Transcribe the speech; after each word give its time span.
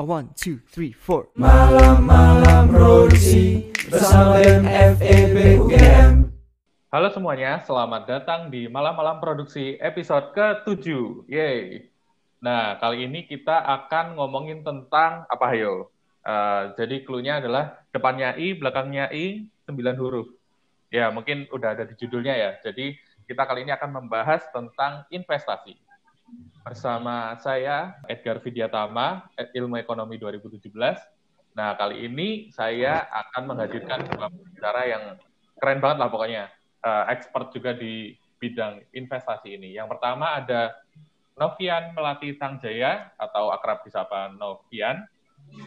A 0.00 0.02
one, 0.02 0.32
two, 0.32 0.56
three, 0.72 0.96
four. 0.96 1.28
Malam-malam 1.36 2.72
produksi 2.72 3.68
bersama 3.92 4.40
BEM 4.40 4.64
FEB 4.96 5.36
UGM. 5.60 6.12
Halo 6.88 7.12
semuanya, 7.12 7.60
selamat 7.68 8.08
datang 8.08 8.48
di 8.48 8.64
Malam-Malam 8.64 9.20
Produksi 9.20 9.76
episode 9.76 10.32
ke-7. 10.32 10.88
Yeay. 11.28 11.92
Nah, 12.40 12.80
kali 12.80 13.12
ini 13.12 13.28
kita 13.28 13.60
akan 13.60 14.16
ngomongin 14.16 14.64
tentang 14.64 15.28
apa 15.28 15.52
ayo? 15.52 15.92
Uh, 16.24 16.72
jadi 16.80 17.04
clue-nya 17.04 17.44
adalah 17.44 17.84
depannya 17.92 18.32
I, 18.40 18.56
belakangnya 18.56 19.12
I, 19.12 19.52
9 19.68 20.00
huruf. 20.00 20.32
Ya, 20.88 21.12
mungkin 21.12 21.44
udah 21.52 21.76
ada 21.76 21.84
di 21.84 21.92
judulnya 22.00 22.40
ya. 22.40 22.50
Jadi 22.64 22.96
kita 23.28 23.44
kali 23.44 23.68
ini 23.68 23.76
akan 23.76 24.00
membahas 24.00 24.48
tentang 24.48 25.04
investasi. 25.12 25.89
Bersama 26.60 27.34
saya, 27.40 27.98
Edgar 28.06 28.38
Vidyatama, 28.44 29.30
Ilmu 29.56 29.80
Ekonomi 29.80 30.20
2017. 30.20 30.70
Nah, 31.56 31.74
kali 31.74 32.06
ini 32.06 32.52
saya 32.54 33.08
akan 33.10 33.54
menghadirkan 33.54 34.06
dua 34.06 34.30
bicara 34.30 34.82
yang 34.86 35.04
keren 35.58 35.82
banget 35.82 35.98
lah 35.98 36.08
pokoknya. 36.12 36.44
Uh, 36.80 37.04
expert 37.12 37.52
juga 37.52 37.76
di 37.76 38.16
bidang 38.40 38.80
investasi 38.96 39.60
ini. 39.60 39.76
Yang 39.76 39.96
pertama 39.96 40.40
ada 40.40 40.72
Novian 41.36 41.92
Melati 41.92 42.36
Tangjaya 42.40 43.12
atau 43.20 43.52
akrab 43.52 43.84
disapa 43.84 44.32
Novian 44.32 45.04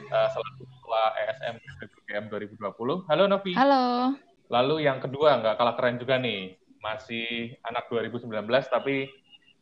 uh, 0.10 0.28
selaku 0.34 0.66
ketua 0.66 1.02
ESM 1.22 1.56
BBM 1.82 2.26
2020. 2.30 3.10
Halo 3.10 3.24
Novi. 3.30 3.52
Halo. 3.54 4.14
Lalu 4.50 4.86
yang 4.86 5.02
kedua 5.02 5.42
nggak 5.42 5.56
kalah 5.58 5.76
keren 5.78 5.98
juga 5.98 6.22
nih, 6.22 6.58
masih 6.84 7.58
anak 7.66 7.90
2019 7.90 8.30
tapi 8.70 9.10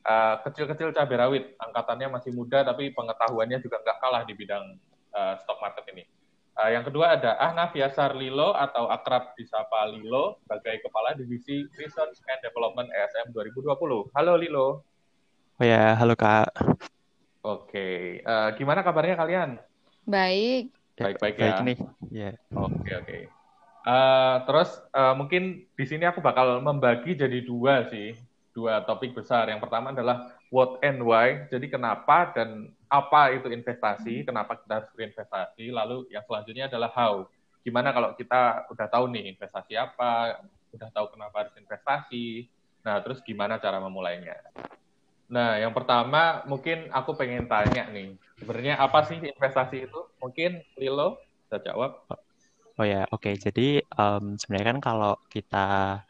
uh, 0.06 0.36
kecil-kecil 0.46 0.94
cabai 0.94 1.18
rawit, 1.18 1.44
angkatannya 1.58 2.08
masih 2.14 2.32
muda 2.34 2.66
tapi 2.66 2.94
pengetahuannya 2.94 3.58
juga 3.62 3.82
nggak 3.82 3.98
kalah 4.02 4.24
di 4.26 4.34
bidang 4.34 4.78
uh, 5.14 5.34
stock 5.42 5.58
market 5.62 5.86
ini. 5.94 6.04
Uh, 6.52 6.68
yang 6.68 6.84
kedua 6.84 7.16
ada 7.16 7.40
Ahna 7.40 7.72
Fiasar 7.72 8.12
Lilo 8.12 8.52
atau 8.52 8.92
akrab 8.92 9.32
disapa 9.40 9.88
Lilo 9.88 10.36
sebagai 10.44 10.84
Kepala 10.84 11.16
Divisi 11.16 11.64
Research 11.80 12.20
and 12.28 12.40
Development 12.44 12.92
ESM 12.92 13.32
2020. 13.32 14.12
Halo 14.12 14.34
Lilo. 14.36 14.68
Oh 15.58 15.66
ya, 15.66 15.96
halo 15.96 16.14
Kak. 16.18 16.52
Oke, 17.42 18.22
uh, 18.22 18.54
gimana 18.54 18.86
kabarnya 18.86 19.18
kalian? 19.18 19.58
Baik. 20.06 20.70
Baik-baik 21.00 21.36
ya. 21.40 21.58
Baik 21.58 21.60
nih. 21.66 21.78
Ya. 22.14 22.32
Oke, 22.54 22.92
oke. 22.94 23.20
Uh, 23.82 24.36
terus 24.46 24.70
uh, 24.94 25.18
mungkin 25.18 25.66
di 25.74 25.86
sini 25.90 26.06
aku 26.06 26.22
bakal 26.22 26.62
membagi 26.62 27.18
jadi 27.18 27.42
dua 27.42 27.90
sih, 27.90 28.14
dua 28.52 28.84
topik 28.84 29.16
besar. 29.16 29.48
Yang 29.48 29.64
pertama 29.68 29.96
adalah 29.96 30.36
what 30.52 30.80
and 30.84 31.00
why. 31.04 31.48
Jadi 31.48 31.72
kenapa 31.72 32.32
dan 32.36 32.72
apa 32.92 33.32
itu 33.32 33.48
investasi, 33.48 34.28
kenapa 34.28 34.60
kita 34.60 34.84
harus 34.84 34.90
berinvestasi. 34.92 35.72
Lalu 35.72 36.12
yang 36.12 36.24
selanjutnya 36.28 36.68
adalah 36.68 36.92
how. 36.92 37.26
Gimana 37.64 37.96
kalau 37.96 38.12
kita 38.18 38.68
udah 38.68 38.88
tahu 38.92 39.06
nih 39.16 39.32
investasi 39.38 39.80
apa, 39.80 40.44
udah 40.76 40.90
tahu 40.92 41.16
kenapa 41.16 41.48
harus 41.48 41.56
investasi. 41.56 42.52
Nah, 42.82 43.00
terus 43.00 43.22
gimana 43.22 43.62
cara 43.62 43.78
memulainya? 43.78 44.36
Nah, 45.32 45.56
yang 45.56 45.72
pertama 45.72 46.44
mungkin 46.44 46.92
aku 46.92 47.16
pengen 47.16 47.48
tanya 47.48 47.88
nih, 47.88 48.20
sebenarnya 48.36 48.76
apa 48.76 49.08
sih 49.08 49.16
investasi 49.16 49.88
itu? 49.88 50.00
Mungkin 50.20 50.60
Lilo 50.76 51.22
bisa 51.48 51.62
jawab. 51.64 52.04
Oh 52.76 52.88
ya, 52.88 53.08
oke. 53.14 53.32
Jadi 53.40 53.80
um, 53.96 54.36
sebenarnya 54.36 54.76
kan 54.76 54.80
kalau 54.82 55.14
kita 55.32 56.02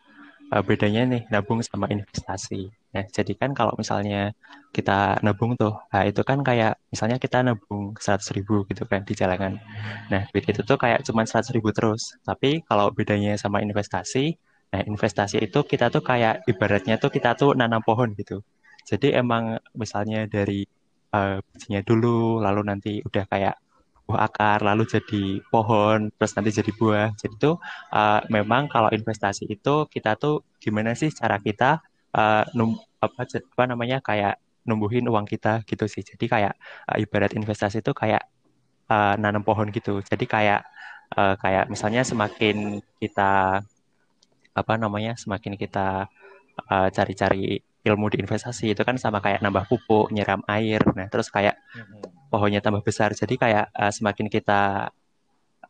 uh, 0.52 0.63
bedanya 0.67 1.02
nih 1.07 1.21
nabung 1.31 1.59
sama 1.63 1.88
investasi. 1.88 2.69
Nah, 2.91 3.05
jadi 3.07 3.33
kan 3.39 3.55
kalau 3.55 3.73
misalnya 3.80 4.35
kita 4.75 5.23
nabung 5.23 5.55
tuh, 5.55 5.73
nah 5.91 6.03
itu 6.03 6.21
kan 6.27 6.44
kayak 6.44 6.75
misalnya 6.91 7.17
kita 7.23 7.39
nabung 7.47 7.95
100 7.95 8.35
ribu 8.35 8.67
gitu 8.67 8.83
kan 8.83 9.02
di 9.07 9.13
jalanan. 9.16 9.59
Nah, 10.11 10.27
duit 10.31 10.45
itu 10.52 10.61
tuh 10.67 10.75
kayak 10.75 11.07
cuma 11.07 11.23
100 11.23 11.55
ribu 11.55 11.72
terus. 11.72 12.19
Tapi 12.27 12.63
kalau 12.67 12.91
bedanya 12.91 13.39
sama 13.39 13.63
investasi, 13.63 14.35
nah 14.72 14.81
investasi 14.83 15.39
itu 15.39 15.59
kita 15.63 15.88
tuh 15.88 16.03
kayak 16.03 16.44
ibaratnya 16.51 16.95
tuh 17.00 17.09
kita 17.16 17.35
tuh 17.40 17.56
nanam 17.56 17.79
pohon 17.84 18.11
gitu. 18.19 18.44
Jadi 18.84 19.16
emang 19.16 19.56
misalnya 19.72 20.28
dari 20.28 20.67
uh, 21.16 21.40
bijinya 21.53 21.81
dulu, 21.84 22.44
lalu 22.44 22.61
nanti 22.67 22.91
udah 23.07 23.23
kayak 23.31 23.56
buah 24.11 24.27
akar, 24.27 24.59
lalu 24.61 24.83
jadi 24.83 25.39
pohon, 25.47 26.11
terus 26.19 26.35
nanti 26.35 26.51
jadi 26.51 26.72
buah. 26.75 27.09
Jadi 27.16 27.35
itu 27.39 27.51
uh, 27.95 28.22
memang 28.27 28.67
kalau 28.67 28.91
investasi 28.91 29.47
itu 29.47 29.88
kita 29.88 30.19
tuh 30.19 30.44
gimana 30.59 30.91
sih 30.94 31.09
cara 31.16 31.39
kita 31.39 31.79
uh, 32.13 32.44
num 32.53 32.75
apa 32.99 33.23
apa 33.25 33.63
namanya 33.66 34.03
kayak 34.03 34.38
numbuhin 34.67 35.07
uang 35.07 35.25
kita 35.25 35.63
gitu 35.66 35.88
sih. 35.88 36.03
Jadi 36.03 36.25
kayak 36.27 36.53
uh, 36.91 36.97
ibarat 36.99 37.31
investasi 37.33 37.79
itu 37.79 37.95
kayak 37.95 38.27
uh, 38.91 39.16
nanam 39.16 39.41
pohon 39.41 39.72
gitu. 39.72 40.03
Jadi 40.03 40.25
kayak 40.28 40.61
uh, 41.16 41.39
kayak 41.39 41.72
misalnya 41.72 42.03
semakin 42.03 42.83
kita 42.99 43.63
apa 44.51 44.73
namanya 44.75 45.16
semakin 45.16 45.55
kita 45.55 46.11
cari-cari 46.67 47.57
uh, 47.57 47.71
ilmu 47.81 48.14
di 48.14 48.18
investasi 48.22 48.78
itu 48.78 48.81
kan 48.86 48.96
sama 49.02 49.19
kayak 49.19 49.42
nambah 49.42 49.66
pupuk, 49.66 50.14
nyiram 50.14 50.46
air. 50.46 50.81
Nah, 50.94 51.09
terus 51.09 51.34
kayak 51.34 51.58
pohonnya 52.30 52.62
tambah 52.62 52.86
besar. 52.86 53.12
Jadi 53.12 53.36
kayak 53.36 53.74
uh, 53.74 53.92
semakin 53.92 54.28
kita 54.30 54.94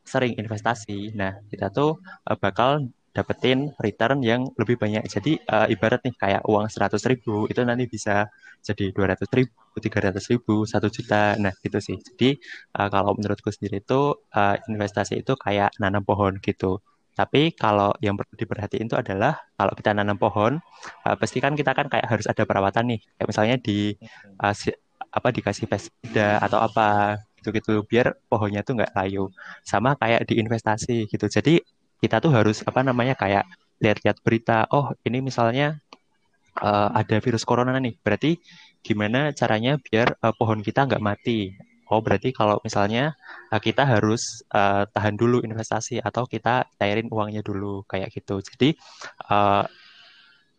sering 0.01 0.33
investasi, 0.33 1.13
nah 1.13 1.37
kita 1.45 1.69
tuh 1.69 2.01
uh, 2.25 2.37
bakal 2.37 2.89
dapetin 3.11 3.75
return 3.79 4.23
yang 4.23 4.47
lebih 4.55 4.79
banyak. 4.79 5.03
Jadi 5.07 5.35
uh, 5.51 5.67
ibarat 5.67 5.99
nih 6.07 6.15
kayak 6.15 6.41
uang 6.47 6.71
100 6.71 6.95
ribu 7.11 7.45
itu 7.51 7.59
nanti 7.67 7.85
bisa 7.87 8.31
jadi 8.63 8.95
200 8.95 9.27
ribu, 9.35 9.59
300 9.75 10.31
ribu, 10.31 10.63
1 10.63 10.95
juta. 10.95 11.35
Nah 11.37 11.51
gitu 11.59 11.79
sih. 11.83 11.99
Jadi 11.99 12.39
uh, 12.79 12.87
kalau 12.87 13.11
menurutku 13.19 13.51
sendiri 13.51 13.83
itu 13.83 14.15
uh, 14.15 14.55
investasi 14.71 15.21
itu 15.21 15.35
kayak 15.35 15.75
nanam 15.81 16.07
pohon 16.07 16.39
gitu. 16.39 16.79
Tapi 17.11 17.51
kalau 17.53 17.91
yang 17.99 18.15
perlu 18.15 18.33
diperhatiin 18.35 18.87
itu 18.87 18.95
adalah 18.95 19.35
kalau 19.59 19.73
kita 19.75 19.91
nanam 19.91 20.15
pohon, 20.15 20.57
uh, 21.05 21.15
pasti 21.19 21.43
kan 21.43 21.53
kita 21.53 21.75
kan 21.75 21.91
kayak 21.91 22.07
harus 22.07 22.25
ada 22.27 22.43
perawatan 22.47 22.95
nih. 22.95 22.99
Kayak 23.19 23.27
misalnya 23.27 23.55
di 23.59 23.95
uh, 24.39 24.55
apa 25.11 25.27
dikasih 25.35 25.67
pestisida 25.67 26.39
atau 26.39 26.63
apa 26.63 27.19
gitu-gitu 27.41 27.83
biar 27.83 28.15
pohonnya 28.31 28.63
tuh 28.63 28.79
nggak 28.79 28.95
layu. 28.95 29.27
Sama 29.67 29.99
kayak 29.99 30.23
di 30.29 30.39
investasi 30.39 31.09
gitu. 31.11 31.25
Jadi 31.27 31.59
kita 31.99 32.23
tuh 32.23 32.31
harus 32.33 32.63
apa 32.63 32.81
namanya 32.81 33.13
kayak 33.19 33.45
lihat-lihat 33.81 34.17
berita 34.21 34.69
oh 34.69 34.93
ini 35.05 35.19
misalnya 35.25 35.77
uh, 36.63 36.89
ada 36.95 37.17
virus 37.19 37.43
corona 37.43 37.75
nih. 37.77 37.95
Berarti 37.99 38.39
gimana 38.81 39.35
caranya 39.35 39.77
biar 39.77 40.17
uh, 40.23 40.33
pohon 40.33 40.63
kita 40.65 40.87
nggak 40.89 41.03
mati 41.03 41.53
oh 41.91 41.99
berarti 41.99 42.31
kalau 42.31 42.57
misalnya 42.63 43.13
uh, 43.51 43.59
kita 43.59 43.83
harus 43.83 44.47
uh, 44.55 44.87
tahan 44.89 45.19
dulu 45.19 45.43
investasi 45.43 45.99
atau 45.99 46.23
kita 46.25 46.65
cairin 46.79 47.11
uangnya 47.11 47.43
dulu 47.43 47.83
kayak 47.91 48.09
gitu. 48.15 48.39
Jadi 48.39 48.79
uh, 49.27 49.67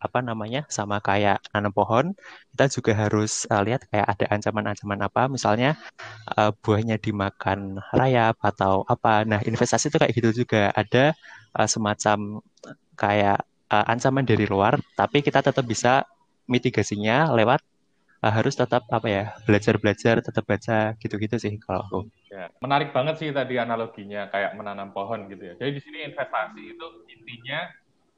apa 0.03 0.19
namanya 0.19 0.67
sama 0.67 0.99
kayak 0.99 1.39
nanam 1.55 1.71
pohon 1.71 2.11
kita 2.51 2.67
juga 2.67 2.91
harus 3.07 3.47
uh, 3.47 3.63
lihat 3.63 3.87
kayak 3.89 4.07
ada 4.13 4.25
ancaman-ancaman 4.37 4.99
apa. 5.09 5.25
Misalnya 5.25 5.73
uh, 6.37 6.53
buahnya 6.53 7.01
dimakan 7.01 7.81
rayap 7.97 8.37
atau 8.45 8.85
apa. 8.85 9.25
Nah 9.25 9.41
investasi 9.41 9.89
itu 9.89 9.97
kayak 9.97 10.13
gitu 10.13 10.29
juga. 10.45 10.69
Ada 10.77 11.17
uh, 11.57 11.67
semacam 11.67 12.45
kayak 12.93 13.41
uh, 13.73 13.85
ancaman 13.89 14.21
dari 14.21 14.45
luar 14.45 14.77
tapi 14.93 15.25
kita 15.25 15.41
tetap 15.41 15.65
bisa 15.65 16.05
mitigasinya 16.45 17.33
lewat 17.33 17.63
uh, 18.23 18.31
harus 18.31 18.55
tetap 18.55 18.87
apa 18.87 19.07
ya 19.11 19.25
belajar 19.43 19.75
belajar 19.77 20.23
tetap 20.23 20.47
baca 20.47 20.95
gitu-gitu 20.97 21.35
sih 21.35 21.59
kalau 21.59 21.83
aku 21.83 21.99
ya, 22.31 22.47
menarik 22.63 22.95
banget 22.95 23.19
sih 23.19 23.29
tadi 23.35 23.59
analoginya 23.59 24.31
kayak 24.31 24.55
menanam 24.55 24.95
pohon 24.95 25.27
gitu 25.27 25.51
ya 25.51 25.53
jadi 25.59 25.71
di 25.75 25.81
sini 25.83 25.97
investasi 26.07 26.63
itu 26.73 26.87
intinya 27.11 27.67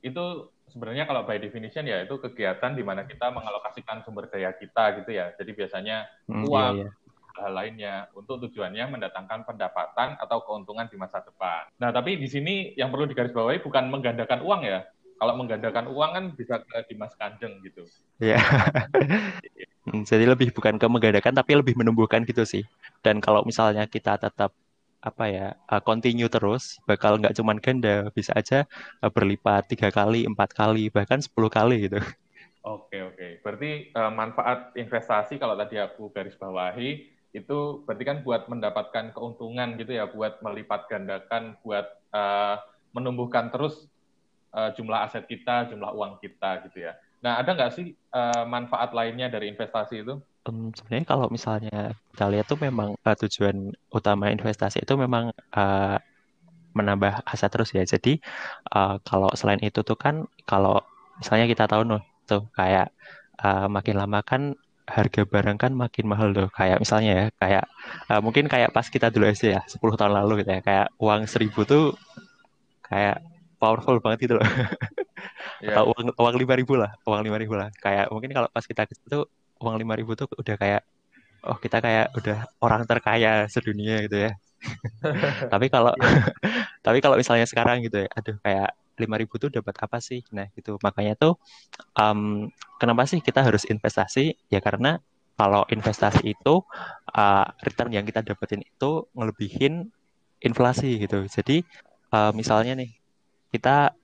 itu 0.06 0.54
sebenarnya 0.70 1.10
kalau 1.10 1.26
by 1.26 1.42
definition 1.42 1.88
ya 1.90 2.06
itu 2.06 2.20
kegiatan 2.22 2.78
di 2.78 2.84
mana 2.86 3.08
kita 3.10 3.34
mengalokasikan 3.34 4.06
sumber 4.06 4.30
daya 4.30 4.54
kita 4.54 5.02
gitu 5.02 5.12
ya. 5.16 5.34
Jadi 5.34 5.52
biasanya 5.56 6.06
Hmm, 6.30 6.46
uang, 6.46 6.74
iya, 6.84 6.90
iya. 6.90 7.42
hal 7.42 7.52
lainnya 7.52 7.94
untuk 8.14 8.44
tujuannya 8.48 8.86
mendatangkan 8.92 9.50
pendapatan 9.50 10.20
atau 10.22 10.44
keuntungan 10.46 10.86
di 10.92 10.98
masa 11.00 11.26
depan. 11.26 11.68
Nah, 11.82 11.90
tapi 11.96 12.22
di 12.22 12.28
sini 12.30 12.76
yang 12.78 12.94
perlu 12.94 13.10
digarisbawahi 13.10 13.64
bukan 13.66 13.90
menggandakan 13.90 14.46
uang 14.46 14.62
ya. 14.68 14.86
Kalau 15.16 15.34
menggandakan 15.40 15.88
uang 15.96 16.12
kan 16.12 16.26
bisa 16.36 16.60
ke 16.60 16.92
Dimas 16.92 17.16
Kanjeng 17.16 17.64
gitu. 17.64 17.88
Iya. 18.20 18.36
Hmm, 18.36 19.40
Jadi 20.04 20.28
lebih 20.28 20.52
bukan 20.52 20.76
ke 20.76 20.88
menggandakan 20.90 21.32
tapi 21.32 21.56
lebih 21.56 21.80
menumbuhkan 21.80 22.28
gitu 22.28 22.44
sih. 22.44 22.68
Dan 23.00 23.24
kalau 23.24 23.46
misalnya 23.48 23.88
kita 23.88 24.20
tetap 24.20 24.52
apa 25.06 25.26
ya 25.30 25.48
uh, 25.70 25.78
continue 25.86 26.26
terus 26.26 26.82
bakal 26.90 27.22
nggak 27.22 27.38
cuman 27.38 27.62
ganda 27.62 28.10
bisa 28.10 28.34
aja 28.34 28.66
uh, 29.06 29.12
berlipat 29.14 29.70
tiga 29.70 29.94
kali 29.94 30.26
empat 30.26 30.58
kali 30.58 30.90
bahkan 30.90 31.22
10 31.22 31.30
kali 31.46 31.86
gitu 31.86 32.02
Oke, 32.66 32.98
oke. 32.98 33.46
Berarti 33.46 33.94
uh, 33.94 34.10
manfaat 34.10 34.74
investasi 34.74 35.38
kalau 35.38 35.54
tadi 35.54 35.78
aku 35.78 36.10
garis 36.10 36.34
bawahi 36.34 37.14
itu 37.30 37.86
berarti 37.86 38.04
kan 38.10 38.18
buat 38.26 38.50
mendapatkan 38.50 39.14
keuntungan 39.14 39.78
gitu 39.78 39.94
ya, 39.94 40.10
buat 40.10 40.42
melipat 40.42 40.90
gandakan, 40.90 41.54
buat 41.62 41.86
uh, 42.10 42.58
menumbuhkan 42.90 43.54
terus 43.54 43.86
uh, 44.50 44.74
jumlah 44.74 45.06
aset 45.06 45.30
kita, 45.30 45.70
jumlah 45.70 45.94
uang 45.94 46.18
kita 46.18 46.66
gitu 46.66 46.90
ya. 46.90 46.98
Nah, 47.24 47.40
ada 47.42 47.52
nggak 47.56 47.72
sih 47.74 47.94
uh, 48.12 48.44
manfaat 48.50 48.92
lainnya 48.92 49.28
dari 49.32 49.52
investasi 49.52 50.02
itu? 50.02 50.20
um, 50.50 50.70
sebenarnya 50.74 51.06
kalau 51.10 51.28
misalnya 51.34 51.94
kita 52.14 52.26
lihat 52.30 52.46
tuh 52.48 52.60
memang 52.62 52.94
uh, 52.96 53.18
tujuan 53.18 53.74
utama 53.92 54.30
investasi 54.30 54.86
itu 54.86 54.94
memang 54.96 55.34
uh, 55.54 55.98
menambah 56.76 57.24
aset 57.26 57.50
terus 57.52 57.72
ya. 57.74 57.84
Jadi 57.84 58.20
uh, 58.76 59.02
kalau 59.02 59.32
selain 59.34 59.62
itu 59.64 59.82
tuh 59.82 59.98
kan 59.98 60.28
kalau 60.46 60.82
misalnya 61.20 61.46
kita 61.50 61.66
tahu 61.66 61.82
nih 61.88 62.04
tuh 62.28 62.44
kayak 62.54 62.92
uh, 63.42 63.68
makin 63.72 63.96
lama 63.98 64.20
kan 64.22 64.42
harga 64.86 65.26
barang 65.26 65.58
kan 65.58 65.72
makin 65.74 66.06
mahal 66.06 66.30
tuh. 66.36 66.50
Kayak 66.54 66.78
misalnya 66.84 67.12
ya 67.12 67.26
kayak 67.42 67.66
uh, 68.12 68.22
mungkin 68.22 68.46
kayak 68.52 68.70
pas 68.76 68.86
kita 68.88 69.10
dulu 69.10 69.26
SD 69.32 69.56
ya 69.56 69.62
10 69.66 69.82
tahun 70.00 70.14
lalu 70.14 70.46
gitu 70.46 70.52
ya 70.52 70.62
kayak 70.62 70.88
uang 71.02 71.22
seribu 71.26 71.66
tuh 71.66 71.96
kayak 72.86 73.24
powerful 73.58 73.98
banget 74.04 74.30
gitu 74.30 74.34
loh. 74.40 74.48
Ya. 75.64 75.72
Atau 75.72 75.96
uang 75.96 76.12
uang 76.20 76.36
lima 76.36 76.54
ribu 76.60 76.74
lah, 76.76 76.92
uang 77.08 77.24
lima 77.24 77.38
ribu 77.40 77.56
lah. 77.56 77.72
Kayak 77.80 78.12
mungkin 78.12 78.32
kalau 78.36 78.50
pas 78.52 78.66
kita 78.68 78.84
kecil 78.86 79.08
tuh 79.08 79.24
uang 79.64 79.80
lima 79.80 79.96
ribu 79.96 80.14
tuh 80.14 80.28
udah 80.36 80.56
kayak 80.60 80.82
oh 81.46 81.58
kita 81.62 81.78
kayak 81.80 82.12
udah 82.18 82.50
orang 82.60 82.84
terkaya 82.84 83.48
sedunia 83.48 84.04
gitu 84.06 84.30
ya. 84.30 84.32
tapi 85.54 85.70
kalau 85.70 85.94
tapi 86.86 86.98
kalau 87.00 87.16
misalnya 87.16 87.46
sekarang 87.48 87.86
gitu 87.86 88.04
ya, 88.04 88.10
aduh 88.12 88.38
kayak 88.42 88.74
lima 88.96 89.16
ribu 89.20 89.36
tuh 89.40 89.50
dapat 89.52 89.76
apa 89.80 89.98
sih? 90.04 90.24
Nah 90.36 90.50
gitu 90.56 90.76
makanya 90.84 91.16
tuh 91.16 91.40
um, 91.96 92.52
kenapa 92.82 93.08
sih 93.08 93.20
kita 93.24 93.46
harus 93.46 93.64
investasi? 93.68 94.36
Ya 94.52 94.60
karena 94.60 95.00
kalau 95.36 95.68
investasi 95.68 96.32
itu 96.32 96.64
uh, 97.12 97.46
return 97.64 97.92
yang 97.92 98.08
kita 98.08 98.24
dapetin 98.24 98.64
itu 98.64 99.08
ngelebihin 99.16 99.92
inflasi 100.40 100.96
gitu. 101.00 101.28
Jadi 101.28 101.64
uh, 102.16 102.32
misalnya 102.32 102.80
nih 102.80 102.92
kita 103.56 103.96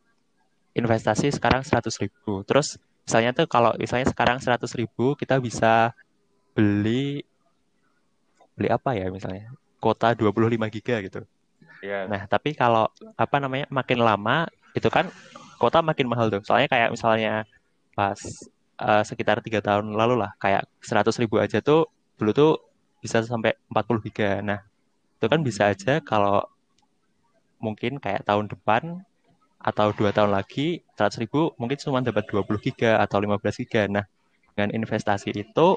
investasi 0.72 1.28
sekarang 1.36 1.68
100 1.68 1.92
ribu. 2.00 2.48
Terus 2.48 2.80
misalnya 3.04 3.36
tuh 3.36 3.48
kalau 3.52 3.76
misalnya 3.76 4.08
sekarang 4.08 4.40
100 4.40 4.64
ribu 4.80 5.20
kita 5.20 5.36
bisa 5.44 5.92
beli 6.56 7.28
beli 8.56 8.70
apa 8.72 8.96
ya 8.96 9.12
misalnya 9.12 9.52
kota 9.84 10.16
25 10.16 10.76
giga 10.80 11.04
gitu. 11.04 11.22
Yes. 11.82 12.06
Nah, 12.08 12.30
tapi 12.30 12.54
kalau 12.54 12.88
apa 13.18 13.36
namanya 13.42 13.66
makin 13.74 14.00
lama 14.00 14.46
itu 14.78 14.88
kan 14.88 15.10
kota 15.58 15.82
makin 15.82 16.08
mahal 16.08 16.30
tuh. 16.30 16.46
Soalnya 16.46 16.70
kayak 16.70 16.94
misalnya 16.94 17.44
pas 17.98 18.22
uh, 18.80 19.04
sekitar 19.04 19.42
tiga 19.44 19.60
tahun 19.60 19.92
lalu 19.92 20.22
lah 20.22 20.32
kayak 20.38 20.64
100 20.80 21.12
ribu 21.26 21.42
aja 21.42 21.60
tuh 21.60 21.90
dulu 22.16 22.32
tuh 22.32 22.52
bisa 23.02 23.26
sampai 23.26 23.58
40 23.68 24.06
giga. 24.08 24.40
Nah, 24.46 24.62
itu 25.18 25.26
kan 25.26 25.42
bisa 25.42 25.74
aja 25.74 25.98
kalau 26.06 26.46
mungkin 27.58 27.98
kayak 27.98 28.26
tahun 28.26 28.50
depan 28.50 29.02
atau 29.62 29.94
dua 29.94 30.10
tahun 30.10 30.34
lagi 30.34 30.82
100 30.98 31.22
ribu 31.22 31.54
mungkin 31.62 31.78
cuma 31.78 32.02
dapat 32.02 32.26
20 32.30 32.50
giga 32.66 32.98
atau 33.02 33.22
15 33.22 33.62
giga. 33.66 33.86
Nah, 33.88 34.06
dengan 34.54 34.74
investasi 34.82 35.32
itu 35.32 35.68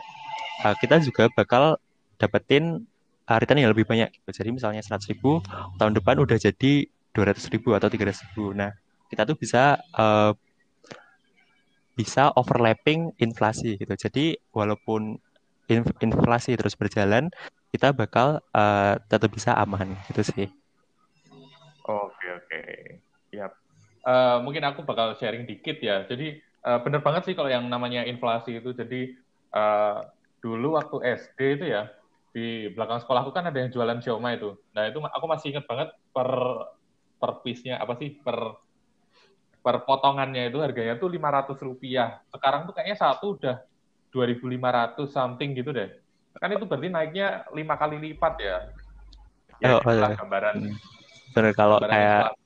uh, 0.65 0.75
kita 0.81 1.01
juga 1.05 1.29
bakal 1.33 1.77
dapetin 2.17 2.89
uh, 3.29 3.37
return 3.39 3.61
yang 3.61 3.73
lebih 3.73 3.85
banyak. 3.85 4.11
Gitu. 4.13 4.31
Jadi 4.43 4.51
misalnya 4.57 4.81
100 4.81 5.13
ribu 5.13 5.45
tahun 5.77 5.93
depan 5.97 6.21
udah 6.21 6.37
jadi 6.41 6.89
200 7.15 7.53
ribu 7.55 7.77
atau 7.77 7.87
300 7.87 8.25
ribu. 8.31 8.57
Nah, 8.57 8.75
kita 9.13 9.29
tuh 9.29 9.37
bisa 9.39 9.79
uh, 9.95 10.33
bisa 11.95 12.35
overlapping 12.35 13.15
inflasi 13.23 13.79
gitu. 13.79 13.95
Jadi 13.95 14.35
walaupun 14.51 15.17
inflasi 16.03 16.59
terus 16.59 16.75
berjalan, 16.77 17.31
kita 17.71 17.95
bakal 17.95 18.43
uh, 18.53 18.99
tetap 19.07 19.31
bisa 19.31 19.55
aman 19.55 19.95
gitu 20.11 20.23
sih. 20.27 20.49
Oke 21.85 22.27
oke, 22.33 22.61
ya. 23.31 23.49
Uh, 24.05 24.39
mungkin 24.45 24.61
aku 24.69 24.85
bakal 24.85 25.17
sharing 25.17 25.49
dikit 25.49 25.81
ya. 25.81 26.05
Jadi 26.05 26.37
uh, 26.65 26.79
bener 26.85 27.01
banget 27.01 27.33
sih 27.33 27.35
kalau 27.35 27.49
yang 27.49 27.65
namanya 27.67 28.05
inflasi 28.05 28.61
itu. 28.61 28.77
Jadi 28.77 29.17
uh, 29.57 30.05
dulu 30.45 30.77
waktu 30.77 30.97
SD 31.25 31.41
itu 31.61 31.67
ya 31.73 31.89
di 32.35 32.69
belakang 32.75 33.01
sekolahku 33.01 33.31
kan 33.31 33.49
ada 33.49 33.57
yang 33.57 33.73
jualan 33.73 34.03
siomay 34.05 34.37
itu. 34.37 34.53
Nah 34.77 34.91
itu 34.91 34.99
aku 35.01 35.27
masih 35.31 35.57
ingat 35.57 35.65
banget 35.65 35.89
per 36.13 36.29
per 37.17 37.41
piece-nya 37.41 37.81
apa 37.81 37.97
sih 37.97 38.21
per 38.21 38.61
per 39.65 39.81
potongannya 39.89 40.53
itu 40.53 40.61
harganya 40.61 41.01
tuh 41.01 41.09
500 41.09 41.57
rupiah. 41.65 42.21
Sekarang 42.29 42.69
tuh 42.69 42.77
kayaknya 42.77 43.01
satu 43.01 43.41
udah 43.41 43.65
2.500 44.13 45.09
something 45.09 45.57
gitu 45.57 45.73
deh. 45.73 45.89
Kan 46.37 46.53
itu 46.53 46.69
berarti 46.69 46.93
naiknya 46.93 47.49
lima 47.57 47.81
kali 47.81 47.97
lipat 47.97 48.35
ya. 48.43 48.57
Ya, 49.63 49.79
oh, 49.79 49.81
oh, 49.81 50.13
gambaran. 50.19 50.77
Bener 51.33 51.53
kalau 51.57 51.81
kayak 51.81 52.37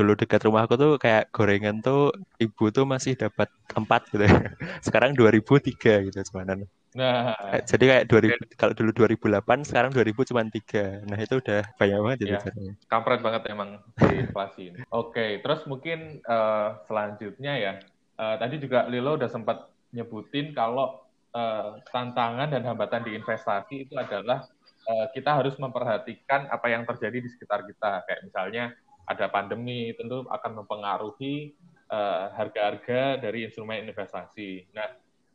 dulu 0.00 0.16
dekat 0.16 0.40
rumahku 0.48 0.74
tuh 0.80 0.96
kayak 0.96 1.28
gorengan 1.28 1.84
tuh 1.84 2.10
ibu 2.40 2.72
tuh 2.72 2.88
masih 2.88 3.12
dapat 3.20 3.52
empat 3.76 4.08
gitu. 4.08 4.24
Sekarang 4.86 5.12
2003 5.12 6.08
gitu 6.08 6.18
cuman 6.32 6.64
nah 6.90 7.38
jadi 7.70 8.02
kayak 8.02 8.04
2000 8.10 8.58
kalau 8.58 8.74
dulu 8.74 8.90
2008 9.06 9.62
sekarang 9.62 9.94
2000 9.94 10.26
cuma 10.26 10.42
tiga. 10.50 10.98
Nah 11.06 11.22
itu 11.22 11.38
udah 11.38 11.62
banyak 11.78 11.98
banget 12.02 12.18
ya, 12.26 12.42
ya. 12.42 12.74
kampret 12.90 13.22
banget 13.22 13.46
emang 13.46 13.78
di 13.94 14.26
inflasi 14.26 14.74
ini. 14.74 14.82
Oke 14.90 15.14
okay, 15.14 15.30
terus 15.38 15.62
mungkin 15.70 16.18
uh, 16.26 16.82
selanjutnya 16.90 17.54
ya 17.62 17.72
uh, 18.18 18.34
tadi 18.42 18.58
juga 18.58 18.90
Lilo 18.90 19.14
udah 19.14 19.30
sempat 19.30 19.70
nyebutin 19.94 20.50
kalau 20.50 21.06
uh, 21.30 21.78
tantangan 21.94 22.50
dan 22.50 22.66
hambatan 22.66 23.06
di 23.06 23.14
investasi 23.14 23.86
itu 23.86 23.94
adalah 23.94 24.50
Eh, 24.90 25.06
kita 25.14 25.38
harus 25.38 25.54
memperhatikan 25.60 26.48
apa 26.48 26.66
yang 26.72 26.82
terjadi 26.88 27.22
di 27.22 27.28
sekitar 27.28 27.62
kita. 27.68 28.02
Kayak 28.08 28.20
misalnya 28.24 28.64
ada 29.10 29.26
pandemi, 29.26 29.90
tentu 29.98 30.22
akan 30.30 30.62
mempengaruhi 30.62 31.50
eh, 31.90 32.24
harga-harga 32.38 33.18
uh, 33.18 33.18
dari 33.18 33.50
instrumen 33.50 33.82
investasi. 33.82 34.70
Nah, 34.70 34.86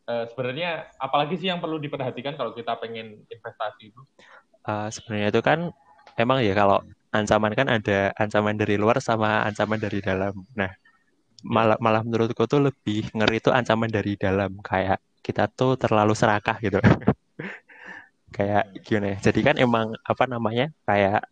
uh, 0.08 0.24
sebenarnya 0.32 0.88
apalagi 0.96 1.36
sih 1.36 1.52
yang 1.52 1.60
perlu 1.60 1.76
diperhatikan 1.84 2.40
kalau 2.40 2.56
kita 2.56 2.80
pengen 2.80 3.28
investasi 3.28 3.92
itu? 3.92 4.02
Uh, 4.64 4.88
sebenarnya 4.88 5.36
itu 5.36 5.42
kan 5.44 5.60
emang 6.16 6.40
ya 6.40 6.56
kalau 6.56 6.80
ancaman 7.12 7.52
kan 7.52 7.68
ada 7.68 8.16
ancaman 8.16 8.56
dari 8.56 8.80
luar 8.80 9.04
sama 9.04 9.44
ancaman 9.44 9.76
dari 9.76 10.00
dalam. 10.00 10.32
Nah, 10.56 10.72
malah 11.44 11.76
malah 11.84 12.02
menurutku 12.08 12.48
tuh 12.48 12.64
lebih 12.72 13.12
ngeri 13.12 13.44
itu 13.44 13.52
ancaman 13.52 13.92
dari 13.92 14.16
dalam 14.16 14.56
kayak 14.64 15.04
kita 15.20 15.52
tuh 15.52 15.76
terlalu 15.76 16.16
serakah 16.16 16.56
gitu. 16.64 16.80
kayak 18.36 18.84
gimana 18.84 19.16
ya 19.16 19.18
jadi 19.32 19.40
kan 19.48 19.56
emang 19.56 19.96
apa 20.04 20.28
namanya 20.28 20.68
kayak 20.84 21.24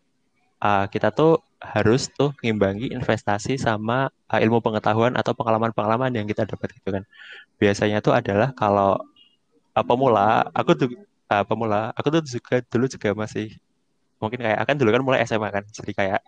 uh, 0.63 0.88
kita 0.88 1.12
tuh 1.12 1.44
harus 1.63 2.12
tuh 2.12 2.36
mengimbangi 2.44 2.92
investasi 2.92 3.56
sama 3.56 4.12
uh, 4.27 4.39
ilmu 4.44 4.60
pengetahuan 4.60 5.15
atau 5.15 5.31
pengalaman-pengalaman 5.31 6.12
yang 6.12 6.27
kita 6.27 6.44
dapat 6.44 6.75
gitu 6.75 6.92
kan 6.92 7.04
biasanya 7.56 8.04
tuh 8.04 8.12
adalah 8.12 8.51
kalau 8.51 9.00
uh, 9.74 9.86
pemula 9.88 10.44
aku 10.51 10.71
tuh 10.75 10.89
uh, 11.31 11.44
pemula 11.48 11.95
aku 11.95 12.19
tuh 12.19 12.21
juga 12.27 12.60
dulu 12.68 12.86
juga 12.92 13.15
masih 13.15 13.56
mungkin 14.19 14.44
kayak 14.44 14.60
akan 14.60 14.75
dulu 14.75 14.89
kan 14.92 15.01
mulai 15.04 15.19
SMA 15.24 15.50
kan 15.50 15.63
jadi 15.71 15.92
kayak 15.95 16.21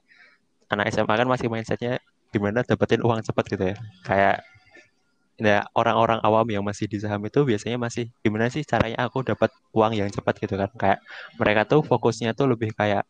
anak 0.71 0.85
SMA 0.95 1.13
kan 1.13 1.27
masih 1.27 1.47
mindsetnya 1.51 1.99
gimana 2.31 2.63
dapetin 2.63 3.03
uang 3.03 3.19
cepat 3.21 3.45
gitu 3.51 3.63
ya 3.71 3.77
kayak 4.07 4.39
Nah, 5.35 5.67
orang-orang 5.75 6.23
awam 6.23 6.47
yang 6.47 6.63
masih 6.63 6.87
di 6.87 6.95
saham 6.95 7.19
itu 7.27 7.43
biasanya 7.43 7.75
masih 7.75 8.07
gimana 8.23 8.47
sih 8.47 8.63
caranya 8.63 9.03
aku 9.03 9.19
dapat 9.19 9.51
uang 9.75 9.91
yang 9.91 10.07
cepat 10.07 10.39
gitu 10.39 10.55
kan. 10.55 10.71
Kayak 10.79 10.99
mereka 11.35 11.61
tuh 11.67 11.83
fokusnya 11.83 12.31
tuh 12.31 12.47
lebih 12.55 12.71
kayak 12.71 13.03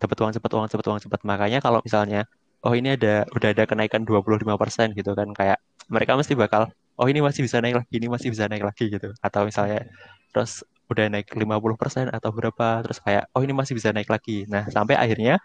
dapat 0.00 0.16
uang 0.20 0.32
cepat, 0.36 0.50
uang 0.56 0.68
cepat, 0.72 0.86
uang 0.90 1.00
cepat. 1.04 1.20
Makanya 1.28 1.58
kalau 1.60 1.80
misalnya 1.84 2.24
oh 2.64 2.74
ini 2.76 2.96
ada 2.96 3.24
udah 3.36 3.48
ada 3.56 3.64
kenaikan 3.68 4.04
25% 4.04 4.96
gitu 4.98 5.12
kan 5.16 5.28
kayak 5.32 5.58
mereka 5.88 6.12
mesti 6.18 6.36
bakal 6.36 6.68
oh 7.00 7.06
ini 7.08 7.20
masih 7.24 7.44
bisa 7.46 7.60
naik 7.64 7.76
lagi, 7.80 7.94
ini 7.96 8.08
masih 8.12 8.28
bisa 8.32 8.44
naik 8.48 8.64
lagi 8.64 8.84
gitu. 8.92 9.08
Atau 9.24 9.48
misalnya 9.48 9.84
terus 10.32 10.64
udah 10.90 11.06
naik 11.06 11.30
50% 11.30 12.10
atau 12.10 12.30
berapa 12.34 12.82
terus 12.82 12.98
kayak 12.98 13.30
oh 13.36 13.42
ini 13.44 13.52
masih 13.54 13.76
bisa 13.78 13.92
naik 13.94 14.10
lagi. 14.10 14.44
Nah, 14.50 14.66
sampai 14.68 14.98
akhirnya 14.98 15.38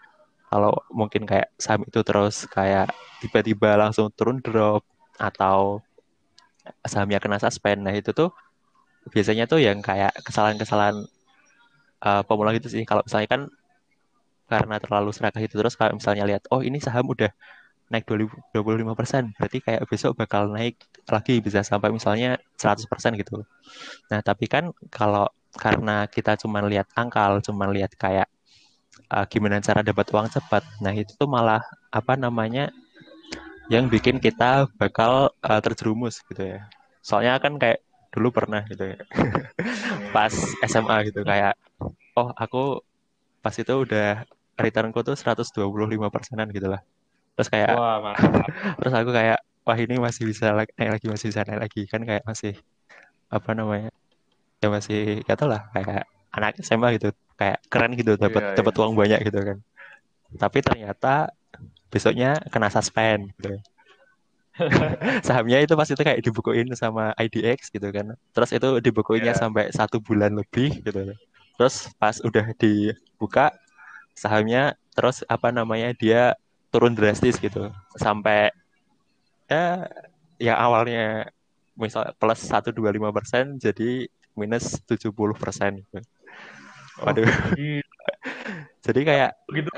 kalau 0.50 0.72
mungkin 0.94 1.26
kayak 1.26 1.50
saham 1.58 1.82
itu 1.86 2.00
terus 2.06 2.46
kayak 2.46 2.90
tiba-tiba 3.22 3.74
langsung 3.78 4.10
turun 4.14 4.38
drop 4.38 4.86
atau 5.18 5.82
sahamnya 6.86 7.18
kena 7.22 7.38
suspend. 7.42 7.82
Nah 7.82 7.94
itu 7.94 8.10
tuh 8.14 8.30
biasanya 9.10 9.46
tuh 9.50 9.62
yang 9.62 9.78
kayak 9.82 10.14
kesalahan-kesalahan 10.26 11.06
uh, 12.02 12.22
pemula 12.26 12.54
gitu 12.54 12.70
sih. 12.70 12.82
Kalau 12.86 13.02
misalnya 13.06 13.28
kan 13.30 13.42
karena 14.46 14.78
terlalu 14.78 15.10
serakah 15.10 15.42
itu 15.42 15.54
terus 15.58 15.74
kalau 15.74 15.98
misalnya 15.98 16.24
lihat 16.26 16.46
oh 16.54 16.62
ini 16.62 16.78
saham 16.78 17.06
udah 17.10 17.30
naik 17.86 18.06
25 18.06 18.98
persen 18.98 19.30
berarti 19.38 19.62
kayak 19.62 19.86
besok 19.86 20.18
bakal 20.18 20.50
naik 20.50 20.74
lagi 21.06 21.38
bisa 21.38 21.62
sampai 21.62 21.94
misalnya 21.94 22.34
100 22.58 22.82
persen 22.90 23.14
gitu. 23.14 23.46
Nah 24.10 24.20
tapi 24.26 24.50
kan 24.50 24.74
kalau 24.90 25.30
karena 25.56 26.04
kita 26.10 26.36
cuma 26.36 26.60
lihat 26.66 26.90
angkal, 26.98 27.40
cuma 27.40 27.70
lihat 27.70 27.94
kayak 27.94 28.28
uh, 29.08 29.24
gimana 29.30 29.62
cara 29.62 29.80
dapat 29.80 30.06
uang 30.12 30.28
cepat, 30.28 30.62
nah 30.82 30.92
itu 30.92 31.14
tuh 31.16 31.30
malah 31.30 31.62
apa 31.94 32.18
namanya 32.18 32.74
yang 33.72 33.90
bikin 33.90 34.22
kita 34.22 34.70
bakal 34.78 35.30
uh, 35.42 35.60
terjerumus 35.62 36.22
gitu 36.26 36.58
ya. 36.58 36.66
Soalnya 37.02 37.38
kan 37.38 37.56
kayak 37.58 37.82
dulu 38.10 38.34
pernah 38.34 38.66
gitu 38.66 38.94
ya. 38.94 38.98
pas 40.14 40.32
SMA 40.66 40.96
gitu 41.10 41.22
kayak 41.22 41.54
oh 42.18 42.34
aku 42.34 42.82
pas 43.40 43.54
itu 43.54 43.70
udah 43.70 44.26
returnku 44.56 45.00
tuh 45.04 45.16
125 45.16 46.08
persenan 46.08 46.48
gitu 46.50 46.68
lah. 46.72 46.80
Terus 47.36 47.48
kayak 47.52 47.70
Wah, 47.76 48.16
terus 48.80 48.92
aku 48.96 49.10
kayak 49.12 49.38
wah 49.66 49.76
ini 49.76 50.00
masih 50.00 50.24
bisa 50.24 50.52
naik 50.56 50.72
lagi 50.96 51.06
masih 51.06 51.26
bisa 51.30 51.40
naik 51.44 51.60
lagi. 51.68 51.82
Kan 51.86 52.02
kayak 52.08 52.24
masih 52.24 52.56
apa 53.28 53.50
namanya 53.52 53.90
ya 54.62 54.68
masih 54.72 55.20
kata 55.26 55.44
lah 55.44 55.62
kayak 55.76 56.08
anak 56.32 56.56
SMA 56.64 56.96
gitu 56.96 57.12
kayak 57.36 57.58
keren 57.68 57.92
gitu 57.92 58.16
dapat 58.16 58.42
Iya, 58.42 58.54
dapat 58.56 58.74
uang 58.80 58.92
banyak 58.96 59.20
gitu 59.28 59.40
kan. 59.44 59.58
Tapi 60.36 60.58
ternyata 60.64 61.28
besoknya 61.92 62.40
kena 62.48 62.72
suspend 62.72 63.30
gitu. 63.36 63.56
Sahamnya 65.26 65.60
itu 65.60 65.76
pas 65.76 65.84
itu 65.84 66.00
kayak 66.00 66.24
dibukuin 66.24 66.72
sama 66.72 67.12
IDX 67.20 67.68
gitu 67.68 67.92
kan. 67.92 68.16
Terus 68.32 68.50
itu 68.56 68.68
dibukuinnya 68.80 69.36
Iya. 69.36 69.40
sampai 69.44 69.68
satu 69.68 70.00
bulan 70.00 70.32
lebih 70.32 70.80
gitu. 70.80 71.12
Terus 71.60 71.92
pas 72.00 72.16
udah 72.24 72.52
dibuka 72.56 73.52
sahamnya 74.16 74.74
terus 74.96 75.22
apa 75.28 75.52
namanya 75.52 75.92
dia 75.92 76.34
turun 76.72 76.96
drastis 76.96 77.36
gitu 77.38 77.68
sampai 78.00 78.50
ya 79.46 79.86
yang 80.40 80.58
awalnya 80.58 81.30
misal 81.76 82.08
plus 82.16 82.40
125 82.40 83.12
persen 83.12 83.60
jadi 83.60 84.08
minus 84.36 84.80
70 84.84 85.36
persen 85.36 85.80
gitu. 85.80 85.98
Waduh, 87.04 87.28
Gila. 87.56 87.82
jadi 88.86 89.00
kayak 89.04 89.30
Begitu 89.48 89.68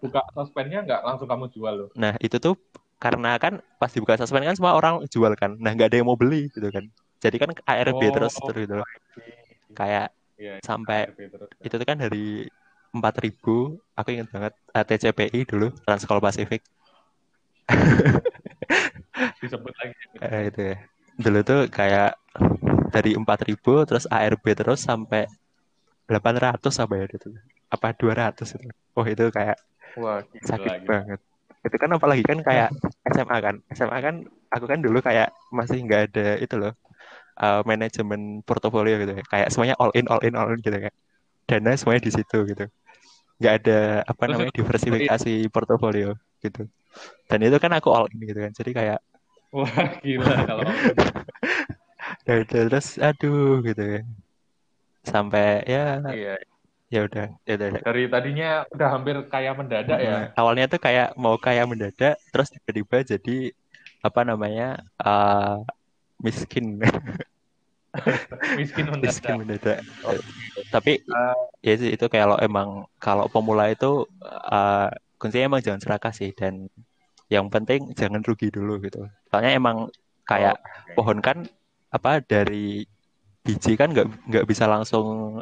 buka 0.00 0.20
suspendnya 0.36 0.84
nggak 0.84 1.00
langsung 1.04 1.28
kamu 1.28 1.48
jual 1.52 1.74
loh. 1.76 1.88
nah 1.96 2.16
itu 2.20 2.36
tuh 2.40 2.56
karena 3.00 3.36
kan 3.40 3.64
pas 3.80 3.88
dibuka 3.88 4.16
suspend 4.20 4.44
kan 4.44 4.56
semua 4.56 4.76
orang 4.76 5.00
jual 5.08 5.32
kan, 5.36 5.56
nah 5.56 5.72
nggak 5.72 5.88
ada 5.88 5.96
yang 6.00 6.08
mau 6.08 6.20
beli 6.20 6.52
gitu 6.52 6.68
kan. 6.68 6.84
Jadi 7.20 7.36
kan 7.40 7.50
ARB 7.64 8.00
Oh, 8.08 8.12
terus 8.12 8.32
terus 8.36 8.56
gitu 8.64 8.74
loh. 8.80 8.88
kayak 9.72 10.12
Iya, 10.40 10.60
sampai 10.64 11.08
ARB 11.08 11.20
terus. 11.32 11.48
itu 11.64 11.74
tuh 11.80 11.86
kan 11.88 11.96
dari 12.00 12.48
4000 12.94 13.78
aku 13.98 14.08
ingat 14.14 14.28
banget 14.34 14.52
eh, 14.76 14.84
TCPI 14.88 15.40
dulu 15.46 15.66
Transkol 15.86 16.20
Pasifik 16.24 16.62
Disebut 19.40 19.72
lagi. 19.80 19.94
Eh, 20.20 20.42
itu 20.50 20.60
ya. 20.72 20.76
Dulu 21.20 21.38
tuh 21.44 21.60
kayak 21.68 22.16
dari 22.94 23.10
4000 23.16 23.84
terus 23.88 24.04
ARB 24.10 24.44
terus 24.56 24.80
sampai 24.88 25.26
800 26.08 26.74
apa 26.82 26.94
ya 27.00 27.06
itu. 27.10 27.28
Apa 27.70 27.88
200 27.94 28.48
itu. 28.56 28.68
Oh 28.98 29.06
itu 29.06 29.24
kayak 29.30 29.58
Wah, 29.98 30.22
gila 30.30 30.46
sakit 30.50 30.72
lagi. 30.72 30.86
banget. 30.88 31.20
Itu 31.66 31.76
kan 31.82 31.90
apalagi 31.96 32.22
kan 32.24 32.38
kayak 32.48 32.68
SMA 33.14 33.36
kan. 33.44 33.54
SMA 33.76 33.98
kan 34.06 34.14
aku 34.54 34.64
kan 34.70 34.80
dulu 34.84 34.98
kayak 35.04 35.28
masih 35.52 35.78
nggak 35.86 36.02
ada 36.12 36.26
itu 36.44 36.56
loh. 36.60 36.74
eh, 37.40 37.62
manajemen 37.70 38.44
portofolio 38.46 38.94
gitu 39.02 39.12
ya. 39.18 39.24
Kayak 39.32 39.48
semuanya 39.52 39.76
all 39.80 39.92
in 39.98 40.06
all 40.12 40.20
in 40.22 40.34
all 40.36 40.50
in 40.52 40.60
gitu 40.60 40.76
kayak. 40.76 40.96
Dana 41.48 41.72
semuanya 41.78 42.02
di 42.06 42.12
situ 42.14 42.38
gitu. 42.50 42.64
Nggak 43.40 43.54
ada 43.64 43.78
apa 44.04 44.22
namanya 44.28 44.52
diversifikasi 44.52 45.32
portofolio 45.48 46.12
gitu. 46.44 46.68
Dan 47.30 47.38
itu 47.46 47.56
kan 47.56 47.72
aku 47.72 47.88
all 47.90 48.06
in 48.12 48.20
gitu 48.22 48.40
kan. 48.44 48.52
Jadi 48.52 48.70
kayak 48.76 48.98
Wah, 49.50 49.66
gila 49.98 50.34
kalau 50.46 50.62
ya 52.26 52.34
udah 52.46 52.62
terus 52.70 53.02
aduh 53.02 53.58
gitu 53.66 53.82
ya 53.82 54.00
sampai 55.02 55.64
ya 55.64 55.98
iya. 56.12 56.34
ya 56.92 57.00
udah 57.06 57.26
ya 57.48 57.52
udah 57.58 57.68
Dari 57.82 58.04
tadinya 58.06 58.50
udah 58.70 58.88
hampir 58.94 59.16
kayak 59.26 59.54
mendadak 59.58 59.98
ya. 59.98 60.10
Nah, 60.10 60.24
awalnya 60.38 60.70
tuh 60.70 60.78
kayak 60.78 61.16
mau 61.18 61.34
kayak 61.40 61.66
mendadak 61.66 62.14
terus 62.30 62.52
tiba-tiba 62.54 63.02
jadi 63.02 63.36
apa 64.04 64.20
namanya 64.22 64.78
eh, 65.02 65.56
miskin 66.20 66.78
Miskin 68.54 68.86
miskin 69.02 69.34
mendadak. 69.42 69.80
mendadak 69.82 70.06
Oh. 70.06 70.14
tapi 70.70 71.02
Eh, 71.02 71.39
ya 71.60 71.74
sih 71.76 71.92
itu 71.96 72.06
kalau 72.08 72.36
emang 72.40 72.88
kalau 72.96 73.28
pemula 73.28 73.68
itu 73.68 74.08
eh, 74.24 74.88
kuncinya 75.20 75.56
emang 75.56 75.60
jangan 75.60 75.80
serakah 75.84 76.12
sih 76.16 76.32
dan 76.32 76.68
yang 77.30 77.46
penting 77.52 77.92
jangan 77.94 78.24
rugi 78.24 78.48
dulu 78.50 78.80
gitu. 78.82 79.06
Soalnya 79.30 79.52
emang 79.54 79.92
kayak 80.26 80.56
oke. 80.58 80.94
pohon 80.98 81.18
kan 81.22 81.46
apa 81.92 82.24
dari 82.24 82.84
biji 83.44 83.76
kan 83.78 83.92
nggak 83.92 84.06
nggak 84.28 84.44
bisa 84.48 84.64
langsung 84.66 85.38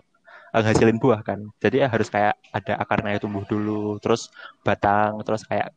eh, 0.55 0.61
ngasilin 0.63 0.99
buah 0.99 1.23
kan. 1.23 1.39
Jadi 1.63 1.87
ya 1.87 1.89
harus 1.89 2.11
kayak 2.11 2.35
ada 2.51 2.75
akarnya 2.83 3.23
tumbuh 3.23 3.47
dulu 3.47 3.97
terus 4.03 4.29
batang 4.67 5.23
terus 5.23 5.47
kayak 5.47 5.71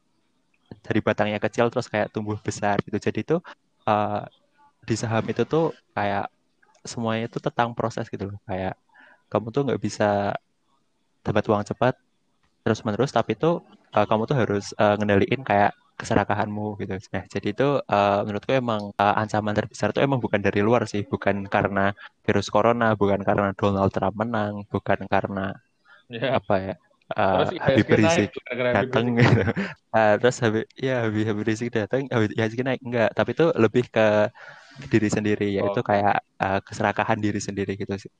dari 0.81 0.99
batangnya 1.03 1.37
kecil 1.37 1.69
terus 1.69 1.85
kayak 1.85 2.09
tumbuh 2.09 2.35
besar 2.41 2.81
gitu. 2.81 2.97
Jadi 2.97 3.19
itu 3.21 3.37
eh, 3.85 4.23
di 4.89 4.95
saham 4.97 5.23
itu 5.29 5.45
tuh 5.45 5.69
kayak 5.93 6.25
semuanya 6.81 7.29
itu 7.29 7.37
tentang 7.37 7.77
proses 7.77 8.09
gitu 8.09 8.33
loh. 8.33 8.39
Kayak 8.49 8.80
kamu 9.31 9.47
tuh 9.55 9.61
nggak 9.67 9.81
bisa 9.85 10.05
dapat 11.25 11.43
uang 11.49 11.63
cepat 11.69 11.93
terus 12.63 12.81
menerus 12.85 13.11
tapi 13.17 13.31
itu 13.37 13.51
eh, 13.97 14.05
kamu 14.09 14.23
tuh 14.29 14.37
harus 14.41 14.65
eh, 14.81 14.95
ngendaliin 14.99 15.41
kayak 15.49 15.71
keserakahanmu 15.99 16.65
gitu. 16.81 16.93
Nah, 17.15 17.23
jadi 17.33 17.47
itu 17.55 17.67
eh, 17.95 18.19
menurutku 18.25 18.53
emang 18.63 18.81
eh, 19.01 19.15
ancaman 19.21 19.53
terbesar 19.57 19.89
itu 19.93 20.01
emang 20.07 20.19
bukan 20.25 20.41
dari 20.47 20.61
luar 20.67 20.83
sih, 20.93 21.03
bukan 21.13 21.35
karena 21.55 21.93
virus 22.25 22.47
corona, 22.55 22.87
bukan 23.01 23.21
karena 23.27 23.49
Donald 23.59 23.91
Trump 23.95 24.15
menang, 24.21 24.53
bukan 24.73 24.99
karena 25.13 25.55
Ya. 26.11 26.35
apa 26.39 26.53
ya 26.65 26.73
eh, 27.19 27.31
Terus 27.31 27.49
Habib 27.63 27.87
Rizik 27.99 28.29
datang 28.75 29.05
gitu. 29.19 29.39
Ah, 29.95 30.15
terus 30.19 30.37
Habib 30.43 30.63
ya 30.79 31.03
Habib, 31.03 31.23
Habib 31.27 31.43
Rizik 31.49 31.69
datang, 31.75 32.01
Habib 32.13 32.31
IHSG 32.35 32.61
naik 32.67 32.81
enggak, 32.87 33.09
tapi 33.17 33.29
itu 33.35 33.45
lebih 33.63 33.83
ke 33.95 34.01
diri 34.91 35.09
sendiri 35.15 35.45
yaitu 35.57 35.79
Oke. 35.79 35.89
kayak 35.89 36.15
eh, 36.43 36.59
keserakahan 36.67 37.19
diri 37.25 37.39
sendiri 37.47 37.71
gitu 37.81 37.93
sih. 38.03 38.11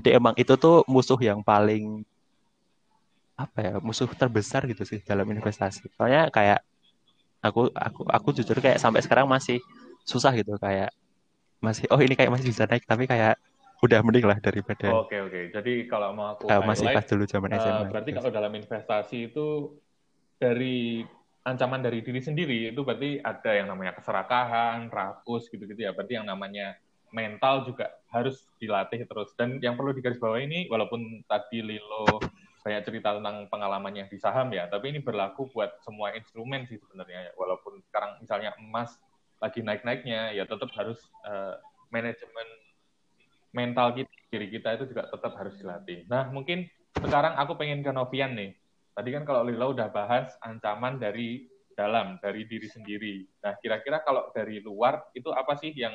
Jadi 0.00 0.08
emang 0.16 0.34
itu 0.40 0.54
tuh 0.56 0.86
musuh 0.88 1.20
yang 1.20 1.44
paling 1.44 2.04
apa 3.36 3.58
ya 3.58 3.72
musuh 3.82 4.06
terbesar 4.12 4.64
gitu 4.70 4.84
sih 4.86 5.00
dalam 5.04 5.26
investasi. 5.28 5.88
Soalnya 5.96 6.30
kayak 6.32 6.60
aku 7.42 7.68
aku 7.74 8.00
aku 8.06 8.28
jujur 8.38 8.56
kayak 8.62 8.78
sampai 8.78 9.02
sekarang 9.02 9.26
masih 9.26 9.58
susah 10.06 10.30
gitu 10.38 10.54
kayak 10.62 10.94
masih 11.62 11.86
oh 11.90 11.98
ini 11.98 12.14
kayak 12.14 12.30
masih 12.30 12.50
bisa 12.50 12.66
naik 12.66 12.86
tapi 12.86 13.06
kayak 13.06 13.38
udah 13.82 13.98
mending 14.02 14.26
lah 14.26 14.38
daripada 14.38 14.94
Oke 15.02 15.18
oke. 15.18 15.40
Jadi 15.50 15.90
kalau 15.90 16.14
mau 16.14 16.38
aku 16.38 16.46
eh, 16.46 16.62
masih 16.62 16.86
pas 16.94 17.02
dulu 17.06 17.24
zaman 17.26 17.50
eh, 17.50 17.58
SMA. 17.58 17.90
berarti 17.90 18.10
gitu. 18.14 18.18
kalau 18.22 18.30
dalam 18.30 18.52
investasi 18.54 19.16
itu 19.34 19.46
dari 20.38 21.02
ancaman 21.42 21.82
dari 21.82 21.98
diri 22.06 22.22
sendiri 22.22 22.70
itu 22.70 22.80
berarti 22.86 23.18
ada 23.18 23.50
yang 23.50 23.66
namanya 23.66 23.98
keserakahan, 23.98 24.86
rakus 24.86 25.50
gitu-gitu 25.50 25.82
ya. 25.82 25.90
Berarti 25.90 26.14
yang 26.14 26.26
namanya 26.26 26.78
mental 27.12 27.68
juga 27.68 27.92
harus 28.10 28.48
dilatih 28.58 29.04
terus. 29.04 29.30
Dan 29.36 29.60
yang 29.60 29.76
perlu 29.76 29.92
digarisbawahi 29.92 30.44
ini 30.48 30.60
walaupun 30.72 31.22
tadi 31.28 31.60
Lilo 31.60 32.18
banyak 32.62 32.82
cerita 32.86 33.18
tentang 33.18 33.46
pengalamannya 33.50 34.06
di 34.06 34.18
saham 34.18 34.54
ya, 34.54 34.70
tapi 34.70 34.94
ini 34.94 35.02
berlaku 35.02 35.50
buat 35.50 35.82
semua 35.82 36.14
instrumen 36.16 36.64
sih 36.66 36.80
sebenarnya. 36.80 37.30
ya. 37.30 37.32
Walaupun 37.36 37.82
sekarang 37.90 38.22
misalnya 38.22 38.54
emas 38.58 38.96
lagi 39.42 39.60
naik-naiknya, 39.60 40.32
ya 40.34 40.46
tetap 40.46 40.70
harus 40.78 40.98
eh, 41.26 41.54
manajemen 41.90 42.48
mental 43.52 43.92
kita, 43.92 44.10
diri 44.32 44.48
kita 44.48 44.80
itu 44.80 44.88
juga 44.88 45.10
tetap 45.12 45.32
harus 45.36 45.54
dilatih. 45.60 46.08
Nah, 46.08 46.32
mungkin 46.32 46.64
sekarang 46.96 47.36
aku 47.36 47.58
pengen 47.60 47.84
ke 47.84 47.92
Novian 47.92 48.32
nih. 48.32 48.56
Tadi 48.92 49.08
kan 49.12 49.24
kalau 49.28 49.44
Lila 49.44 49.72
udah 49.72 49.88
bahas 49.92 50.32
ancaman 50.40 50.96
dari 50.96 51.48
dalam, 51.74 52.20
dari 52.20 52.44
diri 52.48 52.68
sendiri. 52.68 53.24
Nah, 53.44 53.56
kira-kira 53.60 54.00
kalau 54.04 54.28
dari 54.32 54.60
luar 54.60 55.12
itu 55.16 55.32
apa 55.32 55.56
sih 55.56 55.72
yang 55.72 55.92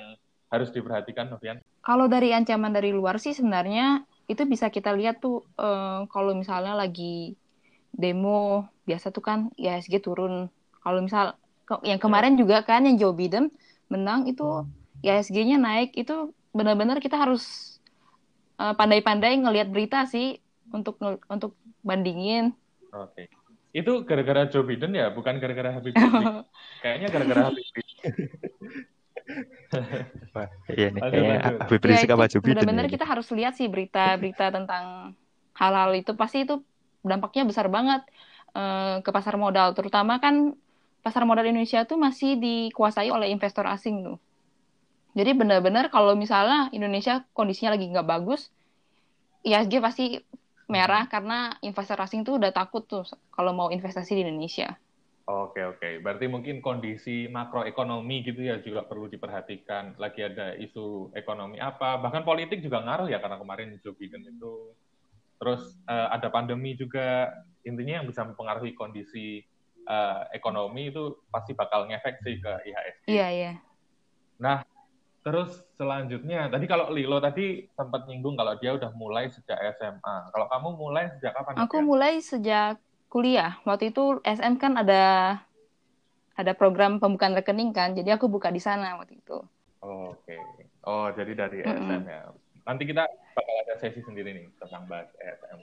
harus 0.48 0.70
diperhatikan, 0.72 1.28
Novian? 1.32 1.60
Kalau 1.84 2.08
dari 2.12 2.36
ancaman 2.36 2.72
dari 2.72 2.92
luar 2.92 3.20
sih 3.20 3.32
sebenarnya 3.32 4.04
itu 4.28 4.44
bisa 4.44 4.68
kita 4.68 4.92
lihat 4.92 5.24
tuh 5.24 5.48
eh, 5.56 6.04
kalau 6.12 6.36
misalnya 6.36 6.76
lagi 6.76 7.36
demo 7.96 8.68
biasa 8.84 9.12
tuh 9.12 9.24
kan 9.24 9.40
IHSG 9.56 10.04
turun. 10.04 10.52
Kalau 10.84 11.00
misal 11.04 11.36
ke- 11.68 11.84
yang 11.88 12.00
kemarin 12.00 12.36
juga 12.36 12.64
kan 12.64 12.84
yang 12.84 13.00
Joe 13.00 13.16
Biden 13.16 13.52
menang 13.88 14.28
itu 14.28 14.68
IHSG-nya 15.04 15.60
naik 15.60 15.96
itu 15.96 16.36
benar-benar 16.52 17.00
kita 17.00 17.16
harus 17.16 17.76
eh, 18.60 18.74
pandai-pandai 18.76 19.40
ngelihat 19.40 19.72
berita 19.72 20.04
sih 20.08 20.40
untuk 20.76 21.00
untuk 21.32 21.56
bandingin. 21.84 22.52
Oke. 22.92 23.32
Itu 23.72 24.04
gara-gara 24.04 24.48
Joe 24.52 24.66
Biden 24.68 24.96
ya, 24.96 25.12
bukan 25.12 25.40
gara-gara 25.40 25.76
Habib 25.76 25.96
Rizik. 25.96 26.28
Kayaknya 26.84 27.08
gara-gara 27.14 27.42
Habib 27.48 27.64
Rizik. 27.64 28.00
Iya 30.72 30.88
nih. 30.96 31.02
Lanjut. 31.02 31.60
Habib 31.60 31.82
Ya, 31.84 31.90
Rizik 31.92 32.08
itu 32.08 32.14
apa 32.16 32.26
Joe 32.32 32.40
Biden 32.40 32.54
benar-benar 32.56 32.86
ya? 32.88 32.92
kita 32.96 33.06
harus 33.08 33.28
lihat 33.36 33.54
sih 33.60 33.68
berita-berita 33.68 34.46
tentang 34.54 35.14
hal-hal 35.56 35.92
itu. 35.96 36.12
Pasti 36.16 36.48
itu 36.48 36.64
dampaknya 37.04 37.44
besar 37.48 37.68
banget 37.68 38.02
eh, 38.56 39.04
ke 39.04 39.10
pasar 39.12 39.36
modal. 39.36 39.76
Terutama 39.76 40.20
kan 40.24 40.56
pasar 41.04 41.24
modal 41.24 41.48
Indonesia 41.48 41.84
tuh 41.88 42.00
masih 42.00 42.40
dikuasai 42.40 43.12
oleh 43.12 43.32
investor 43.32 43.68
asing 43.68 44.04
tuh. 44.04 44.18
Jadi 45.18 45.34
benar-benar 45.34 45.90
kalau 45.90 46.14
misalnya 46.14 46.70
Indonesia 46.70 47.26
kondisinya 47.34 47.74
lagi 47.74 47.90
nggak 47.90 48.06
bagus 48.06 48.54
IHSG 49.48 49.74
pasti 49.80 50.06
merah 50.68 51.08
karena 51.08 51.56
investor 51.64 51.96
asing 52.04 52.28
tuh 52.28 52.38
udah 52.38 52.52
takut 52.52 52.84
tuh 52.84 53.08
kalau 53.32 53.56
mau 53.56 53.72
investasi 53.72 54.20
di 54.20 54.22
Indonesia 54.28 54.76
Oke, 55.28 55.60
oke. 55.60 56.00
Berarti 56.00 56.32
mungkin 56.32 56.64
kondisi 56.64 57.28
makroekonomi 57.28 58.24
gitu 58.24 58.48
ya 58.48 58.64
juga 58.64 58.88
perlu 58.88 59.12
diperhatikan. 59.12 60.00
Lagi 60.00 60.24
ada 60.24 60.56
isu 60.56 61.12
ekonomi 61.12 61.60
apa, 61.60 62.00
bahkan 62.00 62.24
politik 62.24 62.64
juga 62.64 62.80
ngaruh 62.80 63.12
ya 63.12 63.20
karena 63.20 63.36
kemarin 63.36 63.76
Joe 63.84 63.92
Biden 64.00 64.24
itu. 64.24 64.72
Terus 65.36 65.84
eh, 65.84 66.08
ada 66.16 66.32
pandemi 66.32 66.80
juga, 66.80 67.28
intinya 67.68 68.00
yang 68.00 68.08
bisa 68.08 68.24
mempengaruhi 68.24 68.72
kondisi 68.72 69.44
eh, 69.84 70.22
ekonomi 70.32 70.96
itu 70.96 71.20
pasti 71.28 71.52
bakal 71.52 71.92
ngefek 71.92 72.24
sih 72.24 72.40
ke 72.40 72.54
IHSG. 72.64 73.08
iya 73.12 73.28
iya 73.28 73.54
Nah, 74.40 74.64
terus 75.28 75.60
selanjutnya, 75.76 76.48
tadi 76.48 76.72
kalau 76.72 76.88
Lilo 76.96 77.20
tadi 77.20 77.68
sempat 77.76 78.08
nyinggung 78.08 78.40
kalau 78.40 78.56
dia 78.64 78.80
udah 78.80 78.96
mulai 78.96 79.28
sejak 79.28 79.60
SMA. 79.76 80.32
Kalau 80.32 80.48
kamu 80.48 80.70
mulai 80.80 81.12
sejak 81.20 81.36
kapan? 81.36 81.68
Aku 81.68 81.84
Novian? 81.84 81.90
mulai 81.90 82.14
sejak 82.24 82.80
kuliah. 83.08 83.60
Waktu 83.64 83.92
itu 83.96 84.20
SM 84.24 84.60
kan 84.60 84.80
ada 84.80 85.04
ada 86.38 86.54
program 86.54 87.02
pembukaan 87.02 87.34
rekening 87.34 87.74
kan, 87.74 87.98
jadi 87.98 88.14
aku 88.14 88.30
buka 88.30 88.54
di 88.54 88.62
sana 88.62 88.94
waktu 89.02 89.18
itu. 89.18 89.42
Oh, 89.82 90.14
Oke. 90.14 90.38
Oh, 90.86 91.10
jadi 91.12 91.34
dari 91.34 91.66
Mm-mm. 91.66 91.82
ESM 91.82 92.04
ya. 92.06 92.22
Nanti 92.68 92.84
kita 92.86 93.04
bakal 93.34 93.56
ada 93.66 93.76
sesi 93.80 94.00
sendiri 94.06 94.38
nih 94.38 94.48
tentang 94.62 94.86
bahas 94.86 95.10
ESM. 95.18 95.60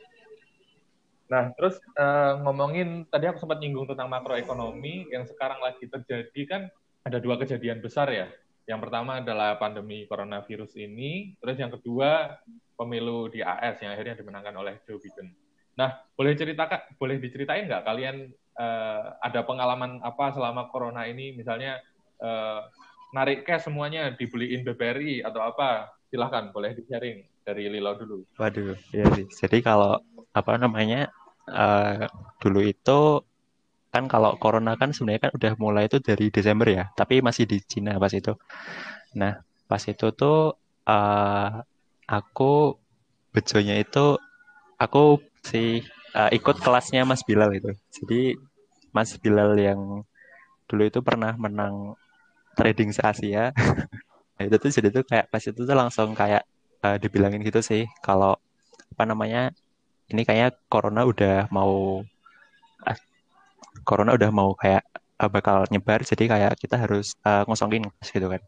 Nah, 1.31 1.45
terus 1.57 1.81
eh, 1.97 2.33
ngomongin 2.45 3.09
tadi 3.09 3.31
aku 3.31 3.41
sempat 3.41 3.63
nyinggung 3.63 3.89
tentang 3.89 4.13
makroekonomi 4.13 5.09
yang 5.09 5.25
sekarang 5.25 5.63
lagi 5.65 5.89
terjadi 5.89 6.43
kan 6.45 6.63
ada 7.05 7.21
dua 7.21 7.41
kejadian 7.41 7.81
besar 7.81 8.13
ya. 8.13 8.29
Yang 8.65 8.89
pertama 8.89 9.21
adalah 9.21 9.61
pandemi 9.61 10.09
coronavirus 10.09 10.73
ini, 10.81 11.37
terus 11.37 11.61
yang 11.61 11.69
kedua 11.69 12.41
pemilu 12.81 13.29
di 13.29 13.45
AS 13.45 13.81
yang 13.85 13.93
akhirnya 13.93 14.17
dimenangkan 14.17 14.57
oleh 14.57 14.81
Joe 14.89 14.97
Biden. 14.97 15.37
Nah, 15.75 15.91
boleh 16.15 16.39
ceritakan, 16.39 16.99
boleh 16.99 17.19
diceritain 17.19 17.67
nggak 17.67 17.85
kalian 17.87 18.31
eh, 18.59 19.03
ada 19.19 19.41
pengalaman 19.43 19.99
apa 20.07 20.31
selama 20.31 20.71
corona 20.71 21.07
ini, 21.11 21.35
misalnya 21.35 21.83
eh, 22.23 22.61
narik 23.15 23.47
cash 23.47 23.67
semuanya 23.67 24.15
dibeliin 24.15 24.63
BBRI 24.63 25.23
atau 25.27 25.43
apa? 25.43 25.91
Silahkan, 26.11 26.55
boleh 26.55 26.79
di-sharing 26.79 27.27
dari 27.43 27.67
Lilo 27.67 27.99
dulu. 27.99 28.19
Waduh, 28.39 28.79
iya 28.95 29.07
sih. 29.19 29.27
Jadi 29.27 29.59
kalau 29.67 29.99
apa 30.31 30.53
namanya 30.59 31.11
eh, 31.51 32.07
dulu 32.39 32.63
itu 32.63 33.23
kan 33.95 34.11
kalau 34.11 34.35
corona 34.43 34.75
kan 34.75 34.91
sebenarnya 34.91 35.31
kan 35.31 35.33
udah 35.39 35.53
mulai 35.59 35.87
itu 35.87 36.03
dari 36.03 36.31
Desember 36.31 36.67
ya, 36.67 36.91
tapi 36.99 37.23
masih 37.23 37.47
di 37.47 37.63
Cina 37.63 37.99
pas 37.99 38.11
itu. 38.15 38.35
Nah, 39.19 39.43
pas 39.67 39.83
itu 39.83 40.07
tuh 40.15 40.55
eh, 40.87 41.51
aku 42.07 42.79
bejonya 43.35 43.83
itu 43.83 44.19
aku 44.79 45.19
sih 45.51 45.85
eh, 46.19 46.31
ikut 46.39 46.57
kelasnya 46.65 47.03
Mas 47.09 47.23
Bilal 47.29 47.51
itu. 47.59 47.71
Jadi 47.93 48.21
Mas 48.95 49.11
Bilal 49.21 49.53
yang 49.59 49.81
dulu 50.69 50.83
itu 50.89 51.01
pernah 51.05 51.33
menang 51.37 51.95
trading 52.59 52.91
se 52.95 53.03
Asia. 53.05 53.53
Nah, 54.35 54.51
itu 54.51 54.57
tuh 54.59 54.67
jadi 54.67 54.89
tuh 54.91 55.07
kayak 55.07 55.31
pas 55.31 55.39
itu 55.39 55.63
tuh 55.63 55.77
langsung 55.79 56.11
kayak 56.11 56.43
eh, 56.83 56.97
dibilangin 56.99 57.39
gitu 57.47 57.63
sih 57.63 57.87
kalau 58.03 58.35
apa 58.93 59.05
namanya 59.07 59.55
ini 60.11 60.23
kayaknya 60.27 60.51
corona 60.67 61.03
udah 61.07 61.47
mau 61.55 62.03
ah, 62.89 62.99
corona 63.89 64.13
udah 64.19 64.31
mau 64.35 64.51
kayak 64.59 64.83
eh, 65.23 65.31
bakal 65.31 65.65
nyebar 65.73 66.01
jadi 66.05 66.25
kayak 66.33 66.53
kita 66.63 66.77
harus 66.83 67.15
eh, 67.25 67.43
ngosongin 67.49 67.85
gitu 68.15 68.27
kan 68.33 68.43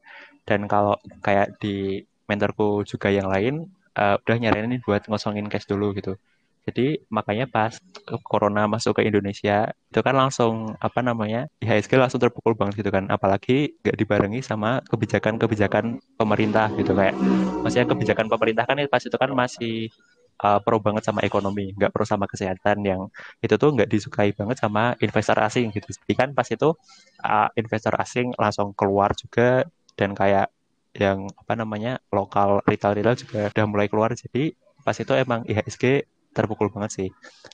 dan 0.49 0.61
kalau 0.73 0.95
kayak 1.27 1.57
di 1.63 2.03
mentorku 2.29 2.83
juga 2.83 3.09
yang 3.15 3.29
lain 3.31 3.55
eh, 3.97 4.17
udah 4.23 4.37
nyaranin 4.43 4.83
buat 4.85 5.03
ngosongin 5.11 5.47
cash 5.53 5.67
dulu 5.71 5.95
gitu 5.99 6.19
jadi 6.67 6.99
makanya 7.15 7.47
pas 7.47 7.79
corona 8.27 8.67
masuk 8.67 8.99
ke 8.99 9.07
Indonesia 9.07 9.71
itu 9.87 10.01
kan 10.03 10.19
langsung 10.19 10.75
apa 10.83 10.99
namanya 10.99 11.47
IHSG 11.63 11.95
langsung 11.95 12.19
terpukul 12.19 12.59
banget 12.59 12.83
gitu 12.83 12.91
kan. 12.91 13.07
Apalagi 13.07 13.79
nggak 13.87 13.95
dibarengi 13.95 14.43
sama 14.43 14.83
kebijakan-kebijakan 14.91 16.03
pemerintah 16.19 16.75
gitu 16.75 16.91
kayak 16.91 17.15
maksudnya 17.63 17.87
kebijakan 17.87 18.27
pemerintah 18.27 18.67
kan 18.67 18.83
pas 18.91 18.99
itu 18.99 19.15
kan 19.15 19.31
masih 19.31 19.95
uh, 20.43 20.59
pro 20.59 20.83
banget 20.83 21.07
sama 21.07 21.23
ekonomi 21.23 21.71
nggak 21.79 21.95
pro 21.95 22.03
sama 22.03 22.27
kesehatan 22.27 22.83
yang 22.83 23.07
itu 23.39 23.55
tuh 23.55 23.71
nggak 23.71 23.87
disukai 23.87 24.35
banget 24.35 24.59
sama 24.59 24.99
investor 24.99 25.39
asing 25.39 25.71
gitu. 25.71 25.87
Jadi 25.87 26.13
kan 26.19 26.29
pas 26.35 26.51
itu 26.51 26.75
uh, 27.23 27.49
investor 27.55 27.95
asing 28.03 28.35
langsung 28.35 28.75
keluar 28.75 29.15
juga 29.15 29.63
dan 29.95 30.19
kayak 30.19 30.51
yang 30.99 31.31
apa 31.31 31.55
namanya 31.55 32.03
lokal 32.11 32.59
retail 32.67 32.99
retail 32.99 33.15
juga 33.15 33.55
udah 33.55 33.67
mulai 33.71 33.87
keluar. 33.87 34.11
Jadi 34.19 34.51
pas 34.83 34.99
itu 34.99 35.13
emang 35.15 35.47
IHSG 35.47 36.16
terpukul 36.37 36.69
banget 36.75 36.91
sih. 36.99 37.09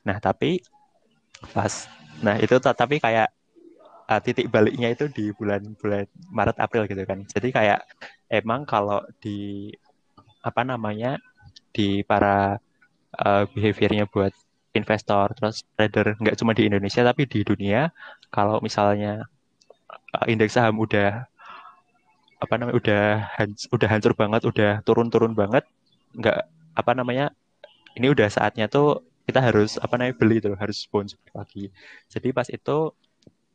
Nah 0.07 0.19
tapi 0.19 0.61
pas 1.55 1.73
nah 2.23 2.37
itu 2.39 2.55
ta- 2.65 2.77
tapi 2.77 2.97
kayak 3.03 3.29
uh, 4.11 4.21
titik 4.23 4.47
baliknya 4.55 4.89
itu 4.95 5.05
di 5.11 5.31
bulan-bulan 5.39 6.07
Maret 6.31 6.59
April 6.65 6.83
gitu 6.91 7.03
kan. 7.07 7.19
Jadi 7.27 7.49
kayak 7.57 7.81
emang 8.31 8.67
kalau 8.67 9.01
di 9.23 9.71
apa 10.43 10.63
namanya 10.67 11.19
di 11.75 12.03
para 12.11 12.59
uh, 13.19 13.45
behaviornya 13.55 14.05
buat 14.11 14.33
investor 14.73 15.27
terus 15.37 15.63
trader 15.77 16.17
nggak 16.19 16.37
cuma 16.41 16.53
di 16.57 16.65
Indonesia 16.69 17.05
tapi 17.05 17.29
di 17.29 17.45
dunia 17.45 17.93
kalau 18.33 18.59
misalnya 18.65 19.29
uh, 20.17 20.27
indeks 20.29 20.57
saham 20.57 20.81
udah 20.81 21.29
apa 22.43 22.55
namanya 22.59 22.77
udah 22.81 23.05
hanc- 23.39 23.69
udah 23.71 23.89
hancur 23.89 24.13
banget 24.19 24.43
udah 24.51 24.73
turun-turun 24.83 25.33
banget 25.37 25.63
nggak 26.19 26.39
apa 26.75 26.93
namanya 26.97 27.31
ini 27.99 28.07
udah 28.13 28.29
saatnya 28.29 28.67
tuh 28.71 29.05
kita 29.29 29.39
harus 29.39 29.79
apa 29.79 29.95
namanya 29.97 30.17
beli 30.19 30.37
tuh 30.43 30.55
harus 30.59 30.85
back 30.91 31.33
lagi. 31.35 31.71
Jadi 32.11 32.29
pas 32.35 32.49
itu 32.51 32.91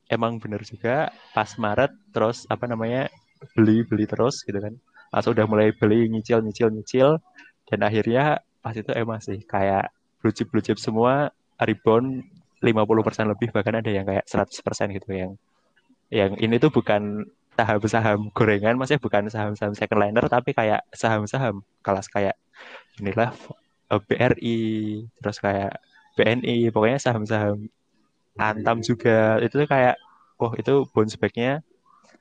emang 0.08 0.40
bener 0.40 0.64
juga 0.64 1.12
pas 1.36 1.50
Maret 1.60 1.92
terus 2.16 2.48
apa 2.48 2.66
namanya 2.66 3.12
beli 3.54 3.84
beli 3.84 4.06
terus 4.08 4.42
gitu 4.48 4.58
kan. 4.58 4.74
Langsung 5.12 5.36
udah 5.36 5.46
mulai 5.48 5.70
beli 5.76 6.08
nyicil 6.12 6.44
nyicil 6.44 6.72
nyicil 6.72 7.10
dan 7.68 7.80
akhirnya 7.84 8.40
pas 8.64 8.76
itu 8.76 8.92
emang 8.96 9.20
sih 9.20 9.44
kayak 9.44 9.92
blue 10.20 10.34
chip 10.34 10.48
blue 10.52 10.64
chip 10.64 10.80
semua 10.80 11.32
rebound 11.60 12.24
50% 12.60 13.32
lebih 13.32 13.54
bahkan 13.54 13.78
ada 13.78 13.92
yang 13.92 14.06
kayak 14.08 14.26
100% 14.26 14.98
gitu 14.98 15.10
yang 15.14 15.32
yang 16.10 16.32
ini 16.40 16.58
tuh 16.58 16.72
bukan 16.74 17.28
saham-saham 17.58 18.30
gorengan 18.32 18.78
maksudnya 18.78 19.02
bukan 19.02 19.24
saham-saham 19.30 19.74
second 19.74 20.00
liner 20.00 20.26
tapi 20.30 20.54
kayak 20.54 20.86
saham-saham 20.94 21.66
kelas 21.82 22.08
kayak 22.10 22.38
inilah 23.02 23.34
BRI 23.88 24.60
terus 25.24 25.38
kayak 25.40 25.80
BNI 26.20 26.74
pokoknya 26.74 27.00
saham-saham 27.00 27.72
Antam 28.38 28.84
juga. 28.86 29.40
Itu 29.42 29.64
tuh 29.64 29.70
kayak 29.70 29.96
oh 30.38 30.52
itu 30.54 30.86
bounce 30.94 31.18
back-nya 31.18 31.66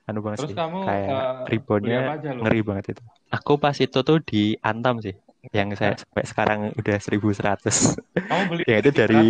anu 0.07 0.23
banget 0.23 0.47
Terus 0.47 0.51
sih. 0.55 0.57
kamu 0.57 0.77
kayak 0.87 1.11
eh, 1.11 1.45
reboundnya 1.51 1.99
lo? 2.07 2.41
ngeri 2.47 2.61
banget 2.63 2.85
itu. 2.95 3.01
Aku 3.29 3.59
pas 3.59 3.75
itu 3.75 3.99
tuh 4.01 4.17
di 4.23 4.55
Antam 4.63 5.03
sih 5.03 5.13
yang 5.55 5.71
saya 5.79 5.95
sampai 5.95 6.23
sekarang 6.27 6.59
udah 6.75 6.97
1100 6.99 7.95
Kamu 8.19 8.43
beli 8.51 8.63
yang 8.71 8.79
itu 8.83 8.91
dari 8.91 9.23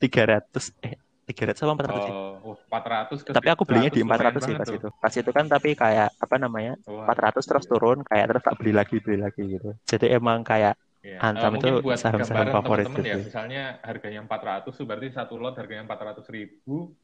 100? 0.00 0.02
300 0.02 0.74
eh 0.82 0.94
300 1.30 1.54
sama 1.54 1.78
400 1.78 2.02
sih 2.02 2.12
Oh, 2.12 2.34
oh, 2.42 2.56
400 2.66 3.22
ke 3.22 3.30
tapi 3.30 3.46
aku 3.46 3.62
belinya 3.62 3.90
di 3.94 4.02
100 4.02 4.02
lumayan 4.02 4.34
400 4.34 4.42
sih 4.42 4.54
pas 4.58 4.66
tuh. 4.66 4.74
itu. 4.78 4.88
pas 4.98 5.14
itu 5.14 5.30
kan 5.30 5.44
tapi 5.46 5.70
kayak 5.78 6.08
apa 6.18 6.34
namanya 6.40 6.74
Wah, 6.90 7.06
400 7.14 7.46
terus 7.46 7.64
turun 7.70 7.98
kayak 8.02 8.26
terus 8.34 8.42
tak 8.42 8.54
beli 8.58 8.72
lagi 8.74 8.96
beli 8.98 9.18
lagi 9.22 9.42
gitu. 9.46 9.70
Jadi 9.86 10.06
emang 10.10 10.42
kayak 10.42 10.74
Iya. 11.02 11.18
Antam 11.18 11.52
Eh, 11.54 11.58
itu 11.58 11.68
buat 11.82 11.98
saham-saham 11.98 12.46
gambaran 12.46 12.54
favorit 12.62 12.86
teman-teman 12.86 13.02
ya, 13.10 13.16
gitu. 13.18 13.26
misalnya 13.26 13.62
harganya 13.82 14.20
400 14.22 14.72
tuh 14.78 14.86
berarti 14.86 15.08
satu 15.10 15.34
lot 15.34 15.54
harganya 15.58 15.82
400 15.82 16.26
ribu, 16.30 16.94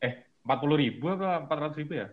eh 0.00 0.14
40 0.40 0.76
ribu 0.80 1.04
apa 1.12 1.44
400 1.44 1.76
ribu 1.76 1.92
ya? 2.00 2.08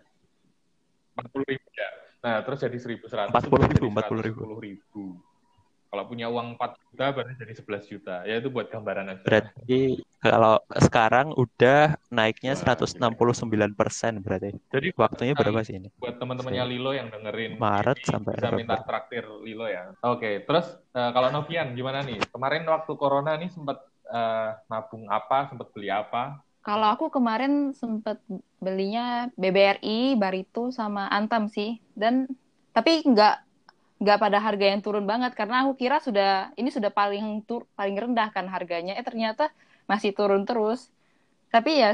40 1.15 1.47
ribu 1.47 1.67
ya. 1.71 1.89
Nah, 2.19 2.43
terus 2.43 2.60
jadi 2.60 2.75
1100 2.75 3.32
40 3.32 3.56
ribu, 3.71 3.71
jadi 3.71 3.88
40 3.88 4.19
ribu. 4.19 4.41
110 4.43 4.60
ribu. 4.60 5.04
Kalau 5.89 6.04
punya 6.06 6.30
uang 6.30 6.54
4 6.54 6.78
juta 6.86 7.06
berarti 7.10 7.34
jadi 7.41 7.54
11 7.58 7.86
juta. 7.89 8.15
Ya 8.30 8.38
itu 8.38 8.54
buat 8.54 8.69
gambaran 8.69 9.10
aja. 9.10 9.25
berarti 9.25 10.06
kalau 10.21 10.62
sekarang 10.78 11.34
udah 11.34 11.97
naiknya 12.13 12.54
Wah, 12.62 12.78
169% 12.78 14.21
berarti 14.21 14.52
Jadi 14.69 14.88
waktunya 14.93 15.34
berapa 15.34 15.63
sih 15.65 15.80
ini 15.80 15.89
buat 15.97 16.19
teman-temannya 16.19 16.63
Lilo 16.69 16.91
yang 16.91 17.08
dengerin 17.10 17.56
Maret 17.56 18.04
ini 18.04 18.08
sampai 18.08 18.34
bisa 18.38 18.52
minta 18.54 18.78
traktir 18.84 19.25
Lilo 19.41 19.65
ya. 19.65 19.95
Oke, 20.06 20.45
terus 20.45 20.67
eh, 20.93 21.10
kalau 21.15 21.34
Novian 21.34 21.73
gimana 21.73 22.06
nih? 22.06 22.19
Kemarin 22.30 22.67
waktu 22.69 22.91
corona 22.99 23.34
nih 23.39 23.49
sempat 23.49 23.82
eh, 24.12 24.49
nabung 24.69 25.10
apa, 25.10 25.49
sempat 25.49 25.73
beli 25.73 25.89
apa? 25.89 26.39
Kalau 26.60 26.91
aku 26.91 27.08
kemarin 27.10 27.71
sempet 27.71 28.19
belinya 28.60 29.32
BBRI, 29.39 30.19
Barito, 30.19 30.69
sama 30.69 31.08
Antam 31.08 31.47
sih. 31.47 31.80
Dan 31.95 32.28
tapi 32.75 33.02
nggak 33.02 33.49
nggak 34.00 34.18
pada 34.24 34.40
harga 34.40 34.66
yang 34.72 34.80
turun 34.80 35.04
banget 35.04 35.36
karena 35.36 35.68
aku 35.68 35.76
kira 35.76 36.00
sudah 36.00 36.56
ini 36.56 36.72
sudah 36.72 36.88
paling 36.88 37.44
tur 37.44 37.68
paling 37.76 37.96
rendah 38.00 38.32
kan 38.32 38.48
harganya. 38.48 38.96
Eh 38.96 39.04
ternyata 39.04 39.52
masih 39.92 40.16
turun 40.16 40.48
terus. 40.48 40.88
Tapi 41.50 41.82
ya, 41.82 41.92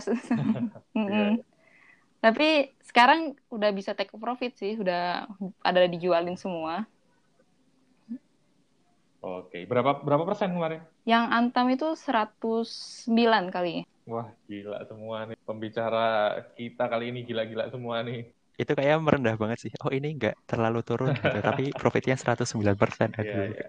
Mm-mm. 0.98 1.40
tapi 2.20 2.76
sekarang 2.84 3.40
udah 3.48 3.72
bisa 3.72 3.96
take 3.96 4.12
profit 4.20 4.52
sih, 4.60 4.76
udah 4.76 5.26
ada 5.64 5.82
dijualin 5.88 6.36
semua. 6.36 6.84
Oke, 9.26 9.66
berapa 9.66 10.06
berapa 10.06 10.22
persen 10.28 10.54
kemarin? 10.54 10.86
Yang 11.02 11.24
Antam 11.34 11.66
itu 11.74 11.88
109 11.98 13.50
kali. 13.50 13.82
Wah, 14.06 14.30
gila 14.46 14.86
semua 14.86 15.26
nih. 15.26 15.38
Pembicara 15.42 16.38
kita 16.54 16.86
kali 16.86 17.10
ini 17.10 17.26
gila-gila 17.26 17.66
semua 17.74 18.06
nih. 18.06 18.30
Itu 18.56 18.72
kayak 18.72 19.02
merendah 19.04 19.36
banget 19.36 19.68
sih 19.68 19.72
oh 19.84 19.92
ini 19.92 20.16
nggak 20.16 20.36
terlalu 20.48 20.80
turun 20.82 21.12
gitu 21.16 21.40
tapi 21.44 21.72
profitnya 21.82 22.16
109% 22.16 22.46
Iya, 22.56 23.22
aduh 23.22 23.46
iya. 23.52 23.68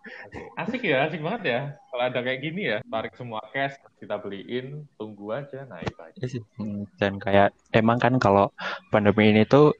Oke. 0.00 0.40
Asik 0.56 0.82
ya, 0.88 1.04
asik 1.06 1.20
banget 1.20 1.42
ya. 1.44 1.60
Kalau 1.92 2.04
ada 2.08 2.20
kayak 2.24 2.40
gini 2.40 2.72
ya, 2.72 2.78
tarik 2.80 3.14
semua 3.20 3.44
cash, 3.52 3.76
kita 4.00 4.16
beliin, 4.16 4.88
tunggu 4.96 5.28
aja, 5.28 5.68
naik 5.68 5.92
aja. 5.92 6.16
Iya 6.16 6.28
sih. 6.40 6.42
Hmm, 6.56 6.88
dan 6.96 7.20
kayak 7.20 7.52
emang 7.76 8.00
kan 8.00 8.16
kalau 8.16 8.48
pandemi 8.88 9.28
ini 9.28 9.44
tuh 9.44 9.76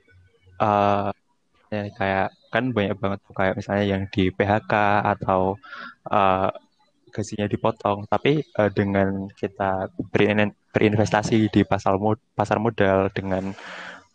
eh, 0.61 1.11
Ya, 1.71 1.87
kayak 1.95 2.29
kan 2.51 2.75
banyak 2.75 2.99
banget 2.99 3.19
tuh 3.23 3.35
kayak 3.39 3.55
misalnya 3.55 3.85
yang 3.87 4.03
di 4.11 4.27
PHK 4.35 4.75
atau 5.15 5.55
uh, 6.11 6.51
gajinya 7.15 7.47
dipotong. 7.47 8.11
Tapi 8.11 8.43
uh, 8.59 8.71
dengan 8.75 9.31
kita 9.39 9.87
berin 10.11 10.51
berinvestasi 10.75 11.47
di 11.55 11.63
pasar 11.63 11.95
mod 12.03 12.19
pasar 12.35 12.59
modal 12.59 13.07
dengan 13.15 13.55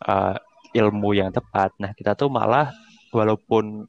uh, 0.04 0.36
ilmu 0.76 1.16
yang 1.16 1.32
tepat, 1.32 1.72
nah 1.80 1.96
kita 1.96 2.12
tuh 2.12 2.28
malah 2.28 2.68
walaupun 3.14 3.88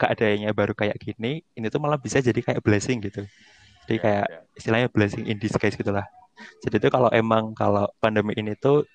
keadaannya 0.00 0.50
baru 0.56 0.72
kayak 0.72 0.96
gini, 0.96 1.44
ini 1.54 1.66
tuh 1.68 1.78
malah 1.78 2.00
bisa 2.00 2.18
jadi 2.24 2.40
kayak 2.40 2.64
blessing 2.64 3.04
gitu. 3.04 3.22
Jadi 3.86 3.96
Ya, 4.00 4.02
kayak 4.02 4.26
ya. 4.32 4.40
istilahnya 4.56 4.88
blessing 4.88 5.28
in 5.28 5.36
disguise 5.36 5.76
gitulah. 5.76 6.06
Jadi 6.64 6.80
itu 6.80 6.88
kalau 6.88 7.12
emang 7.12 7.52
kalau 7.52 7.84
pandemi 8.00 8.32
ini 8.40 8.56
tuh 8.56 8.88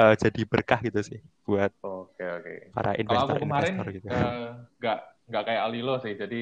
uh, 0.00 0.14
jadi 0.16 0.40
berkah 0.48 0.80
gitu 0.80 1.00
sih 1.04 1.20
buat 1.44 1.68
Oke, 1.84 2.24
oke. 2.24 2.54
para 2.72 2.96
Kalau 2.96 3.20
aku 3.28 3.36
kemarin 3.44 3.76
investor-investor 3.76 3.86
gitu. 3.92 4.06
eh, 4.08 4.48
nggak 4.80 4.98
nggak 5.28 5.42
kayak 5.44 5.62
Alilo 5.68 5.94
sih, 6.00 6.14
jadi 6.16 6.40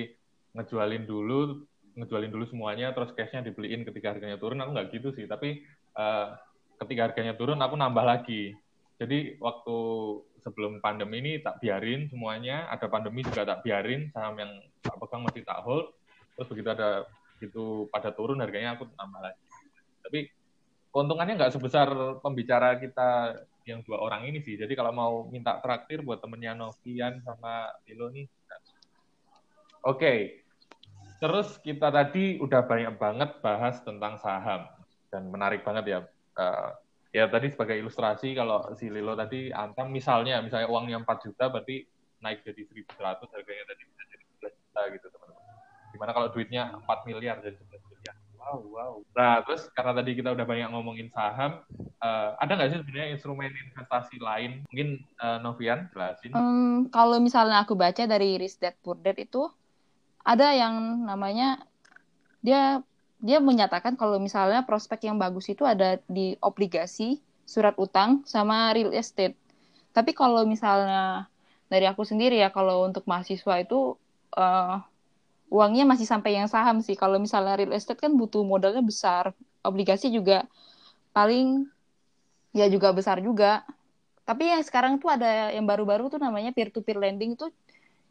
ngejualin 0.55 1.05
dulu 1.09 1.67
ngejualin 1.95 2.31
dulu 2.31 2.45
semuanya, 2.51 2.91
terus 2.95 3.11
cashnya 3.15 3.43
dibeliin 3.47 3.83
ketika 3.83 4.15
harganya 4.15 4.39
turun. 4.39 4.63
Aku 4.63 4.71
nggak 4.75 4.89
gitu 4.95 5.11
sih, 5.15 5.27
tapi 5.27 5.67
eh, 5.99 6.27
ketika 6.83 7.11
harganya 7.11 7.35
turun 7.35 7.59
aku 7.59 7.75
nambah 7.75 8.05
lagi. 8.07 8.55
Jadi 8.95 9.37
waktu 9.43 9.77
sebelum 10.45 10.79
pandemi 10.79 11.19
ini 11.19 11.33
tak 11.43 11.59
biarin 11.59 12.07
semuanya, 12.07 12.71
ada 12.71 12.87
pandemi 12.87 13.27
juga 13.27 13.43
tak 13.43 13.67
biarin, 13.67 14.13
saham 14.15 14.39
yang 14.39 14.53
tak 14.85 14.95
pegang 15.01 15.23
masih 15.25 15.43
tak 15.43 15.59
hold. 15.67 15.91
Terus 16.39 16.49
begitu 16.51 16.69
ada 16.71 17.09
begitu 17.35 17.91
pada 17.91 18.15
turun 18.15 18.39
harganya 18.39 18.79
aku 18.79 18.87
nambah 18.95 19.21
lagi. 19.21 19.43
Tapi 20.05 20.19
keuntungannya 20.95 21.35
nggak 21.35 21.55
sebesar 21.59 21.89
pembicara 22.23 22.79
kita 22.79 23.35
yang 23.67 23.83
dua 23.83 23.99
orang 23.99 24.29
ini 24.29 24.39
sih. 24.45 24.55
Jadi 24.55 24.77
kalau 24.77 24.93
mau 24.93 25.13
minta 25.27 25.59
traktir 25.59 26.05
buat 26.05 26.21
temennya 26.21 26.55
Novian 26.55 27.19
sama 27.25 27.73
Lilo 27.89 28.13
nih. 28.13 28.29
Oke. 29.85 30.45
Terus 31.19 31.57
kita 31.65 31.89
tadi 31.89 32.37
udah 32.37 32.63
banyak 32.69 32.95
banget 33.01 33.31
bahas 33.41 33.81
tentang 33.81 34.21
saham 34.21 34.69
dan 35.09 35.33
menarik 35.33 35.65
banget 35.65 35.85
ya. 35.89 35.99
Uh, 36.37 36.77
ya 37.14 37.31
tadi 37.31 37.46
sebagai 37.55 37.79
ilustrasi 37.79 38.35
kalau 38.35 38.74
si 38.74 38.90
Lilo 38.90 39.14
tadi 39.14 39.55
antam 39.55 39.94
misalnya 39.94 40.42
misalnya 40.42 40.66
uangnya 40.66 40.98
4 41.07 41.24
juta 41.31 41.46
berarti 41.46 41.87
naik 42.18 42.42
jadi 42.42 42.66
1100 42.90 43.22
harganya 43.31 43.64
tadi 43.70 43.83
bisa 43.87 44.03
jadi 44.11 44.24
11 44.42 44.59
juta 44.59 44.81
gitu 44.98 45.07
teman-teman. 45.14 45.55
Gimana 45.94 46.11
kalau 46.11 46.29
duitnya 46.35 46.74
4 46.83 47.07
miliar 47.07 47.38
jadi 47.38 47.55
11 47.55 47.70
miliar. 47.70 48.16
Wow, 48.44 48.61
wow. 48.77 48.94
Nah, 49.16 49.40
terus 49.46 49.72
karena 49.72 49.96
tadi 49.96 50.11
kita 50.20 50.37
udah 50.37 50.44
banyak 50.44 50.68
ngomongin 50.68 51.09
saham, 51.09 51.64
uh, 52.05 52.37
ada 52.37 52.53
nggak 52.53 52.77
sih 52.77 52.79
sebenarnya 52.85 53.09
instrumen 53.16 53.48
investasi 53.48 54.20
lain? 54.20 54.68
Mungkin 54.68 55.00
uh, 55.16 55.38
Novian 55.40 55.88
jelasin. 55.96 56.37
Um, 56.37 56.92
kalau 56.92 57.16
misalnya 57.24 57.64
aku 57.64 57.72
baca 57.72 58.05
dari 58.05 58.37
Rich 58.37 58.61
Dad 58.61 58.77
Poor 58.85 59.00
Dad 59.00 59.16
itu 59.16 59.48
ada 60.20 60.53
yang 60.53 61.07
namanya 61.09 61.64
dia 62.44 62.85
dia 63.25 63.41
menyatakan 63.41 63.97
kalau 63.97 64.21
misalnya 64.21 64.69
prospek 64.69 65.09
yang 65.09 65.17
bagus 65.17 65.49
itu 65.49 65.65
ada 65.65 65.97
di 66.05 66.37
obligasi, 66.45 67.25
surat 67.49 67.73
utang, 67.81 68.21
sama 68.29 68.69
real 68.77 68.93
estate. 68.93 69.33
Tapi 69.97 70.13
kalau 70.13 70.45
misalnya 70.45 71.25
dari 71.73 71.89
aku 71.89 72.05
sendiri 72.05 72.37
ya, 72.37 72.53
kalau 72.53 72.85
untuk 72.85 73.09
mahasiswa 73.09 73.65
itu 73.65 73.97
uh, 74.37 74.77
uangnya 75.49 75.89
masih 75.89 76.05
sampai 76.05 76.37
yang 76.37 76.53
saham 76.53 76.85
sih. 76.85 77.01
Kalau 77.01 77.17
misalnya 77.17 77.57
real 77.57 77.73
estate 77.73 77.97
kan 77.97 78.13
butuh 78.13 78.45
modalnya 78.45 78.85
besar, 78.85 79.33
obligasi 79.65 80.13
juga 80.13 80.45
paling 81.17 81.65
ya 82.53 82.69
juga 82.69 82.93
besar 82.93 83.25
juga. 83.25 83.65
Tapi 84.29 84.53
yang 84.53 84.61
sekarang 84.61 85.01
tuh 85.01 85.09
ada 85.09 85.49
yang 85.49 85.65
baru-baru 85.65 86.13
tuh 86.13 86.21
namanya 86.21 86.53
peer 86.53 86.69
to 86.69 86.85
peer 86.85 87.01
lending 87.01 87.41
itu 87.41 87.49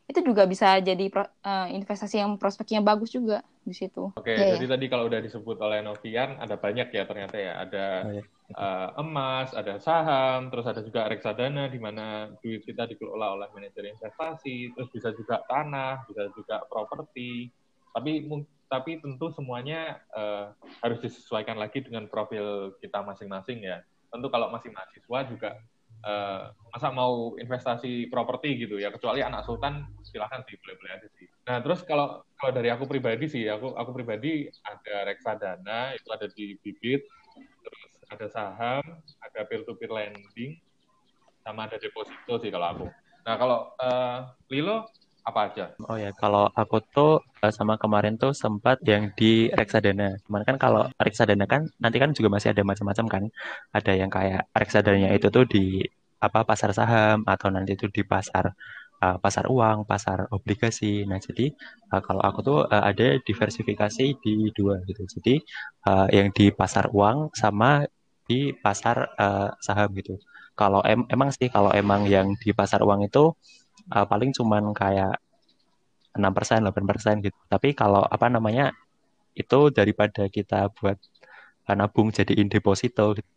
itu 0.10 0.20
juga 0.26 0.50
bisa 0.50 0.82
jadi 0.82 1.06
uh, 1.14 1.70
investasi 1.70 2.18
yang 2.18 2.34
prospeknya 2.42 2.82
bagus 2.82 3.14
juga 3.14 3.46
di 3.64 3.74
situ. 3.74 4.12
Oke, 4.14 4.36
Ya, 4.36 4.56
jadi 4.56 4.76
tadi 4.76 4.86
kalau 4.92 5.08
udah 5.08 5.24
disebut 5.24 5.58
oleh 5.64 5.80
Novian 5.80 6.36
ada 6.38 6.60
banyak 6.60 6.92
ya 6.92 7.04
ternyata 7.08 7.36
ya. 7.40 7.54
Ada 7.64 7.86
Oh, 8.04 8.12
ya. 8.12 8.24
uh, 8.60 8.90
emas, 9.00 9.56
ada 9.56 9.80
saham, 9.80 10.52
terus 10.52 10.68
ada 10.68 10.84
juga 10.84 11.08
reksadana 11.08 11.72
di 11.72 11.80
mana 11.80 12.30
duit 12.44 12.62
kita 12.68 12.84
dikelola 12.86 13.40
oleh 13.40 13.48
manajer 13.56 13.96
investasi, 13.96 14.76
terus 14.76 14.92
bisa 14.92 15.16
juga 15.16 15.40
tanah, 15.48 16.04
bisa 16.06 16.28
juga 16.36 16.60
properti. 16.68 17.50
Tapi 17.96 18.28
tapi 18.68 18.98
tentu 19.00 19.30
semuanya 19.32 20.02
uh, 20.18 20.52
harus 20.82 20.98
disesuaikan 21.00 21.56
lagi 21.62 21.86
dengan 21.86 22.10
profil 22.10 22.76
kita 22.84 23.00
masing-masing 23.06 23.64
ya. 23.64 23.80
Tentu 24.10 24.28
kalau 24.30 24.50
masih 24.52 24.74
mahasiswa 24.74 25.20
juga 25.30 25.50
uh, 26.04 26.52
masa 26.72 26.92
mau 26.92 27.34
investasi 27.40 28.08
properti 28.12 28.68
gitu 28.68 28.78
ya 28.78 28.92
kecuali 28.92 29.24
anak 29.24 29.48
sultan 29.48 29.88
silahkan 30.04 30.44
sih 30.46 30.60
boleh-boleh 30.60 30.92
aja 30.94 31.08
sih. 31.18 31.28
Nah 31.48 31.60
terus 31.64 31.82
kalau 31.84 32.22
kalau 32.38 32.52
dari 32.52 32.70
aku 32.70 32.86
pribadi 32.86 33.26
sih 33.28 33.48
aku 33.48 33.74
aku 33.74 33.92
pribadi 33.96 34.48
ada 34.68 35.08
reksadana 35.08 35.96
itu 35.96 36.08
ada 36.12 36.28
di 36.32 36.56
bibit 36.62 37.04
terus 37.64 37.82
ada 38.12 38.28
saham 38.30 38.84
ada 39.24 39.40
peer 39.48 39.64
to 39.66 39.74
peer 39.80 39.90
lending 39.90 40.60
sama 41.44 41.68
ada 41.68 41.80
deposito 41.80 42.40
sih 42.40 42.52
kalau 42.52 42.68
aku. 42.72 42.88
Nah 43.24 43.36
kalau 43.40 43.60
uh, 43.80 44.32
Lilo 44.52 44.88
apa 45.24 45.40
aja? 45.48 45.66
Oh 45.88 45.96
ya, 45.96 46.12
kalau 46.22 46.52
aku 46.52 46.84
tuh 46.96 47.12
uh, 47.44 47.54
sama 47.58 47.80
kemarin 47.80 48.20
tuh 48.20 48.36
sempat 48.36 48.78
yang 48.84 49.12
di 49.16 49.48
reksadana. 49.56 50.20
Cuman 50.28 50.44
kan 50.48 50.56
kalau 50.60 50.84
reksadana 51.00 51.46
kan 51.48 51.68
nanti 51.80 51.98
kan 52.04 52.12
juga 52.12 52.30
masih 52.36 52.52
ada 52.52 52.64
macam-macam 52.68 53.06
kan. 53.08 53.24
Ada 53.72 53.92
yang 53.96 54.12
kayak 54.12 54.52
reksadananya 54.52 55.10
itu 55.16 55.28
tuh 55.32 55.46
di 55.48 55.84
apa 56.20 56.48
pasar 56.48 56.72
saham 56.76 57.24
atau 57.28 57.48
nanti 57.52 57.76
itu 57.76 57.88
di 57.92 58.04
pasar 58.04 58.52
uh, 59.04 59.18
pasar 59.24 59.48
uang, 59.48 59.88
pasar 59.88 60.28
obligasi. 60.36 61.04
Nah, 61.08 61.20
jadi 61.20 61.52
uh, 61.92 62.02
kalau 62.04 62.22
aku 62.24 62.40
tuh 62.44 62.60
uh, 62.68 62.84
ada 62.84 63.20
diversifikasi 63.24 64.06
di 64.24 64.36
dua 64.56 64.80
gitu. 64.88 65.04
Jadi 65.20 65.36
uh, 65.88 66.08
yang 66.12 66.32
di 66.36 66.52
pasar 66.52 66.92
uang 66.92 67.32
sama 67.36 67.84
di 68.28 68.56
pasar 68.56 69.08
uh, 69.20 69.52
saham 69.60 69.92
gitu. 70.00 70.16
Kalau 70.54 70.86
em 70.86 71.02
emang 71.10 71.34
sih 71.34 71.50
kalau 71.50 71.74
emang 71.74 72.06
yang 72.06 72.28
di 72.38 72.54
pasar 72.54 72.86
uang 72.86 73.10
itu 73.10 73.34
uh, 73.92 74.06
paling 74.08 74.32
cuman 74.32 74.72
kayak 74.72 75.20
6%, 76.14 76.70
8% 76.70 77.26
gitu. 77.26 77.40
Tapi 77.50 77.74
kalau 77.74 78.06
apa 78.06 78.30
namanya 78.30 78.72
itu 79.34 79.74
daripada 79.74 80.30
kita 80.30 80.70
buat 80.78 80.98
uh, 81.70 81.76
nabung 81.76 82.14
jadiin 82.14 82.48
deposito 82.48 83.18
gitu. 83.18 83.32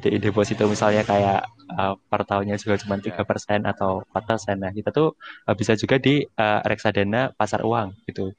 Jadiin 0.00 0.22
deposito 0.22 0.66
misalnya 0.66 1.06
kayak 1.06 1.46
uh, 1.76 1.94
per 2.10 2.26
tahunnya 2.26 2.56
juga 2.58 2.80
cuma 2.82 2.98
tiga 2.98 3.22
persen 3.22 3.62
atau 3.62 4.02
4%. 4.10 4.58
Nah, 4.58 4.72
kita 4.74 4.90
tuh 4.90 5.14
uh, 5.46 5.54
bisa 5.54 5.78
juga 5.78 6.02
di 6.02 6.24
uh, 6.24 6.60
reksadana 6.66 7.30
pasar 7.36 7.62
uang 7.62 7.94
gitu. 8.10 8.34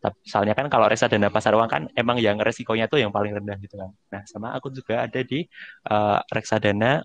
Tapi 0.00 0.16
soalnya 0.24 0.56
kan 0.56 0.72
kalau 0.72 0.88
reksadana 0.88 1.28
pasar 1.28 1.52
uang 1.52 1.68
kan 1.68 1.82
emang 1.92 2.16
yang 2.16 2.40
resikonya 2.40 2.88
tuh 2.88 3.04
yang 3.04 3.12
paling 3.12 3.36
rendah 3.36 3.58
gitu 3.60 3.76
kan. 3.76 3.92
Nah, 4.12 4.22
sama 4.24 4.56
aku 4.56 4.72
juga 4.72 5.04
ada 5.04 5.20
di 5.20 5.44
uh, 5.92 6.24
reksadana 6.32 7.04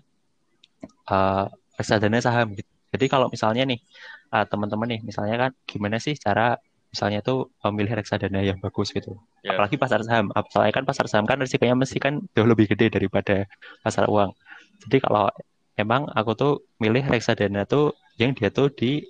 uh, 1.12 1.44
reksadana 1.76 2.18
saham 2.24 2.56
gitu. 2.56 2.75
Jadi 2.96 3.12
kalau 3.12 3.28
misalnya 3.28 3.68
nih 3.68 3.76
uh, 4.32 4.48
teman-teman 4.48 4.96
nih, 4.96 5.00
misalnya 5.04 5.36
kan 5.36 5.50
gimana 5.68 6.00
sih 6.00 6.16
cara 6.16 6.56
misalnya 6.88 7.20
tuh 7.20 7.52
memilih 7.68 8.00
reksadana 8.00 8.40
yang 8.40 8.56
bagus 8.56 8.88
gitu. 8.88 9.20
Yes. 9.44 9.52
Apalagi 9.52 9.76
pasar 9.76 10.00
saham. 10.00 10.32
Apalagi 10.32 10.72
kan 10.72 10.84
pasar 10.88 11.04
saham 11.12 11.28
kan 11.28 11.36
risikonya 11.36 11.76
mesti 11.76 12.00
kan 12.00 12.24
jauh 12.32 12.48
lebih 12.48 12.72
gede 12.72 12.88
daripada 12.88 13.44
pasar 13.84 14.08
uang. 14.08 14.32
Jadi 14.88 15.04
kalau 15.04 15.28
emang 15.76 16.08
aku 16.16 16.32
tuh 16.32 16.52
milih 16.80 17.04
reksadana 17.04 17.68
tuh 17.68 17.92
yang 18.16 18.32
dia 18.32 18.48
tuh 18.48 18.72
di 18.72 19.04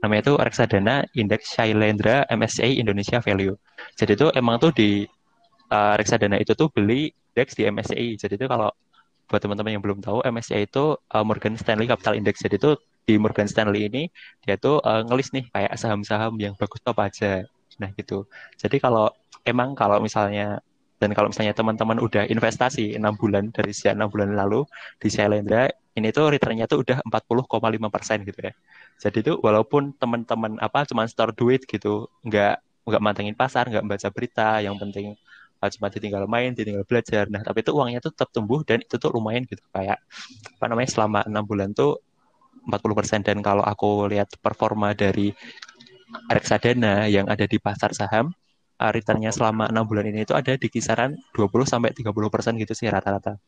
namanya 0.00 0.32
tuh 0.32 0.36
reksadana 0.40 1.04
indeks 1.12 1.52
Shailendra 1.52 2.24
MSCI 2.32 2.80
Indonesia 2.80 3.20
Value. 3.20 3.52
Jadi 4.00 4.16
tuh 4.16 4.32
emang 4.32 4.56
tuh 4.56 4.72
di 4.72 5.04
uh, 5.68 5.94
reksadana 6.00 6.40
itu 6.40 6.56
tuh 6.56 6.72
beli 6.72 7.12
indeks 7.36 7.52
di 7.52 7.68
MSCI. 7.68 8.16
Jadi 8.16 8.40
tuh 8.40 8.48
kalau 8.48 8.72
buat 9.28 9.42
teman-teman 9.42 9.76
yang 9.76 9.82
belum 9.84 10.00
tahu 10.00 10.24
MSCI 10.24 10.70
itu 10.70 10.96
uh, 10.96 11.24
Morgan 11.26 11.58
Stanley 11.58 11.90
Capital 11.90 12.14
Index 12.14 12.40
jadi 12.40 12.56
itu 12.56 12.78
di 13.06 13.14
Morgan 13.22 13.46
Stanley 13.46 13.86
ini 13.86 14.02
dia 14.42 14.58
tuh 14.58 14.82
uh, 14.82 15.06
ngelis 15.06 15.30
nih 15.30 15.44
kayak 15.54 15.72
saham-saham 15.78 16.34
yang 16.42 16.54
bagus 16.58 16.82
top 16.82 16.98
aja 16.98 17.46
nah 17.78 17.88
gitu 17.94 18.26
jadi 18.58 18.76
kalau 18.82 19.06
emang 19.46 19.78
kalau 19.78 20.02
misalnya 20.02 20.58
dan 20.96 21.12
kalau 21.12 21.28
misalnya 21.30 21.52
teman-teman 21.52 22.00
udah 22.02 22.24
investasi 22.26 22.96
enam 22.98 23.14
bulan 23.14 23.52
dari 23.52 23.70
sejak 23.70 23.94
enam 23.94 24.08
bulan 24.10 24.32
lalu 24.34 24.64
di 24.98 25.08
Shailendra 25.12 25.70
ini 25.96 26.08
tuh 26.10 26.32
returnnya 26.32 26.66
tuh 26.66 26.82
udah 26.82 27.04
40,5 27.04 27.94
persen 27.94 28.18
gitu 28.26 28.40
ya 28.42 28.52
jadi 28.98 29.18
tuh 29.22 29.36
walaupun 29.44 29.94
teman-teman 30.00 30.58
apa 30.58 30.88
cuma 30.88 31.06
store 31.06 31.36
duit 31.36 31.62
gitu 31.68 32.10
nggak 32.26 32.58
nggak 32.88 33.02
mantengin 33.02 33.36
pasar 33.36 33.68
nggak 33.70 33.84
baca 33.86 34.08
berita 34.10 34.58
yang 34.64 34.74
penting 34.80 35.14
cuma 35.70 35.88
ditinggal 35.90 36.24
main, 36.30 36.54
ditinggal 36.54 36.84
belajar. 36.86 37.26
Nah, 37.26 37.42
tapi 37.42 37.64
itu 37.64 37.72
uangnya 37.74 37.98
tuh 38.04 38.12
tetap 38.14 38.30
tumbuh 38.30 38.62
dan 38.62 38.82
itu 38.84 38.94
tuh 39.00 39.10
lumayan 39.14 39.42
gitu. 39.48 39.62
Kayak 39.74 39.98
apa 40.58 40.64
namanya 40.70 40.90
selama 40.90 41.20
enam 41.26 41.44
bulan 41.46 41.72
tuh 41.74 41.98
40% 42.66 43.22
dan 43.26 43.38
kalau 43.40 43.62
aku 43.62 44.10
lihat 44.10 44.28
performa 44.42 44.92
dari 44.92 45.30
reksadana 46.30 47.06
yang 47.10 47.26
ada 47.30 47.46
di 47.46 47.58
pasar 47.58 47.94
saham, 47.94 48.30
returnnya 48.78 49.32
selama 49.32 49.70
enam 49.72 49.88
bulan 49.88 50.06
ini 50.10 50.26
itu 50.28 50.36
ada 50.36 50.54
di 50.54 50.68
kisaran 50.68 51.16
20 51.32 51.64
sampai 51.64 51.90
30% 51.96 52.60
gitu 52.60 52.74
sih 52.76 52.90
rata-rata. 52.90 53.40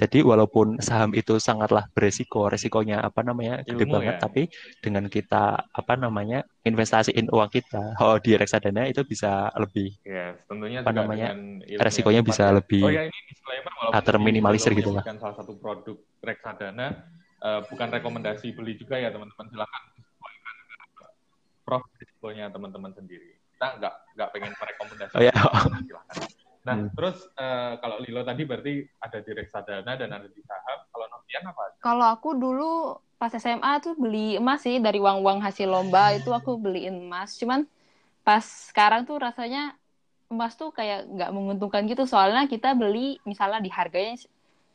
Jadi 0.00 0.24
walaupun 0.24 0.80
saham 0.80 1.12
itu 1.12 1.36
sangatlah 1.36 1.84
beresiko, 1.92 2.48
resikonya 2.48 3.04
apa 3.04 3.20
namanya 3.20 3.60
gede 3.68 3.84
Ilmu 3.84 4.00
banget, 4.00 4.16
ya. 4.16 4.20
tapi 4.24 4.42
dengan 4.80 5.04
kita 5.12 5.60
apa 5.60 5.92
namanya 5.92 6.40
investasiin 6.64 7.28
uang 7.28 7.52
kita, 7.52 8.00
oh 8.00 8.16
di 8.16 8.32
reksadana 8.32 8.88
itu 8.88 9.04
bisa 9.04 9.52
lebih 9.60 9.92
Yes, 10.00 10.40
tentunya 10.48 10.80
Apa 10.80 10.96
namanya, 10.96 11.36
resikonya 11.84 12.24
bisa 12.24 12.48
ya. 12.48 12.56
lebih 12.56 12.80
Oh 12.80 12.88
ya 12.88 13.04
ini 13.04 13.18
disclaimer 13.28 13.72
walaupun 13.76 14.00
terminimalisir 14.00 14.72
gitu 14.72 14.88
lah. 14.96 15.04
salah 15.04 15.36
satu 15.36 15.52
produk 15.60 16.00
reksadana 16.24 17.19
eh, 17.40 17.60
bukan 17.68 17.88
rekomendasi 17.88 18.52
beli 18.52 18.76
juga 18.76 19.00
ya 19.00 19.08
teman-teman 19.08 19.46
silakan 19.48 19.82
sesuaikan 19.96 20.54
risikonya 22.00 22.52
teman-teman 22.52 22.92
sendiri. 22.92 23.38
Kita 23.56 23.80
nggak 23.80 23.94
nggak 24.16 24.28
pengen 24.34 24.52
merekomendasi. 24.56 25.14
Oh 25.16 25.22
ya. 25.24 25.34
Silakan. 25.88 26.16
Nah 26.60 26.76
Hmm. 26.76 26.92
terus 26.92 27.16
eh, 27.40 27.72
kalau 27.80 27.96
Lilo 28.04 28.20
tadi 28.20 28.42
berarti 28.44 28.84
ada 29.00 29.18
di 29.24 29.30
reksadana 29.32 29.92
dan 29.96 30.10
ada 30.12 30.28
di 30.28 30.40
saham. 30.44 30.78
Kalau 30.92 31.06
Novian 31.08 31.44
apa? 31.48 31.62
Kalau 31.80 32.06
aku 32.12 32.30
dulu 32.36 32.72
pas 33.16 33.32
SMA 33.32 33.80
tuh 33.84 33.96
beli 33.96 34.36
emas 34.36 34.64
sih 34.64 34.80
dari 34.80 34.96
uang-uang 35.00 35.44
hasil 35.44 35.68
lomba 35.68 36.12
itu 36.12 36.28
aku 36.32 36.60
beliin 36.60 37.00
emas. 37.08 37.40
Cuman 37.40 37.64
pas 38.20 38.44
sekarang 38.44 39.08
tuh 39.08 39.16
rasanya 39.16 39.72
emas 40.28 40.54
tuh 40.54 40.68
kayak 40.76 41.08
nggak 41.08 41.30
menguntungkan 41.32 41.88
gitu. 41.88 42.04
Soalnya 42.04 42.44
kita 42.48 42.76
beli 42.76 43.16
misalnya 43.24 43.64
di 43.64 43.72
harganya 43.72 44.20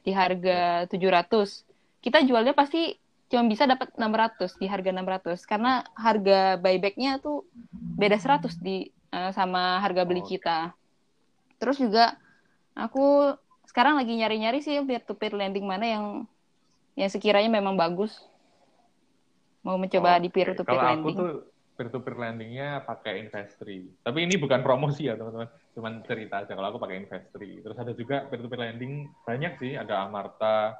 di 0.05 0.11
harga 0.13 0.89
700. 0.89 1.74
Kita 2.05 2.21
jualnya 2.21 2.53
pasti 2.53 2.93
cuma 3.25 3.49
bisa 3.49 3.65
dapat 3.65 3.89
600 3.97 4.61
di 4.61 4.69
harga 4.69 4.93
600 4.93 5.49
karena 5.49 5.81
harga 5.97 6.61
buybacknya 6.61 7.17
tuh 7.17 7.41
beda 7.97 8.21
100 8.21 8.61
di 8.61 8.85
eh, 9.09 9.31
sama 9.33 9.81
harga 9.81 10.05
beli 10.05 10.21
kita. 10.21 10.77
Terus 11.57 11.81
juga 11.81 12.13
aku 12.77 13.33
sekarang 13.65 13.97
lagi 13.97 14.13
nyari-nyari 14.13 14.61
sih 14.61 14.77
peer 14.85 15.01
to 15.01 15.17
peer 15.17 15.33
lending 15.33 15.65
mana 15.65 15.85
yang 15.89 16.05
yang 16.93 17.09
sekiranya 17.09 17.49
memang 17.49 17.73
bagus. 17.73 18.13
Mau 19.65 19.81
mencoba 19.81 20.21
di 20.21 20.29
Oke. 20.29 20.35
peer 20.37 20.53
to 20.53 20.61
peer 20.61 20.77
Kalau 20.77 20.85
aku 20.85 21.09
lending. 21.09 21.17
tuh 21.17 21.31
peer 21.75 21.89
to 21.91 21.99
peer 22.05 22.15
lendingnya 22.15 22.85
pakai 22.85 23.25
Investri. 23.25 23.89
Tapi 24.05 24.29
ini 24.29 24.37
bukan 24.37 24.61
promosi 24.61 25.09
ya 25.09 25.17
teman-teman, 25.19 25.49
cuman 25.75 25.93
cerita 26.07 26.45
aja 26.45 26.53
kalau 26.55 26.69
aku 26.71 26.79
pakai 26.79 27.03
Investri. 27.03 27.59
Terus 27.59 27.77
ada 27.81 27.91
juga 27.91 28.29
peer 28.29 28.39
to 28.39 28.47
peer 28.47 28.61
lending 28.61 29.09
banyak 29.27 29.53
sih, 29.59 29.73
ada 29.75 30.05
Amarta, 30.07 30.77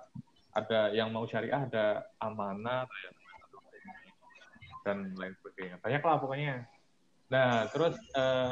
ada 0.56 0.90
yang 0.96 1.12
mau 1.12 1.28
syariah, 1.28 1.68
ada 1.68 2.08
Amanah, 2.24 2.88
ada 2.88 3.10
dan 4.86 4.98
lain 5.18 5.34
sebagainya. 5.42 5.82
Banyak 5.82 6.02
lah 6.06 6.16
pokoknya. 6.22 6.56
Nah, 7.34 7.66
terus 7.74 7.98
eh, 8.14 8.52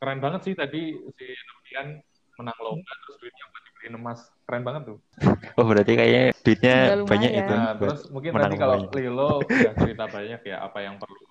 keren 0.00 0.20
banget 0.24 0.40
sih 0.48 0.54
tadi 0.56 0.96
si 0.96 1.26
Novian 1.28 2.00
menang 2.40 2.58
lomba 2.64 2.92
terus 3.04 3.16
duitnya 3.20 3.44
buat 3.52 3.62
dibeliin 3.68 3.94
emas. 4.00 4.20
Keren 4.48 4.64
banget 4.64 4.82
tuh. 4.88 4.98
Oh 5.54 5.62
berarti 5.62 5.94
kayaknya 5.94 6.34
duitnya 6.42 6.76
Udah 6.82 7.06
banyak 7.06 7.30
itu 7.30 7.52
Nah, 7.54 7.72
terus 7.78 8.00
mungkin 8.10 8.30
menang 8.34 8.50
tadi 8.50 8.56
kalau. 8.58 8.76
Lilo 8.90 9.30
udah 9.46 9.74
cerita 9.78 10.04
banyak 10.10 10.40
ya 10.42 10.56
apa 10.66 10.78
yang 10.82 10.96
perlu 10.98 11.22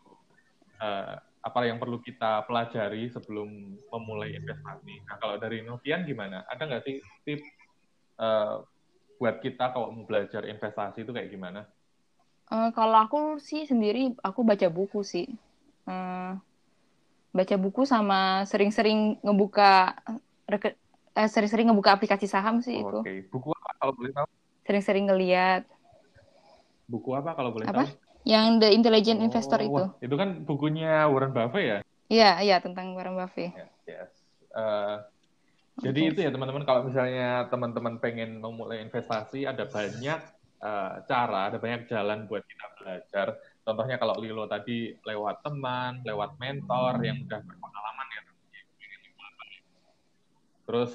eh, 0.80 1.16
apa 1.44 1.60
yang 1.68 1.76
perlu 1.76 2.00
kita 2.00 2.48
pelajari 2.48 3.12
sebelum 3.12 3.50
memulai 3.92 4.32
investasi. 4.40 4.94
Nah, 5.10 5.16
kalau 5.20 5.36
dari 5.42 5.60
Novian 5.60 6.08
gimana? 6.08 6.48
Ada 6.48 6.64
nggak 6.70 6.84
sih 6.88 7.04
tips 7.28 7.44
eh, 8.22 8.56
buat 9.20 9.36
kita 9.46 9.72
kalau 9.74 9.88
mau 9.96 10.06
belajar 10.10 10.44
investasi 10.48 11.04
itu 11.06 11.12
kayak 11.16 11.30
gimana? 11.34 11.62
Eh, 12.54 12.70
kalau 12.78 12.98
aku 13.04 13.18
sih 13.50 13.62
sendiri 13.66 14.14
aku 14.28 14.40
baca 14.50 14.68
buku 14.70 15.00
sih. 15.02 15.26
Eh, 15.90 16.30
baca 17.34 17.56
buku 17.58 17.82
sama 17.90 18.46
sering-sering 18.46 19.18
ngebuka 19.26 19.98
reke- 20.46 20.78
eh, 21.18 21.30
sering-sering 21.34 21.66
ngebuka 21.70 21.98
aplikasi 21.98 22.30
saham 22.30 22.62
sih 22.62 22.76
itu. 22.78 22.98
Oke, 23.02 23.26
buku 23.34 23.50
apa 23.58 23.72
kalau 23.82 23.94
boleh 23.98 24.12
tahu? 24.14 24.28
Sering-sering 24.64 25.06
ngeliat 25.10 25.62
Buku 26.84 27.10
apa 27.16 27.32
kalau 27.34 27.50
boleh 27.56 27.68
Apa? 27.68 27.84
tahu? 27.84 27.98
yang 28.24 28.56
The 28.62 28.72
Intelligent 28.72 29.20
Oh, 29.20 29.26
Investor 29.28 29.60
itu. 29.60 29.84
itu 30.00 30.16
kan 30.16 30.30
bukunya 30.48 31.08
Warren 31.12 31.32
Buffett 31.36 31.64
ya? 31.68 31.78
Iya, 32.08 32.30
iya 32.46 32.56
tentang 32.64 32.94
Warren 32.96 33.16
Buffett. 33.20 33.52
Yes, 33.58 33.72
yes. 33.90 34.12
Eh, 34.54 34.96
jadi 35.82 36.02
Oke. 36.06 36.10
itu 36.14 36.20
ya 36.22 36.30
teman-teman 36.30 36.64
kalau 36.70 36.86
misalnya 36.86 37.50
teman-teman 37.50 37.98
pengen 37.98 38.38
memulai 38.38 38.86
investasi 38.86 39.50
ada 39.50 39.66
banyak 39.66 40.20
eh, 40.62 40.94
cara, 41.10 41.50
ada 41.50 41.58
banyak 41.58 41.90
jalan 41.90 42.30
buat 42.30 42.46
kita 42.46 42.66
belajar. 42.78 43.28
Contohnya 43.66 43.98
kalau 43.98 44.22
Lilo 44.22 44.46
tadi 44.46 44.94
lewat 45.02 45.42
teman, 45.42 46.06
lewat 46.06 46.38
mentor 46.38 47.02
yang 47.02 47.26
udah 47.26 47.42
berpengalaman 47.42 48.08
ya. 48.14 48.22
Terus 50.64 50.92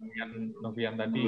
Novian, 0.00 0.30
Novian 0.64 0.94
tadi 0.96 1.24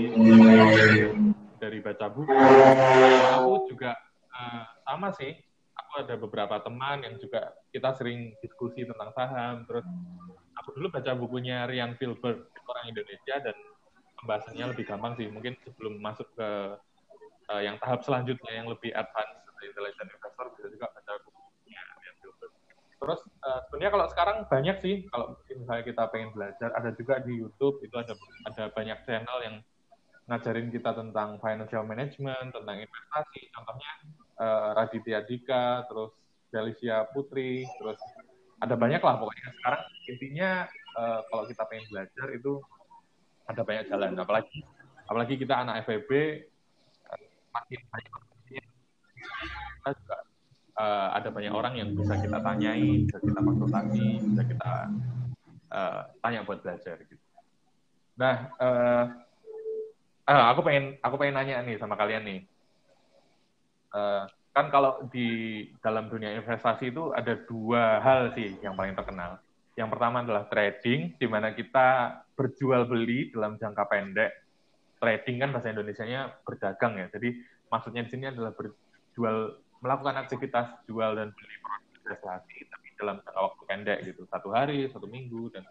dari 1.60 1.78
baca 1.84 2.06
buku, 2.08 2.32
aku 2.32 3.52
juga 3.68 3.92
eh, 4.32 4.64
sama 4.88 5.12
sih. 5.12 5.32
Aku 5.76 6.08
ada 6.08 6.16
beberapa 6.16 6.56
teman 6.64 7.04
yang 7.04 7.20
juga 7.20 7.52
kita 7.68 7.92
sering 8.00 8.32
diskusi 8.40 8.88
tentang 8.88 9.12
saham. 9.12 9.68
Terus 9.68 9.84
aku 10.56 10.68
dulu 10.76 10.86
baca 10.92 11.12
bukunya 11.14 11.68
Ryan 11.68 11.94
Filbert, 12.00 12.48
orang 12.66 12.86
Indonesia, 12.90 13.36
dan 13.40 13.56
pembahasannya 14.20 14.66
lebih 14.72 14.84
gampang 14.88 15.12
sih. 15.20 15.28
Mungkin 15.28 15.54
sebelum 15.62 16.00
masuk 16.00 16.26
ke 16.34 16.50
eh, 17.52 17.62
yang 17.68 17.76
tahap 17.78 18.02
selanjutnya 18.02 18.52
yang 18.52 18.66
lebih 18.66 18.90
advance, 18.96 19.44
intelligent 19.60 20.08
investor, 20.08 20.46
bisa 20.56 20.66
juga 20.72 20.86
baca 20.90 21.12
bukunya 21.22 21.80
Ryan 22.00 22.16
Filbert. 22.24 22.52
Terus 22.96 23.20
eh, 23.28 23.60
sebenarnya 23.68 23.92
kalau 23.92 24.06
sekarang 24.10 24.36
banyak 24.48 24.76
sih, 24.80 24.94
kalau 25.12 25.26
misalnya 25.46 25.84
kita 25.84 26.02
pengen 26.10 26.30
belajar, 26.32 26.68
ada 26.72 26.90
juga 26.96 27.14
di 27.20 27.32
YouTube 27.36 27.84
itu 27.84 27.94
ada 27.96 28.14
ada 28.48 28.64
banyak 28.72 28.98
channel 29.04 29.38
yang 29.44 29.56
ngajarin 30.26 30.74
kita 30.74 30.90
tentang 30.90 31.38
financial 31.38 31.86
management, 31.86 32.50
tentang 32.50 32.76
investasi. 32.82 33.40
Contohnya 33.52 33.90
eh, 34.40 34.68
Raditya 34.74 35.20
Dika, 35.22 35.86
terus 35.86 36.16
Delicia 36.50 37.04
Putri, 37.10 37.68
terus 37.78 38.00
ada 38.60 38.74
banyak 38.74 39.02
lah 39.02 39.14
pokoknya. 39.20 39.48
Sekarang 39.60 39.82
intinya 40.08 40.50
eh, 40.96 41.20
kalau 41.28 41.44
kita 41.44 41.62
pengen 41.68 41.86
belajar 41.92 42.26
itu 42.32 42.52
ada 43.46 43.62
banyak 43.62 43.84
jalan. 43.90 44.10
Apalagi 44.16 44.58
apalagi 45.06 45.34
kita 45.38 45.54
anak 45.62 45.86
FEB 45.86 46.10
eh, 46.12 47.24
makin 47.52 47.80
banyak 47.92 48.12
kita 49.86 50.02
juga 50.02 50.16
eh, 50.76 51.08
ada 51.14 51.28
banyak 51.30 51.52
orang 51.54 51.74
yang 51.78 51.88
bisa 51.94 52.14
kita 52.18 52.38
tanyai, 52.42 53.06
bisa 53.06 53.18
kita 53.22 53.40
konsultasi, 53.40 54.06
bisa 54.24 54.42
kita 54.42 54.72
eh, 55.70 56.02
tanya 56.20 56.40
buat 56.42 56.58
belajar 56.64 56.96
gitu. 57.06 57.24
Nah, 58.16 58.48
eh, 58.56 59.04
ah, 60.26 60.44
aku 60.50 60.60
pengen 60.64 60.96
aku 61.04 61.14
pengen 61.20 61.36
nanya 61.36 61.62
nih 61.62 61.76
sama 61.76 61.94
kalian 61.94 62.24
nih. 62.24 62.40
Eh, 63.94 64.24
kan 64.56 64.72
kalau 64.72 65.04
di 65.12 65.28
dalam 65.84 66.08
dunia 66.08 66.32
investasi 66.32 66.88
itu 66.88 67.12
ada 67.12 67.36
dua 67.44 68.00
hal 68.00 68.32
sih 68.32 68.56
yang 68.64 68.72
paling 68.72 68.96
terkenal. 68.96 69.36
Yang 69.76 69.88
pertama 69.92 70.24
adalah 70.24 70.48
trading, 70.48 71.12
di 71.20 71.26
mana 71.28 71.52
kita 71.52 72.18
berjual 72.32 72.88
beli 72.88 73.28
dalam 73.36 73.60
jangka 73.60 73.84
pendek. 73.84 74.32
Trading 74.96 75.36
kan 75.44 75.52
bahasa 75.52 75.68
Indonesianya 75.68 76.40
berdagang 76.40 76.96
ya. 76.96 77.12
Jadi 77.12 77.36
maksudnya 77.68 78.08
di 78.08 78.10
sini 78.16 78.32
adalah 78.32 78.56
berjual 78.56 79.60
melakukan 79.84 80.24
aktivitas 80.24 80.72
jual 80.88 81.12
dan 81.12 81.36
beli 81.36 81.56
produk 81.60 81.92
investasi, 82.00 82.56
tapi 82.72 82.86
dalam 82.96 83.20
jangka 83.20 83.40
waktu 83.44 83.62
pendek 83.68 83.98
gitu, 84.08 84.24
satu 84.32 84.48
hari, 84.56 84.88
satu 84.88 85.04
minggu 85.04 85.52
dan 85.52 85.68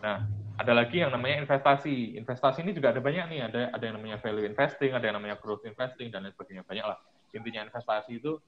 Nah, 0.00 0.20
ada 0.60 0.72
lagi 0.76 1.00
yang 1.00 1.12
namanya 1.12 1.40
investasi. 1.44 2.16
Investasi 2.20 2.60
ini 2.60 2.76
juga 2.76 2.92
ada 2.92 3.00
banyak 3.00 3.24
nih, 3.24 3.40
ada 3.40 3.60
ada 3.72 3.84
yang 3.84 3.96
namanya 3.96 4.20
value 4.20 4.44
investing, 4.44 4.92
ada 4.92 5.04
yang 5.04 5.16
namanya 5.16 5.40
growth 5.40 5.64
investing 5.64 6.12
dan 6.12 6.28
lain 6.28 6.32
sebagainya. 6.36 6.62
Banyak 6.64 6.86
lah. 6.86 6.98
Intinya 7.34 7.66
investasi 7.66 8.22
itu 8.22 8.38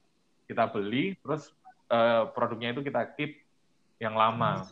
kita 0.47 0.71
beli, 0.71 1.19
terus 1.19 1.51
eh, 1.91 2.23
produknya 2.31 2.71
itu 2.71 2.81
kita 2.81 3.13
keep 3.19 3.43
yang 3.99 4.15
lama. 4.15 4.65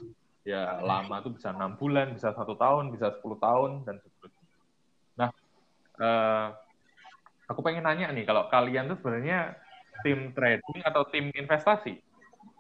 Ya, 0.46 0.78
lama 0.78 1.26
itu 1.26 1.34
bisa 1.34 1.50
enam 1.50 1.74
bulan, 1.74 2.14
bisa 2.14 2.30
satu 2.30 2.54
tahun, 2.54 2.94
bisa 2.94 3.10
10 3.18 3.38
tahun 3.42 3.82
dan 3.82 3.98
seterusnya. 3.98 4.46
Nah, 5.18 5.30
eh, 5.98 6.48
aku 7.50 7.66
pengen 7.66 7.90
nanya 7.90 8.14
nih, 8.14 8.30
kalau 8.30 8.46
kalian 8.54 8.94
tuh 8.94 8.98
sebenarnya 9.02 9.58
tim 10.06 10.30
trading 10.38 10.80
atau 10.86 11.02
tim 11.10 11.34
investasi? 11.34 11.98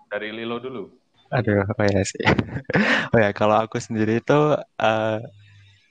Dari 0.09 0.33
Lilo 0.33 0.57
dulu. 0.57 0.83
Aduh, 1.33 1.65
oh 1.65 1.85
ya 1.85 2.01
sih. 2.05 2.25
Oh 3.13 3.19
ya, 3.21 3.31
kalau 3.31 3.55
aku 3.57 3.77
sendiri 3.79 4.19
itu 4.19 4.39
eh, 4.81 5.19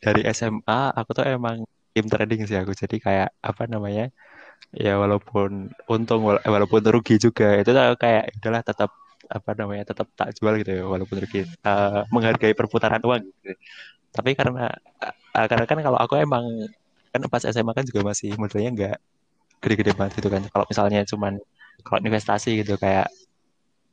dari 0.04 0.22
SMA 0.30 0.92
aku 0.92 1.10
tuh 1.16 1.24
emang 1.26 1.64
tim 1.94 2.06
trading 2.10 2.44
sih 2.44 2.58
aku. 2.58 2.74
Jadi 2.74 3.00
kayak 3.00 3.32
apa 3.40 3.64
namanya? 3.70 4.10
Ya 4.72 4.96
walaupun 4.98 5.68
untung 5.90 6.20
eh, 6.32 6.50
walaupun 6.50 6.80
rugi 6.82 7.20
juga 7.20 7.60
itu 7.60 7.70
kayak 8.00 8.22
"Ya 8.32 8.36
udahlah 8.40 8.62
tetap 8.64 8.90
apa 9.30 9.50
namanya? 9.56 9.84
tetap 9.90 10.06
tak 10.18 10.36
jual 10.36 10.54
gitu 10.60 10.70
ya 10.80 10.84
walaupun 10.88 11.16
rugi. 11.22 11.44
Eh, 11.44 12.00
menghargai 12.14 12.54
perputaran 12.56 13.02
uang 13.04 13.22
gitu. 13.28 13.52
Tapi 14.16 14.30
karena 14.38 14.70
eh, 15.36 15.46
karena 15.50 15.64
kan 15.70 15.78
kalau 15.84 15.98
aku 16.00 16.14
emang 16.22 16.44
kan 17.14 17.20
pas 17.30 17.42
SMA 17.46 17.72
kan 17.76 17.84
juga 17.86 18.00
masih 18.10 18.34
modalnya 18.40 18.70
nggak 18.74 18.96
gede-gede 19.62 19.92
banget 19.98 20.12
gitu 20.22 20.28
kan. 20.32 20.42
Kalau 20.52 20.64
misalnya 20.70 21.00
cuman 21.06 21.32
kalau 21.86 22.00
investasi 22.02 22.62
gitu 22.64 22.74
kayak 22.80 23.06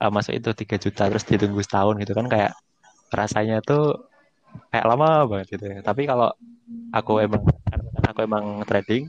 uh, 0.01 0.11
masuk 0.13 0.33
itu 0.37 0.49
3 0.55 0.77
juta 0.81 1.03
terus 1.09 1.25
ditunggu 1.27 1.61
setahun 1.63 1.95
gitu 2.01 2.13
kan 2.17 2.25
kayak 2.31 2.51
rasanya 3.13 3.59
tuh 3.63 4.07
kayak 4.73 4.85
lama 4.89 5.27
banget 5.29 5.47
gitu 5.59 5.65
ya. 5.71 5.79
Tapi 5.85 6.01
kalau 6.09 6.29
aku 6.95 7.13
emang 7.23 7.43
karena 7.69 7.89
aku 8.11 8.19
emang 8.25 8.45
trading 8.67 9.07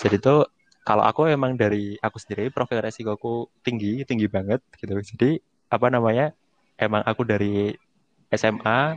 jadi 0.00 0.16
tuh 0.20 0.40
kalau 0.80 1.04
aku 1.04 1.28
emang 1.28 1.54
dari 1.60 1.96
aku 2.00 2.16
sendiri 2.16 2.48
profil 2.48 2.80
resikoku 2.80 3.52
tinggi 3.60 4.02
tinggi 4.08 4.26
banget 4.26 4.64
gitu. 4.80 4.96
Jadi 4.96 5.36
apa 5.68 5.86
namanya 5.92 6.32
emang 6.80 7.04
aku 7.04 7.22
dari 7.28 7.76
SMA 8.32 8.96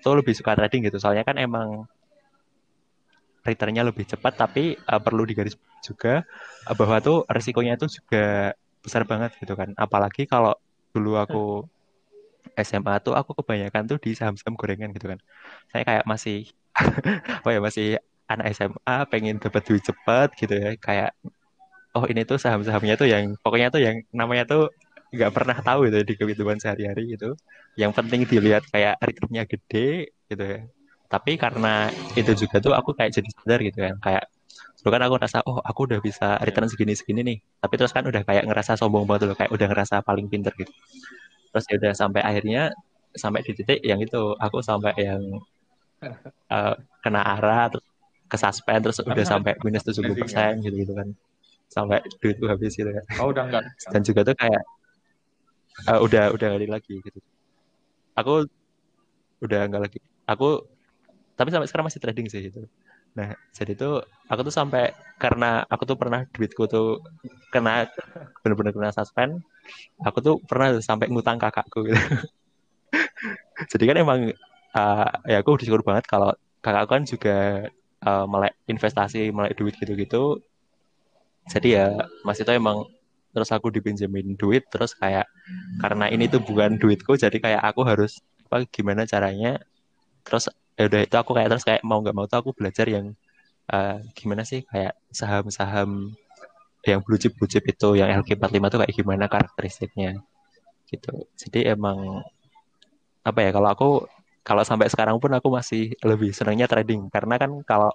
tuh 0.00 0.22
lebih 0.22 0.34
suka 0.34 0.54
trading 0.54 0.86
gitu. 0.86 1.02
Soalnya 1.02 1.26
kan 1.26 1.36
emang 1.42 1.90
returnnya 3.42 3.82
lebih 3.82 4.06
cepat 4.06 4.38
tapi 4.38 4.78
uh, 4.86 5.02
perlu 5.02 5.26
digaris 5.26 5.58
juga 5.82 6.22
uh, 6.70 6.74
bahwa 6.78 7.02
tuh 7.02 7.26
resikonya 7.26 7.74
itu 7.74 7.98
juga 7.98 8.54
besar 8.78 9.02
banget 9.02 9.34
gitu 9.42 9.58
kan. 9.58 9.74
Apalagi 9.74 10.30
kalau 10.30 10.54
dulu 10.94 11.18
aku 11.18 11.66
SMA 12.58 13.02
tuh 13.02 13.18
aku 13.18 13.34
kebanyakan 13.42 13.90
tuh 13.90 13.98
di 13.98 14.14
saham-saham 14.14 14.54
gorengan 14.54 14.94
gitu 14.94 15.10
kan. 15.10 15.18
Saya 15.74 15.82
kayak 15.82 16.04
masih 16.06 16.46
oh 17.44 17.50
ya 17.50 17.58
masih 17.58 17.98
anak 18.28 18.54
SMA 18.54 18.96
pengen 19.10 19.36
dapat 19.42 19.62
duit 19.66 19.82
cepat 19.82 20.34
gitu 20.38 20.54
ya. 20.54 20.70
Kayak 20.78 21.10
oh 21.96 22.04
ini 22.08 22.24
tuh 22.24 22.40
saham-sahamnya 22.40 22.94
tuh 22.96 23.08
yang 23.08 23.36
pokoknya 23.40 23.68
tuh 23.74 23.80
yang 23.82 23.96
namanya 24.12 24.44
tuh 24.48 24.72
nggak 25.12 25.32
pernah 25.36 25.58
tahu 25.60 25.92
gitu 25.92 25.98
di 26.08 26.14
kehidupan 26.16 26.56
sehari-hari 26.62 27.16
gitu. 27.16 27.36
Yang 27.76 27.92
penting 28.00 28.20
dilihat 28.24 28.64
kayak 28.72 28.96
returnnya 29.00 29.44
gede 29.44 30.12
gitu 30.28 30.44
ya. 30.44 30.60
Tapi 31.12 31.36
karena 31.36 31.92
itu 32.16 32.32
juga 32.32 32.56
tuh 32.64 32.72
aku 32.72 32.96
kayak 32.96 33.12
jadi 33.12 33.28
sadar 33.36 33.60
gitu 33.60 33.78
kan. 33.84 33.96
Kayak 34.00 34.24
dulu 34.82 34.90
kan 34.90 35.02
aku 35.06 35.14
ngerasa 35.20 35.38
oh 35.46 35.58
aku 35.60 35.80
udah 35.86 36.00
bisa 36.00 36.40
return 36.40 36.68
segini 36.72 36.96
segini 36.96 37.20
nih. 37.20 37.38
Tapi 37.60 37.74
terus 37.76 37.92
kan 37.92 38.04
udah 38.08 38.22
kayak 38.24 38.44
ngerasa 38.48 38.80
sombong 38.80 39.04
banget 39.04 39.28
loh 39.28 39.36
kayak 39.36 39.52
udah 39.52 39.66
ngerasa 39.68 40.00
paling 40.00 40.26
pinter 40.32 40.52
gitu. 40.56 40.72
Terus 41.52 41.64
ya 41.68 41.74
udah 41.76 41.92
sampai 41.92 42.20
akhirnya 42.24 42.72
sampai 43.12 43.44
di 43.44 43.52
titik 43.52 43.80
yang 43.84 44.00
itu 44.00 44.32
aku 44.40 44.64
sampai 44.64 44.96
yang 44.96 45.22
uh, 46.48 46.74
kena 47.04 47.20
arah 47.20 47.68
terus 47.68 47.84
ke 48.32 48.36
suspend 48.40 48.80
terus 48.80 49.04
udah 49.04 49.26
sampai 49.28 49.52
minus 49.60 49.84
70 49.84 50.16
persen 50.16 50.64
gitu 50.64 50.76
gitu 50.80 50.92
kan. 50.96 51.08
Sampai 51.68 52.00
duitku 52.20 52.48
habis 52.48 52.72
gitu 52.72 52.88
ya 52.88 53.02
oh 53.20 53.28
udah 53.28 53.44
enggak. 53.44 53.64
Dan 53.92 54.00
juga 54.00 54.24
tuh 54.24 54.36
kayak 54.40 54.62
uh, 55.92 56.00
udah 56.00 56.32
udah 56.32 56.48
kali 56.56 56.68
lagi 56.68 56.94
gitu. 57.04 57.20
Aku 58.16 58.48
udah 59.44 59.60
enggak 59.68 59.82
lagi. 59.84 59.98
Aku 60.24 60.64
tapi 61.36 61.48
sampai 61.52 61.68
sekarang 61.68 61.86
masih 61.88 62.00
trading 62.00 62.28
sih 62.28 62.48
itu 62.48 62.64
nah 63.12 63.28
jadi 63.52 63.76
tuh 63.76 64.00
aku 64.24 64.40
tuh 64.48 64.54
sampai 64.56 64.88
karena 65.20 65.68
aku 65.68 65.84
tuh 65.84 66.00
pernah 66.00 66.24
duitku 66.32 66.64
tuh 66.64 67.04
kena 67.52 67.84
bener-bener 68.40 68.72
kena 68.72 68.88
suspend 68.88 69.36
aku 70.00 70.18
tuh 70.24 70.34
pernah 70.48 70.80
sampai 70.80 71.08
ngutang 71.10 71.38
kakakku 71.38 71.86
gitu. 71.86 71.98
Jadi 73.72 73.84
kan 73.88 73.96
emang 74.00 74.20
uh, 74.74 75.10
ya 75.28 75.40
aku 75.40 75.56
bersyukur 75.56 75.82
banget 75.86 76.04
kalau 76.08 76.34
kakakku 76.60 76.90
kan 76.90 77.02
juga 77.06 77.36
uh, 78.06 78.26
melek 78.28 78.54
investasi 78.68 79.30
melek 79.30 79.54
duit 79.58 79.74
gitu-gitu. 79.78 80.42
Jadi 81.50 81.74
ya 81.78 81.86
masih 82.22 82.46
itu 82.46 82.52
emang 82.54 82.86
terus 83.32 83.48
aku 83.50 83.72
dipinjemin 83.72 84.36
duit 84.36 84.68
terus 84.68 84.92
kayak 84.92 85.24
karena 85.80 86.12
ini 86.12 86.28
tuh 86.28 86.44
bukan 86.44 86.76
duitku 86.76 87.16
jadi 87.16 87.32
kayak 87.40 87.62
aku 87.64 87.82
harus 87.86 88.20
apa 88.46 88.68
gimana 88.68 89.08
caranya? 89.08 89.58
Terus 90.26 90.52
ya 90.78 90.86
udah 90.88 91.00
itu 91.04 91.16
aku 91.16 91.32
kayak 91.36 91.48
terus 91.56 91.64
kayak 91.66 91.82
mau 91.82 91.98
nggak 92.02 92.14
mau 92.16 92.26
tuh 92.28 92.38
aku 92.44 92.50
belajar 92.54 92.86
yang 92.86 93.16
uh, 93.72 93.98
gimana 94.14 94.42
sih 94.46 94.62
kayak 94.68 94.94
saham-saham 95.10 96.14
yang 96.82 97.00
blue 97.02 97.18
chip 97.18 97.34
blue 97.38 97.46
chip 97.46 97.62
itu 97.66 97.94
yang 97.94 98.10
LQ45 98.22 98.64
tuh 98.66 98.78
kayak 98.82 98.94
gimana 98.94 99.24
karakteristiknya 99.30 100.18
gitu. 100.90 101.24
Jadi 101.38 101.72
emang 101.72 102.20
apa 103.22 103.38
ya 103.38 103.50
kalau 103.54 103.68
aku 103.70 103.90
kalau 104.42 104.62
sampai 104.66 104.90
sekarang 104.90 105.16
pun 105.22 105.30
aku 105.34 105.48
masih 105.50 105.94
lebih 106.02 106.34
senangnya 106.34 106.66
trading. 106.66 107.06
Karena 107.08 107.38
kan 107.38 107.50
kalau 107.62 107.94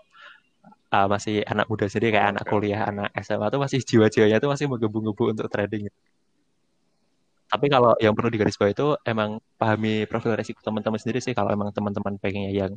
uh, 0.92 1.08
masih 1.12 1.44
anak 1.44 1.68
muda 1.68 1.92
sendiri 1.92 2.16
kayak 2.16 2.40
anak 2.40 2.44
kuliah 2.48 2.88
anak 2.88 3.12
SMA 3.20 3.48
tuh 3.52 3.60
masih 3.60 3.80
jiwa-jiwanya 3.84 4.40
tuh 4.40 4.50
masih 4.52 4.66
menggebu-gebu 4.72 5.24
untuk 5.36 5.48
trading. 5.52 5.92
Tapi 7.48 7.66
kalau 7.72 7.96
yang 8.04 8.12
perlu 8.12 8.28
digarisbawahi 8.28 8.76
itu 8.76 8.88
emang 9.08 9.40
pahami 9.56 10.04
profil 10.04 10.36
resiko 10.36 10.60
teman-teman 10.60 11.00
sendiri 11.00 11.24
sih. 11.24 11.32
Kalau 11.32 11.48
emang 11.52 11.72
teman-teman 11.72 12.20
pengennya 12.20 12.52
yang 12.52 12.72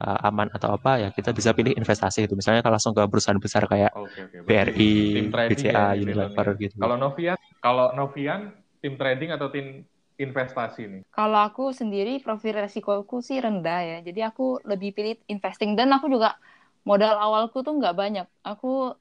uh, 0.00 0.28
aman 0.28 0.52
atau 0.52 0.76
apa 0.76 1.00
ya 1.00 1.08
kita 1.08 1.32
bisa 1.32 1.56
pilih 1.56 1.72
investasi 1.72 2.28
itu 2.28 2.36
misalnya 2.36 2.60
kalau 2.60 2.76
langsung 2.76 2.92
ke 2.92 3.00
perusahaan 3.08 3.40
besar 3.40 3.64
kayak 3.64 3.96
okay, 3.96 4.28
okay. 4.28 4.40
BRI, 4.44 4.94
BCA, 5.32 5.72
ya, 5.72 5.84
Unilever 5.96 6.46
gitu. 6.60 6.76
Kalau 6.76 6.96
Novian, 7.00 7.38
kalau 7.64 7.96
Novian 7.96 8.52
tim 8.84 9.00
trading 9.00 9.32
atau 9.32 9.48
tim 9.48 9.88
investasi 10.18 10.82
nih? 10.86 11.02
Kalau 11.10 11.40
aku 11.42 11.70
sendiri 11.74 12.22
profil 12.22 12.62
resikoku 12.62 13.22
sih 13.22 13.38
rendah 13.38 13.80
ya, 13.82 13.98
jadi 14.02 14.30
aku 14.30 14.62
lebih 14.62 14.94
pilih 14.94 15.16
investing 15.26 15.74
dan 15.74 15.90
aku 15.94 16.10
juga 16.10 16.38
modal 16.86 17.16
awalku 17.18 17.64
tuh 17.64 17.74
nggak 17.74 17.96
banyak. 17.96 18.26
Aku 18.44 18.94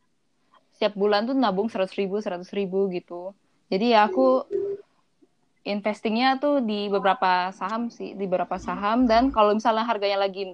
setiap 0.73 0.97
bulan 0.97 1.30
tuh 1.30 1.38
nabung 1.38 1.69
seratus 1.69 1.93
ribu, 1.95 2.17
seratus 2.19 2.49
ribu 2.52 2.89
gitu. 2.89 3.32
Jadi 3.69 3.93
ya 3.93 4.10
aku 4.10 4.45
investingnya 5.63 6.38
tuh 6.38 6.60
di 6.60 6.91
beberapa 6.91 7.54
saham 7.56 7.88
sih, 7.88 8.13
di 8.17 8.26
beberapa 8.28 8.60
saham 8.60 9.08
dan 9.08 9.32
kalau 9.32 9.56
misalnya 9.56 9.88
harganya 9.88 10.28
lagi 10.28 10.52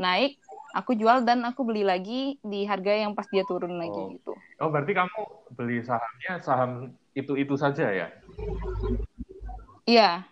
naik, 0.00 0.40
aku 0.72 0.96
jual 0.96 1.26
dan 1.26 1.44
aku 1.44 1.66
beli 1.66 1.84
lagi 1.84 2.40
di 2.40 2.64
harga 2.64 2.96
yang 2.96 3.12
pas 3.12 3.28
dia 3.28 3.44
turun 3.44 3.76
lagi 3.76 3.98
oh. 3.98 4.08
gitu. 4.14 4.32
Oh, 4.58 4.68
berarti 4.72 4.92
kamu 4.96 5.20
beli 5.54 5.78
sahamnya 5.84 6.32
saham 6.42 6.94
itu-itu 7.14 7.54
saja 7.54 7.92
ya? 7.92 8.08
Iya. 9.88 10.28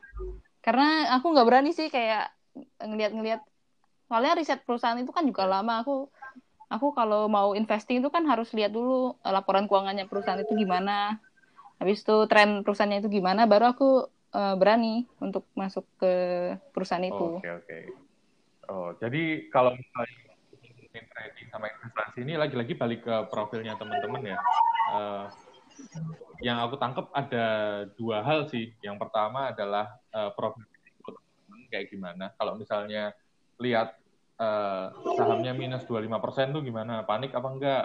Karena 0.61 1.17
aku 1.17 1.33
nggak 1.33 1.47
berani 1.49 1.73
sih 1.73 1.89
kayak 1.89 2.29
ngeliat-ngeliat 2.85 3.41
soalnya 4.07 4.37
riset 4.37 4.61
perusahaan 4.63 5.01
itu 5.01 5.11
kan 5.11 5.25
juga 5.27 5.49
lama 5.49 5.83
aku 5.83 6.07
aku 6.71 6.95
kalau 6.95 7.27
mau 7.27 7.53
investing 7.59 7.99
itu 8.01 8.09
kan 8.13 8.23
harus 8.27 8.55
lihat 8.55 8.71
dulu 8.71 9.19
laporan 9.23 9.67
keuangannya 9.67 10.07
perusahaan 10.07 10.41
itu 10.41 10.55
gimana 10.55 11.19
habis 11.77 12.01
itu 12.01 12.17
tren 12.31 12.63
perusahaannya 12.65 13.03
itu 13.05 13.21
gimana 13.21 13.45
baru 13.45 13.77
aku 13.77 14.09
uh, 14.33 14.55
berani 14.57 15.05
untuk 15.21 15.45
masuk 15.53 15.85
ke 16.01 16.13
perusahaan 16.73 17.05
itu. 17.05 17.43
Oke 17.43 17.51
oke. 17.51 17.79
Oh 18.73 18.91
jadi 18.97 19.51
kalau 19.53 19.75
misalnya 19.77 20.27
trading 20.97 21.49
sama 21.53 21.67
investasi 21.69 22.19
ini 22.25 22.35
lagi-lagi 22.41 22.73
balik 22.73 23.05
ke 23.05 23.15
profilnya 23.29 23.77
teman-teman 23.77 24.23
ya. 24.33 24.39
Uh, 24.89 25.27
yang 26.45 26.61
aku 26.61 26.77
tangkap 26.77 27.09
ada 27.13 27.47
dua 27.97 28.21
hal 28.23 28.47
sih. 28.49 28.73
Yang 28.85 28.97
pertama 29.03 29.51
adalah 29.53 29.97
uh, 30.13 30.31
profil 30.37 30.65
teman 31.03 31.61
kayak 31.73 31.89
gimana. 31.89 32.33
Kalau 32.37 32.59
misalnya 32.59 33.17
lihat 33.57 33.97
uh, 34.37 34.93
sahamnya 35.17 35.57
minus 35.57 35.87
25% 35.89 36.53
tuh 36.53 36.63
gimana? 36.65 37.03
Panik 37.09 37.33
apa 37.33 37.49
enggak? 37.49 37.85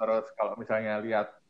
Terus 0.00 0.26
kalau 0.38 0.54
misalnya 0.56 1.02
lihat 1.02 1.40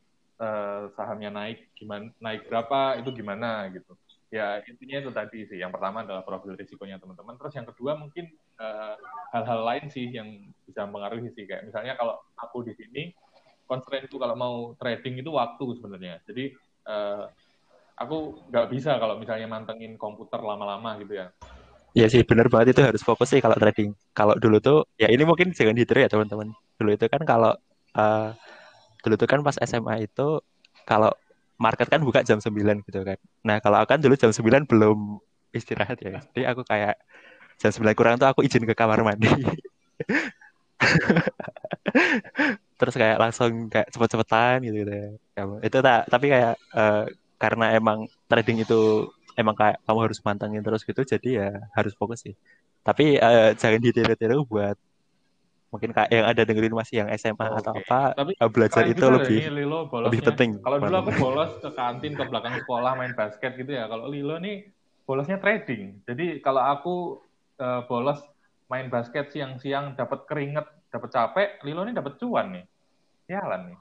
uh, 0.40 0.88
sahamnya 0.96 1.30
naik 1.30 1.70
gimana 1.76 2.08
naik 2.18 2.48
berapa 2.48 2.98
itu 2.98 3.10
gimana 3.12 3.68
gitu 3.70 3.92
ya 4.30 4.62
intinya 4.62 5.02
itu 5.02 5.10
tadi 5.10 5.38
sih 5.42 5.58
yang 5.58 5.74
pertama 5.74 6.06
adalah 6.06 6.22
profil 6.22 6.54
risikonya 6.54 7.02
teman-teman 7.02 7.34
terus 7.34 7.50
yang 7.50 7.66
kedua 7.66 7.98
mungkin 7.98 8.30
hal 8.62 8.94
eh, 8.94 8.96
hal-hal 9.34 9.60
lain 9.66 9.86
sih 9.90 10.06
yang 10.06 10.54
bisa 10.62 10.86
mempengaruhi 10.86 11.34
sih 11.34 11.50
kayak 11.50 11.66
misalnya 11.66 11.98
kalau 11.98 12.14
aku 12.38 12.62
di 12.62 12.70
sini 12.78 13.10
constraint 13.70 14.10
itu 14.10 14.18
kalau 14.18 14.34
mau 14.34 14.54
trading 14.74 15.22
itu 15.22 15.30
waktu 15.30 15.64
sebenarnya 15.78 16.18
jadi 16.26 16.50
uh, 16.90 17.30
aku 17.94 18.42
nggak 18.50 18.66
bisa 18.74 18.98
kalau 18.98 19.14
misalnya 19.22 19.46
mantengin 19.46 19.94
komputer 19.94 20.42
lama-lama 20.42 20.98
gitu 20.98 21.22
ya 21.22 21.30
Iya 21.90 22.06
sih 22.06 22.22
benar 22.22 22.46
banget 22.46 22.78
itu 22.78 22.86
harus 22.86 23.02
fokus 23.02 23.34
sih 23.34 23.42
kalau 23.42 23.58
trading. 23.58 23.90
Kalau 24.14 24.38
dulu 24.38 24.62
tuh 24.62 24.86
ya 24.94 25.10
ini 25.10 25.26
mungkin 25.26 25.50
jangan 25.50 25.74
ditiru 25.74 25.98
ya 25.98 26.06
teman-teman. 26.06 26.54
Dulu 26.78 26.94
itu 26.94 27.02
kan 27.10 27.18
kalau 27.26 27.50
uh, 27.98 28.30
dulu 29.02 29.18
tuh 29.18 29.26
kan 29.26 29.42
pas 29.42 29.58
SMA 29.58 30.06
itu 30.06 30.38
kalau 30.86 31.10
market 31.58 31.90
kan 31.90 31.98
buka 32.06 32.22
jam 32.22 32.38
9 32.38 32.86
gitu 32.86 33.02
kan. 33.02 33.18
Nah, 33.44 33.60
kalau 33.60 33.76
aku 33.82 33.92
kan 33.92 34.00
dulu 34.00 34.14
jam 34.14 34.30
9 34.30 34.70
belum 34.70 35.18
istirahat 35.52 35.98
ya. 35.98 36.22
Jadi 36.32 36.46
aku 36.46 36.62
kayak 36.62 36.94
jam 37.58 37.74
9 37.74 37.98
kurang 37.98 38.22
tuh 38.22 38.30
aku 38.30 38.46
izin 38.46 38.62
ke 38.64 38.74
kamar 38.78 39.02
mandi. 39.02 39.28
Terus 42.80 42.94
kayak 42.96 43.16
langsung 43.20 43.68
kayak 43.68 43.92
cepet-cepetan 43.92 44.64
gitu, 44.64 44.76
gitu 44.88 44.92
ya. 45.36 45.44
Itu 45.60 45.78
tak, 45.84 46.08
tapi 46.08 46.26
kayak 46.32 46.56
uh, 46.72 47.04
karena 47.36 47.76
emang 47.76 48.08
trading 48.24 48.64
itu 48.64 49.12
emang 49.36 49.52
kayak 49.52 49.76
kamu 49.84 50.00
harus 50.08 50.18
mantengin 50.24 50.64
terus 50.64 50.82
gitu, 50.88 51.04
jadi 51.04 51.28
ya 51.28 51.50
harus 51.76 51.92
fokus 51.92 52.24
sih. 52.24 52.34
Tapi 52.80 53.20
uh, 53.20 53.52
jangan 53.52 53.80
ditiru-tiru 53.84 54.48
buat 54.48 54.76
mungkin 55.70 55.94
kayak 55.94 56.10
yang 56.10 56.26
ada 56.26 56.42
dengerin 56.42 56.74
masih 56.74 56.94
yang 57.06 57.08
SMA 57.14 57.46
oh, 57.46 57.58
atau 57.62 57.72
apa 57.78 58.10
Tapi, 58.18 58.34
eh, 58.34 58.50
belajar 58.50 58.82
itu 58.90 59.06
lebih 59.06 59.38
Lilo 59.54 59.86
lebih 59.86 60.20
penting. 60.26 60.58
Kalau 60.58 60.82
dulu 60.82 60.96
aku 60.98 61.12
bolos 61.14 61.52
ke 61.62 61.70
kantin 61.78 62.18
ke 62.18 62.24
belakang 62.26 62.58
sekolah 62.66 62.98
main 62.98 63.14
basket 63.14 63.54
gitu 63.54 63.70
ya. 63.70 63.86
Kalau 63.86 64.10
Lilo 64.10 64.36
nih 64.42 64.66
bolosnya 65.06 65.38
trading. 65.38 66.02
Jadi 66.10 66.42
kalau 66.42 66.62
aku 66.66 66.94
uh, 67.62 67.86
bolos 67.86 68.18
main 68.66 68.90
basket 68.90 69.30
siang-siang 69.30 69.94
dapat 69.94 70.26
keringet, 70.26 70.66
dapat 70.90 71.10
capek, 71.14 71.48
Lilo 71.64 71.86
nih 71.86 71.94
dapat 71.94 72.18
cuan 72.18 72.46
nih. 72.54 72.64
Jalan 73.30 73.60
nih. 73.70 73.78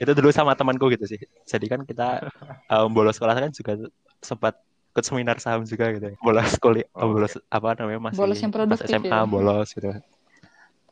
Itu 0.00 0.12
dulu 0.16 0.32
sama 0.32 0.56
temanku 0.56 0.88
gitu 0.92 1.04
sih. 1.04 1.20
Jadi 1.44 1.66
kan 1.68 1.80
kita 1.84 2.24
um, 2.72 2.88
bolos 2.96 3.16
sekolah 3.16 3.36
kan 3.36 3.52
juga 3.52 3.76
sempat 4.24 4.56
ikut 4.96 5.04
seminar 5.04 5.36
saham 5.36 5.60
juga 5.68 5.92
gitu 5.92 6.08
bolos 6.24 6.56
kuliah 6.56 6.88
Oh, 6.96 7.12
bolos 7.12 7.36
apa 7.52 7.76
namanya 7.76 8.08
masih 8.08 8.16
Bolos 8.16 8.40
yang 8.40 8.48
pas 8.48 8.64
produktif 8.64 8.88
SMA 8.96 9.12
ya. 9.12 9.28
bolos 9.28 9.68
gitu 9.76 9.92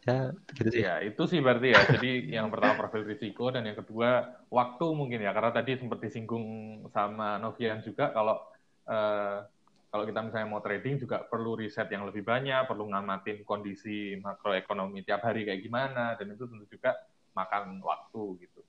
ya 0.04 0.18
gitu 0.52 0.68
sih 0.68 0.80
Iya, 0.84 0.94
itu 1.08 1.22
sih 1.24 1.40
berarti 1.40 1.72
ya. 1.72 1.80
Jadi 1.96 2.10
yang 2.36 2.52
pertama 2.52 2.76
profil 2.76 3.08
risiko 3.08 3.48
dan 3.48 3.64
yang 3.64 3.80
kedua 3.80 4.28
waktu 4.52 4.84
mungkin 4.92 5.24
ya. 5.24 5.32
Karena 5.32 5.56
tadi 5.56 5.80
sempat 5.80 6.04
disinggung 6.04 6.44
sama 6.92 7.40
Novian 7.40 7.80
juga 7.80 8.12
kalau 8.12 8.36
eh, 8.84 9.48
kalau 9.94 10.10
kita 10.10 10.26
misalnya 10.26 10.50
mau 10.50 10.58
trading 10.58 10.98
juga 10.98 11.22
perlu 11.22 11.54
riset 11.54 11.86
yang 11.86 12.02
lebih 12.02 12.26
banyak, 12.26 12.66
perlu 12.66 12.90
ngamatin 12.90 13.46
kondisi 13.46 14.18
makroekonomi 14.18 15.06
tiap 15.06 15.22
hari 15.22 15.46
kayak 15.46 15.62
gimana 15.62 16.18
dan 16.18 16.34
itu 16.34 16.50
tentu 16.50 16.66
juga 16.66 16.98
makan 17.30 17.78
waktu 17.78 18.42
gitu. 18.42 18.66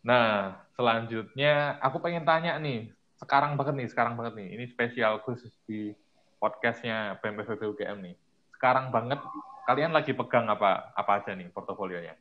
Nah, 0.00 0.56
selanjutnya 0.72 1.76
aku 1.84 2.00
pengen 2.00 2.24
tanya 2.24 2.56
nih, 2.56 2.88
sekarang 3.20 3.60
banget 3.60 3.84
nih, 3.84 3.88
sekarang 3.92 4.16
banget 4.16 4.32
nih. 4.40 4.48
Ini 4.56 4.64
spesial 4.72 5.20
khusus 5.28 5.52
di 5.68 5.92
podcastnya 6.40 7.20
BMPVB 7.20 7.60
UGM 7.76 7.98
nih. 8.00 8.16
Sekarang 8.56 8.88
banget, 8.88 9.20
kalian 9.68 9.92
lagi 9.92 10.16
pegang 10.16 10.48
apa 10.48 10.88
apa 10.96 11.20
aja 11.20 11.36
nih 11.36 11.52
portofolionya? 11.52 12.16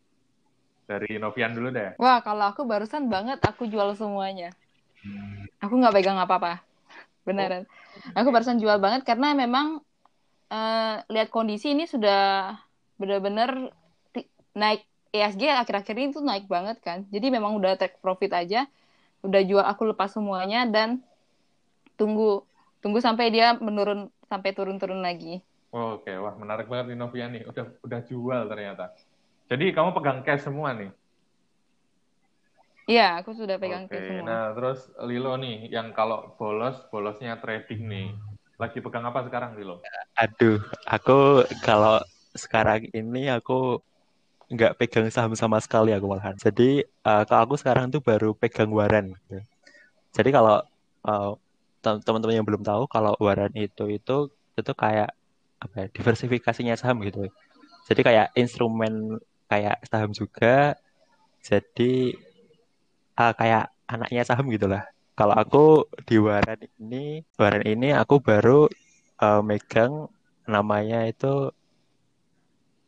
Dari 0.84 1.16
Novian 1.24 1.56
dulu 1.56 1.72
deh. 1.72 1.96
Wah, 2.04 2.20
kalau 2.20 2.52
aku 2.52 2.68
barusan 2.68 3.08
banget 3.08 3.40
aku 3.48 3.64
jual 3.64 3.96
semuanya. 3.96 4.52
Aku 5.64 5.80
nggak 5.80 5.96
pegang 5.96 6.20
apa-apa. 6.20 6.75
Beneran. 7.26 7.66
Aku 8.14 8.30
barusan 8.30 8.62
jual 8.62 8.78
banget 8.78 9.04
karena 9.04 9.34
memang 9.34 9.82
eh, 10.54 10.96
lihat 11.10 11.34
kondisi 11.34 11.74
ini 11.74 11.90
sudah 11.90 12.54
benar-benar 12.96 13.74
naik 14.56 14.88
ESG 15.12 15.48
akhir-akhir 15.48 15.96
ini 15.96 16.10
tuh 16.12 16.24
naik 16.24 16.46
banget 16.48 16.80
kan. 16.84 17.04
Jadi 17.12 17.28
memang 17.32 17.56
udah 17.58 17.76
take 17.76 18.00
profit 18.00 18.32
aja. 18.36 18.68
Udah 19.26 19.42
jual 19.42 19.64
aku 19.64 19.90
lepas 19.92 20.14
semuanya 20.14 20.68
dan 20.70 21.02
tunggu 21.98 22.46
tunggu 22.84 23.00
sampai 23.02 23.32
dia 23.32 23.56
menurun 23.58 24.12
sampai 24.28 24.52
turun-turun 24.54 25.02
lagi. 25.02 25.42
Oke, 25.72 26.14
wah 26.16 26.36
menarik 26.40 26.70
banget 26.70 26.94
nih 26.94 26.98
Novian 27.00 27.30
nih. 27.36 27.44
Udah 27.48 27.66
udah 27.84 28.00
jual 28.06 28.42
ternyata. 28.48 28.96
Jadi 29.50 29.72
kamu 29.72 29.96
pegang 29.96 30.20
cash 30.24 30.46
semua 30.46 30.76
nih. 30.76 30.92
Iya, 32.92 33.06
aku 33.20 33.32
sudah 33.40 33.58
pegang 33.62 33.86
ke 33.90 33.98
semua. 34.08 34.26
nah 34.30 34.44
terus 34.56 34.80
Lilo 35.10 35.34
nih, 35.44 35.56
yang 35.76 35.88
kalau 35.98 36.18
bolos, 36.38 36.76
bolosnya 36.92 37.34
trading 37.42 37.82
nih. 37.94 38.08
Lagi 38.62 38.78
pegang 38.86 39.06
apa 39.10 39.20
sekarang 39.28 39.52
Lilo? 39.60 39.76
aduh 40.16 40.58
aku 40.88 41.44
kalau 41.64 42.00
sekarang 42.36 42.88
ini 42.96 43.28
aku 43.32 43.80
nggak 44.54 44.74
pegang 44.80 45.08
saham 45.10 45.34
sama 45.36 45.58
sekali 45.66 45.92
aku 45.96 46.06
malahan 46.12 46.38
jadi 46.38 46.86
eh, 46.86 47.24
kalau 47.28 47.42
aku 47.46 47.56
sekarang 47.62 47.90
tuh 47.94 48.02
baru 48.04 48.32
pegang 48.38 48.70
waran 48.72 49.12
gitu. 49.16 49.38
jadi 50.18 50.30
kalau 50.38 50.58
eh, 51.10 51.32
tem- 51.84 52.02
teman-teman 52.06 52.36
yang 52.42 52.48
belum 52.48 52.64
tahu 52.66 52.84
kalau 52.92 53.14
waran 53.22 53.54
itu 53.58 53.86
itu 53.98 54.18
itu 54.60 54.74
kayak 54.76 55.10
apa 55.64 55.76
ya, 55.82 55.88
diversifikasinya 55.96 56.76
saham 56.80 57.02
gitu 57.08 57.28
jadi 57.90 58.02
kayak 58.08 58.28
instrumen 58.40 59.20
kayak 59.52 59.78
saham 59.90 60.12
juga 60.16 60.76
jadi 61.46 62.16
eh, 63.22 63.34
kayak 63.40 63.64
anaknya 63.86 64.22
saham 64.28 64.48
gitulah 64.52 64.84
kalau 65.16 65.36
aku 65.36 65.88
di 66.04 66.20
waran 66.20 66.60
ini 66.82 67.24
waran 67.40 67.64
ini 67.64 67.96
aku 67.96 68.20
baru 68.20 68.68
eh, 69.24 69.42
megang 69.42 70.12
namanya 70.46 71.08
itu 71.08 71.50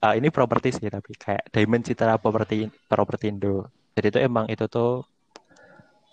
eh, 0.03 0.13
ini 0.19 0.27
properti 0.29 0.69
sih 0.75 0.87
tapi 0.91 1.11
kayak 1.17 1.49
Diamond 1.53 1.83
Citra 1.87 2.15
Property 2.21 2.69
Propertindo. 2.89 3.67
Jadi 3.95 4.07
itu 4.13 4.19
emang 4.21 4.45
itu 4.53 4.65
tuh 4.69 5.01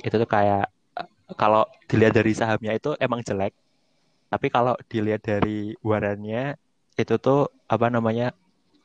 itu 0.04 0.14
tuh 0.22 0.28
kayak 0.28 0.68
kalau 1.40 1.64
dilihat 1.88 2.14
dari 2.18 2.32
sahamnya 2.36 2.72
itu 2.78 2.94
emang 3.00 3.20
jelek. 3.24 3.52
Tapi 4.32 4.46
kalau 4.50 4.74
dilihat 4.90 5.22
dari 5.24 5.74
warannya 5.84 6.58
itu 6.98 7.14
tuh 7.18 7.50
apa 7.70 7.86
namanya 7.90 8.34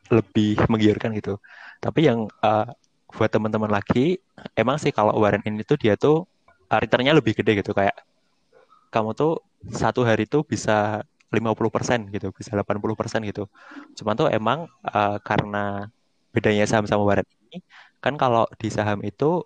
lebih 0.10 0.58
menggiurkan 0.72 1.14
gitu. 1.18 1.38
Tapi 1.84 2.00
yang 2.10 2.20
eh, 2.44 2.68
buat 3.16 3.30
teman-teman 3.34 3.72
lagi 3.74 4.22
emang 4.54 4.78
sih 4.78 4.94
kalau 4.94 5.18
waran 5.18 5.42
ini 5.46 5.66
tuh 5.66 5.78
dia 5.82 5.98
tuh 5.98 6.30
returnnya 6.70 7.14
lebih 7.18 7.34
gede 7.34 7.62
gitu 7.62 7.74
kayak 7.74 7.98
kamu 8.94 9.14
tuh 9.18 9.42
satu 9.70 10.02
hari 10.06 10.26
tuh 10.26 10.42
bisa 10.46 11.04
50% 11.30 12.10
gitu, 12.10 12.34
bisa 12.34 12.58
80% 12.58 13.22
gitu. 13.30 13.46
Cuman 13.98 14.14
tuh 14.18 14.28
emang 14.34 14.66
eh, 14.82 15.18
karena 15.22 15.90
bedanya 16.34 16.66
saham 16.66 16.86
sama 16.90 17.06
waran 17.06 17.26
ini, 17.50 17.62
kan 18.02 18.18
kalau 18.18 18.50
di 18.58 18.70
saham 18.74 19.00
itu 19.06 19.46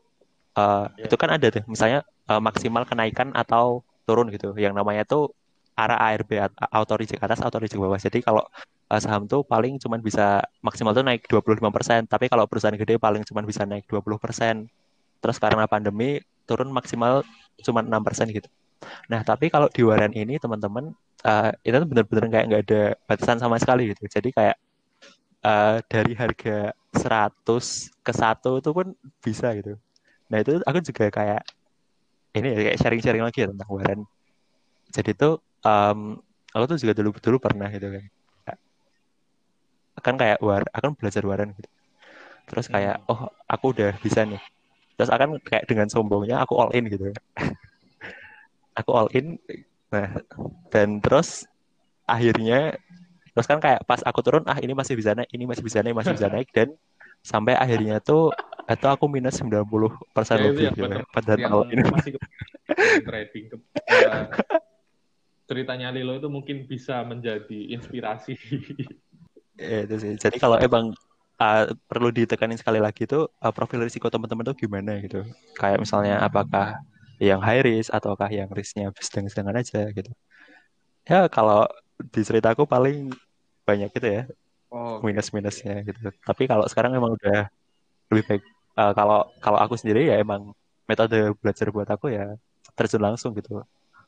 eh, 0.55 0.85
Iya. 0.99 1.05
itu 1.11 1.15
kan 1.19 1.29
ada 1.35 1.47
tuh, 1.51 1.63
misalnya 1.67 1.99
eh, 2.31 2.41
maksimal 2.41 2.83
kenaikan 2.87 3.35
atau 3.35 3.83
turun 4.07 4.31
gitu. 4.31 4.55
Yang 4.55 4.73
namanya 4.79 5.03
tuh 5.03 5.35
arah 5.73 5.97
ARB 5.97 6.37
auto 6.69 6.93
reject 6.97 7.21
atas, 7.21 7.41
auto 7.41 7.57
reject 7.57 7.79
bawah. 7.81 7.97
Jadi 7.97 8.21
kalau 8.21 8.45
eh, 8.89 9.01
saham 9.01 9.25
tuh 9.25 9.41
paling 9.45 9.81
cuman 9.81 9.99
bisa 9.99 10.41
maksimal 10.61 10.93
tuh 10.93 11.05
naik 11.05 11.25
25%, 11.25 12.05
tapi 12.09 12.29
kalau 12.29 12.45
perusahaan 12.45 12.75
gede 12.77 13.01
paling 13.01 13.25
cuman 13.25 13.43
bisa 13.45 13.65
naik 13.65 13.85
20%. 13.89 14.69
Terus 15.23 15.37
karena 15.39 15.65
pandemi 15.65 16.19
turun 16.43 16.69
maksimal 16.69 17.23
cuma 17.63 17.81
6% 17.81 18.29
gitu. 18.35 18.49
Nah, 19.07 19.23
tapi 19.23 19.47
kalau 19.47 19.71
di 19.71 19.81
waran 19.87 20.11
ini 20.11 20.37
teman-teman 20.37 20.91
eh, 21.23 21.51
itu 21.63 21.75
benar-benar 21.87 22.25
kayak 22.29 22.45
nggak 22.51 22.63
ada 22.69 22.81
batasan 23.07 23.39
sama 23.39 23.57
sekali 23.57 23.95
gitu. 23.95 24.03
Jadi 24.11 24.29
kayak 24.35 24.57
eh, 25.43 25.77
dari 25.87 26.13
harga 26.13 26.75
100 26.93 28.05
ke 28.05 28.11
1 28.13 28.61
itu 28.61 28.69
pun 28.75 28.87
bisa 29.23 29.47
gitu. 29.57 29.79
Nah, 30.29 30.37
itu 30.43 30.59
aku 30.65 30.79
juga 30.83 31.09
kayak 31.09 31.41
ini 32.33 32.47
ya 32.49 32.59
kayak 32.69 32.77
sharing-sharing 32.81 33.23
lagi 33.23 33.45
ya 33.45 33.47
tentang 33.53 33.69
waran. 33.69 33.99
Jadi 34.93 35.11
tuh 35.17 35.41
em, 35.63 35.99
aku 36.53 36.63
tuh 36.75 36.77
juga 36.79 36.93
dulu 36.95 37.09
dulu 37.17 37.37
pernah 37.39 37.67
gitu 37.71 37.87
kan. 37.89 38.05
Kan 40.03 40.15
kayak 40.19 40.43
war, 40.43 40.67
akan 40.75 40.99
belajar 40.99 41.23
waran 41.23 41.55
gitu. 41.55 41.69
Terus 42.51 42.67
kayak 42.67 42.99
oh, 43.07 43.31
aku 43.47 43.71
udah 43.71 43.95
bisa 44.03 44.27
nih. 44.27 44.41
Terus 44.99 45.09
akan 45.09 45.39
kayak 45.39 45.63
dengan 45.65 45.87
sombongnya 45.87 46.43
aku 46.43 46.59
all 46.59 46.75
in 46.75 46.91
gitu. 46.91 47.09
aku 48.79 48.91
all 48.93 49.09
in 49.13 49.37
nah 49.93 50.09
dan 50.73 50.97
terus 50.97 51.45
akhirnya 52.09 52.73
terus 53.37 53.45
kan 53.45 53.61
kayak 53.61 53.85
pas 53.85 54.01
aku 54.01 54.25
turun 54.25 54.41
ah 54.49 54.57
ini 54.57 54.73
masih 54.73 54.97
bisa 54.97 55.13
naik 55.13 55.29
ini 55.29 55.45
masih 55.45 55.61
bisa 55.61 55.85
naik 55.85 55.93
masih 55.93 56.13
bisa 56.17 56.27
naik 56.33 56.49
dan 56.49 56.73
sampai 57.21 57.53
akhirnya 57.53 58.01
tuh 58.01 58.33
itu 58.63 58.87
aku 58.89 59.05
minus 59.05 59.37
90% 59.37 59.53
Ya, 59.53 60.49
itu 60.49 60.49
lebih 60.49 60.65
gitu 60.73 60.81
buat 60.81 61.05
pada 61.13 61.33
yang 61.37 61.51
tahun 61.51 61.65
ini 61.71 61.81
masih 61.93 62.11
kepikiran 62.17 62.49
trading 63.05 63.45
ke, 63.51 63.55
eh, 63.85 64.25
ceritanya 65.49 65.93
Lilo 65.93 66.17
itu 66.17 66.29
mungkin 66.31 66.65
bisa 66.65 67.01
menjadi 67.05 67.73
inspirasi. 67.73 68.33
Ya, 69.53 69.85
itu 69.85 69.95
sih 70.01 70.13
jadi 70.17 70.41
kalau 70.41 70.57
emang 70.57 70.97
uh, 71.37 71.69
perlu 71.85 72.09
ditekanin 72.09 72.57
sekali 72.57 72.81
lagi 72.81 73.05
tuh 73.05 73.29
uh, 73.37 73.53
profil 73.53 73.85
risiko 73.85 74.09
teman-teman 74.09 74.49
tuh 74.49 74.57
gimana 74.57 74.97
gitu 74.97 75.21
kayak 75.61 75.77
misalnya 75.77 76.17
apakah 76.25 76.81
yang 77.21 77.37
high 77.37 77.61
risk 77.61 77.93
ataukah 77.93 78.33
yang 78.33 78.49
risknya 78.49 78.89
sedang-sedang 78.97 79.53
aja 79.53 79.93
gitu 79.93 80.09
ya 81.05 81.29
kalau 81.29 81.69
di 82.01 82.25
ceritaku 82.25 82.65
paling 82.65 83.13
banyak 83.61 83.93
gitu 83.93 84.07
ya 84.09 84.23
Oh, 84.73 84.97
minus-minusnya 85.05 85.85
gitu. 85.85 86.09
Tapi 86.25 86.43
kalau 86.49 86.65
sekarang 86.65 86.97
memang 86.97 87.13
udah 87.13 87.45
lebih 88.09 88.25
baik. 88.25 88.43
eh, 88.81 88.91
kalau 88.97 89.29
kalau 89.37 89.59
aku 89.61 89.77
sendiri 89.77 90.09
ya 90.09 90.17
emang 90.17 90.49
metode 90.89 91.37
belajar 91.41 91.69
buat 91.69 91.85
aku 91.85 92.09
ya 92.09 92.33
terjun 92.73 93.05
langsung 93.05 93.37
gitu. 93.37 93.61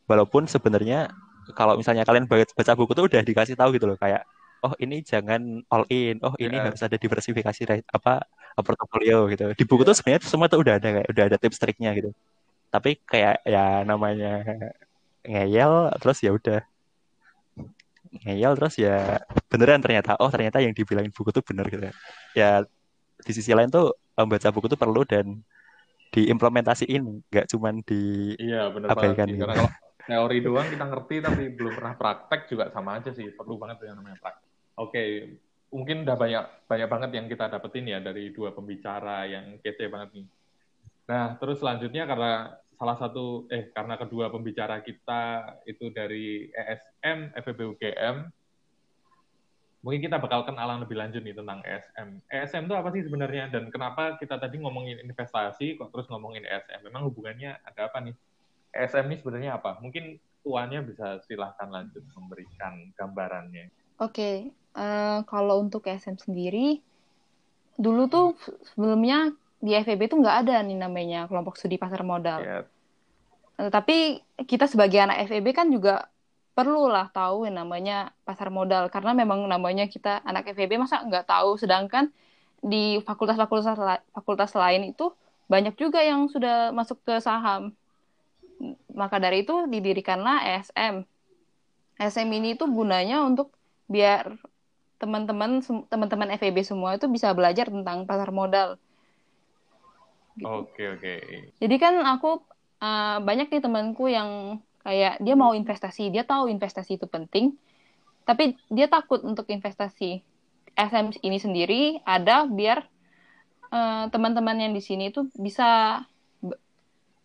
Walaupun 0.06 0.46
sebenarnya 0.46 1.10
kalau 1.54 1.78
misalnya 1.78 2.06
kalian 2.06 2.26
baca, 2.30 2.74
buku 2.74 2.92
tuh 2.98 3.06
udah 3.06 3.22
dikasih 3.22 3.54
tahu 3.58 3.78
gitu 3.78 3.86
loh 3.90 3.98
kayak 3.98 4.26
oh 4.66 4.74
ini 4.82 5.06
jangan 5.06 5.62
all 5.70 5.86
in, 5.94 6.18
oh 6.26 6.34
ini 6.42 6.58
Iya. 6.58 6.74
harus 6.74 6.82
ada 6.82 6.98
diversifikasi 6.98 7.86
apa 7.94 8.26
portofolio 8.58 9.30
gitu. 9.30 9.54
Di 9.54 9.64
buku 9.66 9.86
tuh 9.86 9.94
sebenarnya 9.94 10.26
semua 10.26 10.50
tuh 10.50 10.66
udah 10.66 10.82
ada 10.82 10.90
kayak 11.02 11.08
udah 11.12 11.24
ada 11.30 11.38
tips 11.38 11.62
triknya 11.62 11.94
gitu. 11.94 12.10
Tapi 12.74 12.98
kayak 13.06 13.46
ya 13.46 13.86
namanya 13.86 14.42
ngeyel 15.22 15.94
terus 16.02 16.18
ya 16.26 16.34
udah 16.34 16.62
ngeyel 18.26 18.54
terus 18.58 18.76
ya 18.80 19.22
beneran 19.52 19.82
ternyata 19.84 20.16
oh 20.22 20.30
ternyata 20.32 20.64
yang 20.64 20.72
dibilangin 20.72 21.12
buku 21.12 21.34
tuh 21.36 21.44
bener 21.44 21.66
gitu 21.68 21.90
ya 22.38 22.64
di 23.22 23.32
sisi 23.34 23.52
lain 23.52 23.68
tuh 23.68 23.92
membaca 24.16 24.48
buku 24.54 24.72
tuh 24.72 24.80
perlu 24.80 25.04
dan 25.04 25.42
diimplementasiin 26.16 27.28
nggak 27.28 27.46
cuman 27.52 27.84
di 27.84 28.34
Iya, 28.40 28.72
benar 28.72 28.96
Abaikan 28.96 29.28
gitu. 29.28 29.44
Karena 29.44 29.56
kalau 29.68 29.72
teori 30.06 30.38
doang 30.42 30.68
kita 30.70 30.86
ngerti 30.86 31.16
tapi 31.22 31.44
belum 31.54 31.74
pernah 31.76 31.94
praktek 31.98 32.42
juga 32.50 32.70
sama 32.70 33.02
aja 33.02 33.12
sih. 33.12 33.30
Perlu 33.34 33.58
banget 33.58 33.86
yang 33.90 33.98
namanya 34.00 34.18
praktek. 34.22 34.50
Oke, 34.78 35.04
mungkin 35.74 36.06
udah 36.06 36.18
banyak 36.18 36.46
banyak 36.70 36.90
banget 36.90 37.10
yang 37.18 37.26
kita 37.28 37.46
dapetin 37.50 37.86
ya 37.90 38.00
dari 38.00 38.30
dua 38.32 38.54
pembicara 38.54 39.26
yang 39.26 39.58
kece 39.60 39.90
banget 39.90 40.22
nih. 40.22 40.28
Nah, 41.06 41.38
terus 41.38 41.62
selanjutnya 41.62 42.06
karena 42.10 42.54
salah 42.76 42.98
satu 43.00 43.48
eh 43.50 43.72
karena 43.72 43.96
kedua 43.96 44.28
pembicara 44.30 44.84
kita 44.84 45.56
itu 45.66 45.90
dari 45.96 46.50
ESM, 46.52 47.34
FEB 47.40 47.60
UGM, 47.76 48.16
mungkin 49.86 50.02
kita 50.02 50.18
bakal 50.18 50.44
kenalan 50.50 50.82
lebih 50.82 50.98
lanjut 50.98 51.22
nih 51.22 51.38
tentang 51.38 51.62
ESM. 51.62 52.10
ESM 52.26 52.64
itu 52.66 52.76
apa 52.76 52.90
sih 52.90 53.06
sebenarnya 53.06 53.54
dan 53.54 53.70
kenapa 53.70 54.18
kita 54.18 54.42
tadi 54.42 54.58
ngomongin 54.58 54.98
investasi 55.06 55.78
kok 55.78 55.94
terus 55.94 56.10
ngomongin 56.10 56.42
ESM? 56.42 56.90
Memang 56.90 57.06
hubungannya 57.06 57.62
ada 57.62 57.86
apa 57.86 58.02
nih? 58.02 58.18
ESM 58.76 59.08
ini 59.08 59.18
sebenarnya 59.24 59.52
apa? 59.58 59.80
Mungkin 59.80 60.20
tuanya 60.44 60.84
bisa 60.84 61.24
silahkan 61.26 61.72
lanjut 61.72 62.04
memberikan 62.14 62.76
gambarannya. 63.00 63.72
Oke, 64.04 64.52
eh, 64.54 65.20
kalau 65.26 65.64
untuk 65.64 65.88
SM 65.88 66.20
sendiri, 66.20 66.84
dulu 67.80 68.12
tuh 68.12 68.28
sebelumnya 68.76 69.32
di 69.64 69.72
FEB 69.74 70.12
tuh 70.12 70.20
nggak 70.22 70.38
ada 70.46 70.62
nih 70.62 70.78
namanya 70.78 71.26
kelompok 71.32 71.56
studi 71.58 71.80
pasar 71.80 72.04
modal. 72.04 72.44
Ya, 72.44 72.68
Eh, 73.56 73.72
tapi 73.72 74.20
kita 74.44 74.68
sebagai 74.68 75.00
anak 75.00 75.32
FEB 75.32 75.48
kan 75.56 75.68
juga 75.72 76.12
perlu 76.56 76.88
lah 76.92 77.08
tahu 77.12 77.48
yang 77.48 77.60
namanya 77.64 78.16
pasar 78.28 78.48
modal 78.52 78.88
karena 78.92 79.12
memang 79.12 79.44
namanya 79.48 79.88
kita 79.92 80.24
anak 80.24 80.52
FEB 80.56 80.80
masa 80.80 81.04
nggak 81.04 81.28
tahu 81.28 81.60
sedangkan 81.60 82.12
di 82.64 83.00
fakultas-fakultas 83.08 83.76
fakultas 84.16 84.52
lain 84.56 84.92
itu 84.92 85.12
banyak 85.52 85.76
juga 85.80 86.00
yang 86.04 86.28
sudah 86.32 86.72
masuk 86.76 87.00
ke 87.08 87.20
saham. 87.24 87.76
Maka 88.96 89.20
dari 89.20 89.44
itu 89.44 89.68
didirikanlah 89.68 90.44
ESM. 90.44 91.04
ESM 92.00 92.30
ini 92.32 92.56
tuh 92.56 92.72
gunanya 92.72 93.24
untuk 93.24 93.52
biar 93.86 94.36
teman-teman 94.96 95.60
teman-teman 95.92 96.34
FEB 96.40 96.64
semua 96.64 96.96
itu 96.96 97.06
bisa 97.12 97.32
belajar 97.36 97.68
tentang 97.68 98.08
pasar 98.08 98.32
modal. 98.32 98.80
Gitu. 100.36 100.48
Oke 100.48 100.84
oke. 100.92 101.14
Jadi 101.60 101.76
kan 101.80 101.96
aku 102.04 102.44
uh, 102.84 103.18
banyak 103.24 103.48
nih 103.52 103.64
temanku 103.64 104.12
yang 104.12 104.60
kayak 104.84 105.20
dia 105.24 105.36
mau 105.36 105.56
investasi, 105.56 106.12
dia 106.12 106.28
tahu 106.28 106.52
investasi 106.52 107.00
itu 107.00 107.08
penting, 107.08 107.56
tapi 108.28 108.60
dia 108.72 108.86
takut 108.92 109.24
untuk 109.24 109.48
investasi. 109.48 110.22
SM 110.76 111.24
ini 111.24 111.40
sendiri 111.40 111.82
ada 112.04 112.44
biar 112.44 112.84
uh, 113.72 114.12
teman-teman 114.12 114.60
yang 114.60 114.74
di 114.76 114.84
sini 114.84 115.08
itu 115.08 115.32
bisa 115.40 116.04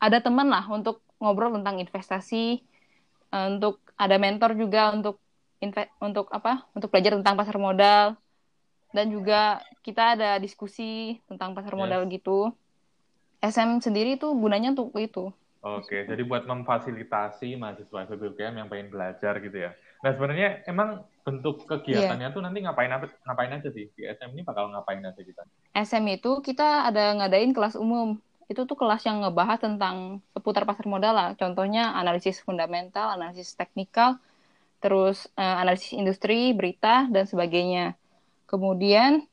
ada 0.00 0.18
teman 0.22 0.46
lah 0.46 0.62
untuk 0.70 1.02
ngobrol 1.20 1.52
tentang 1.60 1.76
investasi, 1.78 2.64
uh, 3.30 3.46
untuk 3.52 3.84
ada 3.94 4.16
mentor 4.16 4.56
juga 4.56 4.90
untuk 4.96 5.20
inve- 5.60 5.92
untuk 6.00 6.26
apa? 6.32 6.66
Untuk 6.72 6.88
belajar 6.88 7.14
tentang 7.20 7.36
pasar 7.36 7.56
modal 7.60 8.16
dan 8.90 9.06
juga 9.12 9.62
kita 9.86 10.18
ada 10.18 10.30
diskusi 10.42 11.20
tentang 11.30 11.54
pasar 11.54 11.76
Yes. 11.76 11.80
modal 11.80 12.02
gitu. 12.10 12.50
SM 13.40 13.80
sendiri 13.80 14.16
itu 14.20 14.28
gunanya 14.36 14.74
untuk 14.74 14.92
itu. 15.00 15.32
Oke, 15.60 16.08
jadi 16.08 16.24
buat 16.24 16.48
memfasilitasi 16.48 17.52
mahasiswa 17.60 18.08
FEB-UGM 18.08 18.64
yang 18.64 18.68
pengen 18.72 18.88
belajar 18.88 19.36
gitu 19.44 19.60
ya. 19.60 19.76
Nah, 20.00 20.16
sebenarnya 20.16 20.64
emang 20.64 21.04
bentuk 21.20 21.68
kegiatannya 21.68 22.32
tuh 22.32 22.40
nanti 22.40 22.64
ngapain 22.64 22.88
apa- 22.88 23.12
ngapain 23.28 23.52
aja 23.52 23.68
sih? 23.68 23.92
Di 23.92 24.08
SM 24.08 24.32
ini 24.32 24.40
bakal 24.40 24.72
ngapain 24.72 25.04
aja 25.04 25.20
kita? 25.20 25.44
SM 25.76 26.04
itu 26.16 26.40
kita 26.40 26.88
ada 26.88 27.12
ngadain 27.12 27.52
kelas 27.52 27.76
umum. 27.76 28.16
Itu 28.50 28.66
tuh 28.68 28.76
kelas 28.80 29.02
yang 29.08 29.22
ngebahas 29.22 29.58
tentang 29.62 29.96
seputar 30.34 30.62
pasar 30.68 30.86
modal 30.90 31.14
lah. 31.14 31.28
Contohnya 31.40 31.94
analisis 32.00 32.42
fundamental, 32.42 33.06
analisis 33.16 33.54
teknikal, 33.54 34.18
terus 34.82 35.30
eh, 35.38 35.56
analisis 35.62 35.92
industri, 35.96 36.52
berita, 36.58 37.06
dan 37.14 37.24
sebagainya. 37.30 37.94
Kemudian 38.50 39.24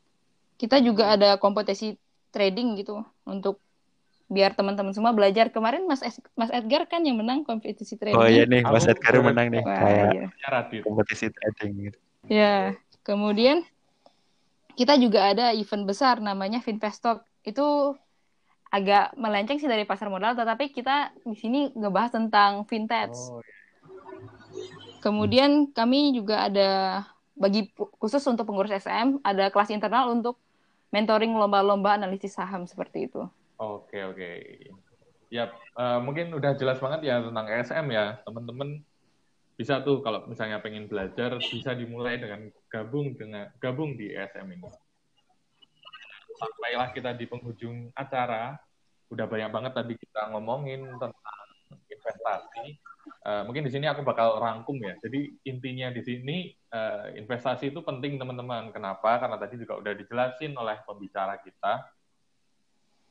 kita 0.61 0.77
juga 0.81 1.15
ada 1.15 1.29
kompetisi 1.43 1.97
trading 2.33 2.77
gitu 2.81 3.01
untuk 3.25 3.61
biar 4.27 4.51
teman-teman 4.57 4.93
semua 4.93 5.13
belajar. 5.15 5.49
Kemarin 5.55 5.87
Mas 5.89 6.03
Es- 6.03 6.23
Mas 6.39 6.51
Edgar 6.51 6.83
kan 6.91 7.01
yang 7.07 7.17
menang 7.21 7.41
kompetisi 7.47 7.95
trading. 7.95 8.19
Oh 8.19 8.27
iya 8.27 8.43
nih, 8.45 8.61
Mas 8.67 8.85
Aku 8.85 8.91
Edgar 8.93 9.15
menang 9.23 9.47
nih 9.53 9.63
Wah, 9.63 9.79
kayak 9.81 10.09
iya. 10.13 10.25
Ya, 10.43 10.81
kompetisi 10.85 11.25
trading 11.31 11.71
gitu. 11.89 11.97
Ya, 12.27 12.75
kemudian 13.07 13.63
kita 14.77 14.93
juga 15.01 15.33
ada 15.33 15.45
event 15.57 15.83
besar 15.89 16.21
namanya 16.21 16.59
Finvestok. 16.61 17.25
Itu 17.41 17.97
agak 18.67 19.15
melenceng 19.15 19.57
sih 19.59 19.69
dari 19.69 19.87
pasar 19.87 20.11
modal, 20.11 20.35
tetapi 20.35 20.71
kita 20.75 21.15
di 21.23 21.35
sini 21.37 21.71
ngebahas 21.73 22.11
tentang 22.15 22.67
fintech. 22.67 23.11
Oh, 23.11 23.39
Kemudian 24.99 25.71
kami 25.71 26.11
juga 26.11 26.49
ada 26.49 26.69
bagi 27.37 27.69
khusus 28.01 28.19
untuk 28.25 28.49
pengurus 28.49 28.73
SM, 28.73 29.21
ada 29.21 29.53
kelas 29.53 29.69
internal 29.69 30.09
untuk 30.11 30.41
mentoring 30.89 31.37
lomba-lomba 31.37 31.95
analisis 31.95 32.33
saham 32.33 32.65
seperti 32.65 33.07
itu. 33.07 33.23
Oke, 33.61 34.01
oke. 34.03 34.29
Ya, 35.27 35.51
eh, 35.53 35.99
mungkin 36.01 36.31
udah 36.33 36.55
jelas 36.55 36.79
banget 36.79 37.07
ya 37.07 37.21
tentang 37.21 37.45
ESM 37.45 37.87
ya. 37.93 38.19
Teman-teman 38.23 38.81
bisa 39.57 39.81
tuh 39.81 40.05
kalau 40.05 40.25
misalnya 40.29 40.61
pengen 40.61 40.85
belajar 40.85 41.35
bisa 41.41 41.73
dimulai 41.73 42.21
dengan 42.21 42.53
gabung 42.69 43.17
dengan 43.17 43.49
gabung 43.57 43.97
di 43.97 44.13
ESM 44.13 44.47
ini. 44.53 44.69
Sampailah 46.37 46.93
kita 46.93 47.11
di 47.17 47.25
penghujung 47.25 47.91
acara. 47.97 48.55
Udah 49.09 49.25
banyak 49.25 49.49
banget 49.49 49.73
tadi 49.73 49.93
kita 49.97 50.29
ngomongin 50.31 50.85
tentang 50.97 51.13
investasi. 51.89 52.77
Eh, 53.27 53.41
mungkin 53.43 53.67
di 53.67 53.71
sini 53.71 53.89
aku 53.89 54.05
bakal 54.05 54.39
rangkum 54.39 54.77
ya. 54.79 54.95
Jadi 55.01 55.35
intinya 55.49 55.91
di 55.91 56.01
sini 56.05 56.37
eh, 56.53 57.05
investasi 57.19 57.73
itu 57.73 57.81
penting 57.81 58.21
teman-teman. 58.21 58.71
Kenapa? 58.71 59.19
Karena 59.19 59.35
tadi 59.35 59.59
juga 59.59 59.79
udah 59.81 59.93
dijelasin 59.97 60.53
oleh 60.55 60.77
pembicara 60.85 61.39
kita 61.41 61.97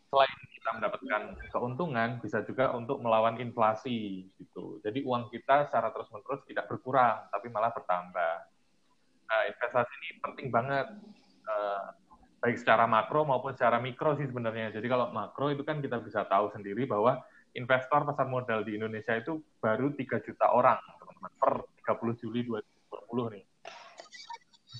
selain 0.06 0.32
kita 0.54 0.70
mendapatkan 0.80 1.22
keuntungan, 1.50 2.10
bisa 2.22 2.42
juga 2.46 2.72
untuk 2.72 3.02
melawan 3.02 3.36
inflasi 3.42 4.30
gitu. 4.38 4.78
Jadi 4.80 5.02
uang 5.02 5.28
kita 5.28 5.66
secara 5.68 5.90
terus-menerus 5.90 6.46
tidak 6.46 6.70
berkurang, 6.70 7.26
tapi 7.28 7.50
malah 7.50 7.74
bertambah. 7.74 8.34
Nah, 9.26 9.42
investasi 9.50 9.92
ini 10.00 10.10
penting 10.22 10.48
banget, 10.54 10.86
eh, 11.46 11.86
baik 12.40 12.56
secara 12.60 12.84
makro 12.84 13.24
maupun 13.24 13.56
secara 13.56 13.80
mikro 13.80 14.14
sih 14.14 14.28
sebenarnya. 14.28 14.70
Jadi 14.74 14.86
kalau 14.86 15.10
makro 15.10 15.48
itu 15.48 15.64
kan 15.64 15.80
kita 15.80 16.00
bisa 16.00 16.28
tahu 16.28 16.52
sendiri 16.52 16.84
bahwa 16.84 17.20
investor 17.56 18.04
pasar 18.04 18.28
modal 18.28 18.62
di 18.62 18.76
Indonesia 18.76 19.16
itu 19.16 19.40
baru 19.58 19.96
3 19.96 20.20
juta 20.20 20.52
orang, 20.52 20.76
teman-teman, 21.00 21.32
per 21.40 21.52
30 21.82 22.20
Juli 22.20 22.44
2020 22.44 23.34
nih. 23.34 23.44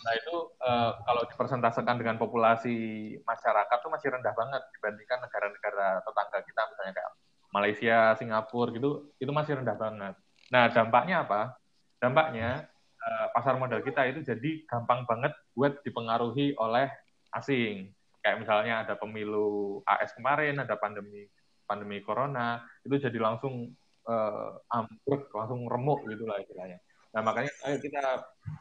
Nah 0.05 0.13
itu 0.15 0.37
eh, 0.61 0.93
kalau 1.03 1.23
dipersentasekan 1.27 1.97
dengan 1.97 2.17
populasi 2.21 2.77
masyarakat 3.25 3.77
tuh 3.81 3.91
masih 3.91 4.09
rendah 4.13 4.35
banget 4.37 4.63
dibandingkan 4.77 5.19
negara-negara 5.25 6.05
tetangga 6.05 6.39
kita 6.45 6.63
misalnya 6.71 6.93
kayak 6.95 7.13
Malaysia, 7.51 7.99
Singapura 8.21 8.71
gitu, 8.77 9.11
itu 9.17 9.33
masih 9.33 9.59
rendah 9.59 9.75
banget. 9.75 10.15
Nah 10.53 10.69
dampaknya 10.71 11.25
apa? 11.25 11.57
Dampaknya 11.97 12.69
eh, 13.01 13.27
pasar 13.33 13.57
modal 13.57 13.81
kita 13.81 14.05
itu 14.13 14.21
jadi 14.21 14.69
gampang 14.69 15.09
banget 15.09 15.33
buat 15.57 15.81
dipengaruhi 15.81 16.55
oleh 16.61 16.93
asing. 17.37 17.93
Kayak 18.25 18.43
misalnya 18.43 18.75
ada 18.83 18.95
pemilu 18.99 19.81
AS 19.87 20.17
kemarin, 20.17 20.59
ada 20.59 20.75
pandemi 20.81 21.29
pandemi 21.67 21.99
corona, 22.03 22.63
itu 22.83 22.97
jadi 22.97 23.19
langsung 23.21 23.71
eh, 24.09 24.51
ambruk, 24.73 25.31
langsung 25.35 25.67
remuk 25.69 26.07
gitu 26.09 26.25
lah 26.27 26.41
istilahnya. 26.41 26.79
Nah 27.15 27.21
makanya 27.23 27.53
ayo 27.69 27.77
kita 27.81 28.03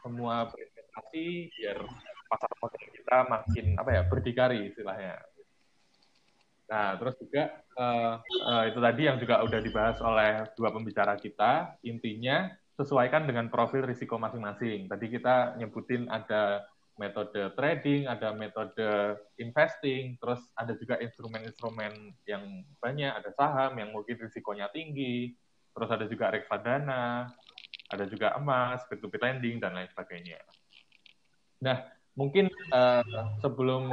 semua 0.00 0.48
berinvestasi 0.48 1.52
biar 1.60 1.78
pasar 2.26 2.50
modal 2.58 2.84
kita 2.90 3.16
makin 3.30 3.66
apa 3.78 3.90
ya 3.94 4.02
berdikari 4.08 4.58
istilahnya. 4.70 5.22
Nah 6.66 6.98
terus 6.98 7.14
juga 7.22 7.42
eh, 7.78 8.14
eh, 8.22 8.62
itu 8.74 8.78
tadi 8.82 9.02
yang 9.06 9.18
juga 9.22 9.42
udah 9.46 9.60
dibahas 9.62 9.98
oleh 10.02 10.30
dua 10.58 10.70
pembicara 10.74 11.14
kita, 11.18 11.78
intinya 11.86 12.50
sesuaikan 12.76 13.24
dengan 13.24 13.48
profil 13.48 13.86
risiko 13.88 14.20
masing-masing. 14.20 14.90
Tadi 14.90 15.06
kita 15.08 15.56
nyebutin 15.56 16.10
ada 16.12 16.66
metode 16.96 17.52
trading, 17.52 18.08
ada 18.08 18.32
metode 18.32 19.16
investing, 19.36 20.16
terus 20.16 20.40
ada 20.56 20.72
juga 20.76 20.96
instrumen-instrumen 21.00 22.16
yang 22.24 22.44
banyak, 22.80 23.12
ada 23.12 23.30
saham 23.36 23.76
yang 23.76 23.92
mungkin 23.92 24.16
risikonya 24.16 24.72
tinggi, 24.72 25.36
terus 25.76 25.90
ada 25.92 26.08
juga 26.08 26.32
reksadana, 26.32 27.28
ada 27.92 28.04
juga 28.08 28.34
emas, 28.40 28.82
peer-to-peer 28.88 29.22
lending, 29.22 29.60
dan 29.60 29.76
lain 29.76 29.88
sebagainya. 29.92 30.40
Nah, 31.60 31.84
mungkin 32.16 32.48
eh, 32.48 33.24
sebelum 33.44 33.92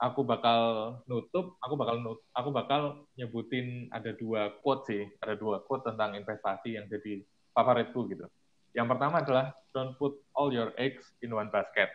aku 0.00 0.20
bakal 0.24 0.60
nutup, 1.04 1.60
aku 1.60 1.74
bakal 1.76 1.96
nut, 2.00 2.18
aku 2.32 2.48
bakal 2.48 2.82
nyebutin 3.18 3.92
ada 3.92 4.16
dua 4.16 4.56
quote 4.64 4.88
sih, 4.88 5.04
ada 5.20 5.36
dua 5.36 5.60
quote 5.66 5.84
tentang 5.84 6.16
investasi 6.16 6.80
yang 6.80 6.88
jadi 6.88 7.20
favoritku 7.52 8.08
gitu. 8.08 8.24
Yang 8.72 8.86
pertama 8.94 9.20
adalah 9.20 9.46
don't 9.74 9.98
put 9.98 10.16
all 10.32 10.54
your 10.54 10.72
eggs 10.78 11.04
in 11.20 11.34
one 11.34 11.50
basket. 11.50 11.90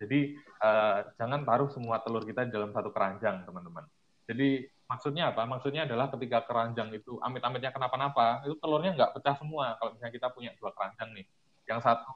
Jadi 0.00 0.34
eh, 0.38 0.98
jangan 1.18 1.40
taruh 1.46 1.70
semua 1.70 2.02
telur 2.02 2.24
kita 2.26 2.46
dalam 2.50 2.74
satu 2.74 2.90
keranjang, 2.90 3.46
teman-teman. 3.46 3.86
Jadi 4.26 4.66
maksudnya 4.88 5.32
apa? 5.32 5.44
Maksudnya 5.44 5.86
adalah 5.86 6.08
ketika 6.12 6.44
keranjang 6.48 6.90
itu 6.92 7.16
amit-amitnya 7.20 7.70
kenapa-napa, 7.70 8.42
itu 8.48 8.56
telurnya 8.58 8.92
nggak 8.96 9.12
pecah 9.20 9.36
semua. 9.38 9.76
Kalau 9.78 9.94
misalnya 9.94 10.14
kita 10.14 10.28
punya 10.34 10.50
dua 10.58 10.70
keranjang 10.74 11.10
nih, 11.14 11.26
yang 11.70 11.78
satu 11.80 12.10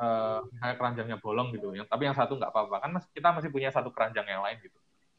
eh, 0.00 0.40
misalnya 0.50 0.76
keranjangnya 0.80 1.16
bolong 1.20 1.52
gitu, 1.54 1.76
yang 1.76 1.86
tapi 1.86 2.08
yang 2.08 2.16
satu 2.16 2.34
nggak 2.40 2.50
apa-apa, 2.50 2.76
kan 2.82 2.90
mas- 2.96 3.10
kita 3.12 3.28
masih 3.36 3.50
punya 3.52 3.68
satu 3.70 3.92
keranjang 3.92 4.26
yang 4.26 4.42
lain 4.42 4.58
gitu. 4.64 4.78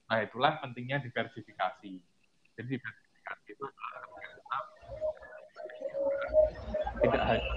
Nah 0.10 0.20
itulah 0.26 0.60
pentingnya 0.60 1.00
diversifikasi. 1.00 1.94
Jadi 2.58 2.68
diversifikasi 2.68 3.48
itu 3.56 3.64
adalah 3.64 4.12
tidak 7.02 7.24
hanya 7.26 7.50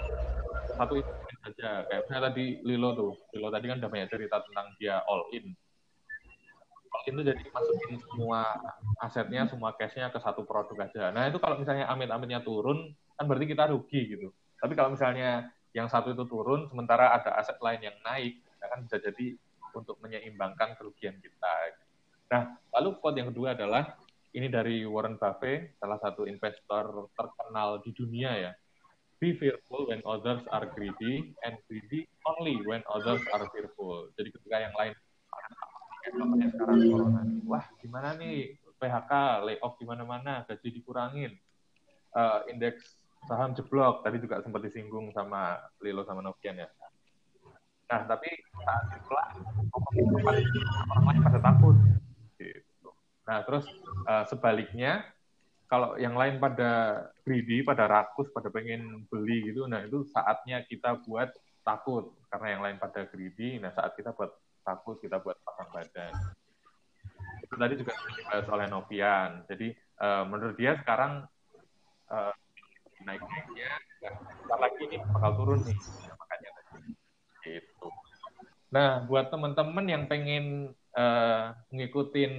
satu 0.75 0.95
instrumen 0.97 1.24
saja. 1.45 1.85
Kayak 1.85 2.01
misalnya 2.09 2.25
tadi 2.33 2.45
Lilo 2.65 2.91
tuh, 2.97 3.13
Lilo 3.37 3.49
tadi 3.53 3.65
kan 3.69 3.77
udah 3.85 3.91
banyak 3.93 4.09
cerita 4.09 4.37
tentang 4.41 4.67
dia 4.81 5.05
all 5.05 5.29
in. 5.37 5.53
All 6.91 7.03
in 7.05 7.13
tuh 7.21 7.27
jadi 7.29 7.43
masukin 7.53 7.95
semua 8.01 8.41
asetnya, 9.05 9.45
semua 9.47 9.71
cashnya 9.77 10.09
ke 10.09 10.19
satu 10.19 10.49
produk 10.49 10.89
aja. 10.89 11.13
Nah 11.13 11.29
itu 11.29 11.37
kalau 11.37 11.61
misalnya 11.61 11.85
amit-amitnya 11.93 12.41
turun, 12.41 12.97
kan 13.15 13.25
berarti 13.29 13.47
kita 13.53 13.69
rugi 13.69 14.01
gitu. 14.17 14.33
Tapi 14.59 14.73
kalau 14.73 14.97
misalnya 14.97 15.53
yang 15.77 15.91
satu 15.93 16.17
itu 16.17 16.25
turun, 16.25 16.71
sementara 16.73 17.13
ada 17.13 17.37
aset 17.37 17.61
lain 17.61 17.83
yang 17.85 17.97
naik, 18.01 18.41
ya 18.41 18.67
kan 18.73 18.81
bisa 18.87 18.97
jadi 19.03 19.37
untuk 19.75 19.99
menyeimbangkan 20.01 20.79
kerugian 20.79 21.19
kita. 21.19 21.55
Nah, 22.31 22.57
lalu 22.79 22.97
quote 23.03 23.19
yang 23.21 23.29
kedua 23.35 23.59
adalah 23.59 23.99
ini 24.35 24.51
dari 24.51 24.83
Warren 24.83 25.19
Buffett, 25.19 25.79
salah 25.79 25.99
satu 25.99 26.27
investor 26.27 27.11
terkenal 27.15 27.83
di 27.83 27.91
dunia 27.95 28.31
ya. 28.35 28.53
Be 29.25 29.33
fearful 29.41 29.89
when 29.89 30.05
others 30.05 30.45
are 30.53 30.69
greedy 30.77 31.33
and 31.49 31.57
greedy 31.65 32.05
only 32.29 32.61
when 32.69 32.85
others 32.93 33.25
are 33.33 33.49
fearful. 33.57 34.13
Jadi 34.21 34.29
ketika 34.37 34.69
yang 34.69 34.77
lain 34.77 34.93
contohnya 36.13 36.53
sekarang 36.53 36.79
corona 36.93 37.25
wah 37.49 37.65
gimana 37.81 38.21
nih 38.21 38.61
PHK, 38.77 39.13
layoff 39.49 39.81
di 39.81 39.89
mana-mana, 39.89 40.45
gaji 40.45 40.69
dikurangin, 40.77 41.33
uh, 42.13 42.45
indeks 42.53 43.01
saham 43.25 43.57
jeblok, 43.57 44.05
tadi 44.05 44.21
juga 44.21 44.45
sempat 44.45 44.61
disinggung 44.61 45.09
sama 45.17 45.57
Lilo 45.81 46.05
sama 46.05 46.21
Novian 46.21 46.61
ya. 46.61 46.69
Nah, 47.89 48.05
tapi 48.05 48.29
saat 48.61 48.85
itulah 48.93 49.25
orang 50.93 51.05
lain 51.09 51.21
pada 51.25 51.41
takut. 51.41 51.77
Gitu. 52.37 52.93
Nah, 53.25 53.41
terus 53.49 53.65
uh, 54.05 54.29
sebaliknya, 54.29 55.09
kalau 55.71 55.97
yang 55.97 56.15
lain 56.15 56.37
pada 56.39 57.05
greedy, 57.25 57.65
pada 57.65 57.89
rakus, 57.89 58.29
pada 58.31 58.53
pengen 58.53 59.09
beli 59.09 59.51
gitu, 59.51 59.65
nah 59.65 59.81
itu 59.83 60.05
saatnya 60.13 60.63
kita 60.69 61.01
buat 61.05 61.33
takut. 61.65 62.13
Karena 62.29 62.59
yang 62.59 62.63
lain 62.63 62.77
pada 62.83 63.07
greedy, 63.09 63.63
nah 63.63 63.71
saat 63.73 63.95
kita 63.95 64.13
buat 64.13 64.35
takut, 64.67 64.99
kita 64.99 65.23
buat 65.23 65.39
pasang 65.45 65.71
badan 65.73 66.13
itu 67.45 67.55
tadi 67.61 67.75
juga 67.79 67.93
dibahas 67.95 68.47
oleh 68.51 68.67
Novian. 68.67 69.31
Jadi 69.47 69.69
uh, 70.03 70.25
menurut 70.27 70.57
dia 70.59 70.75
sekarang 70.81 71.23
uh, 72.11 72.33
naik-naiknya 73.05 73.71
sebentar 74.01 74.59
lagi 74.59 74.83
nih 74.89 75.01
bakal 75.13 75.33
turun 75.39 75.61
nih 75.63 75.79
makanya 76.17 76.51
gitu. 77.45 77.89
Nah, 78.75 79.07
buat 79.07 79.31
teman-teman 79.31 79.87
yang 79.87 80.05
pengen 80.11 80.75
uh, 80.99 81.55
ngikutin 81.71 82.33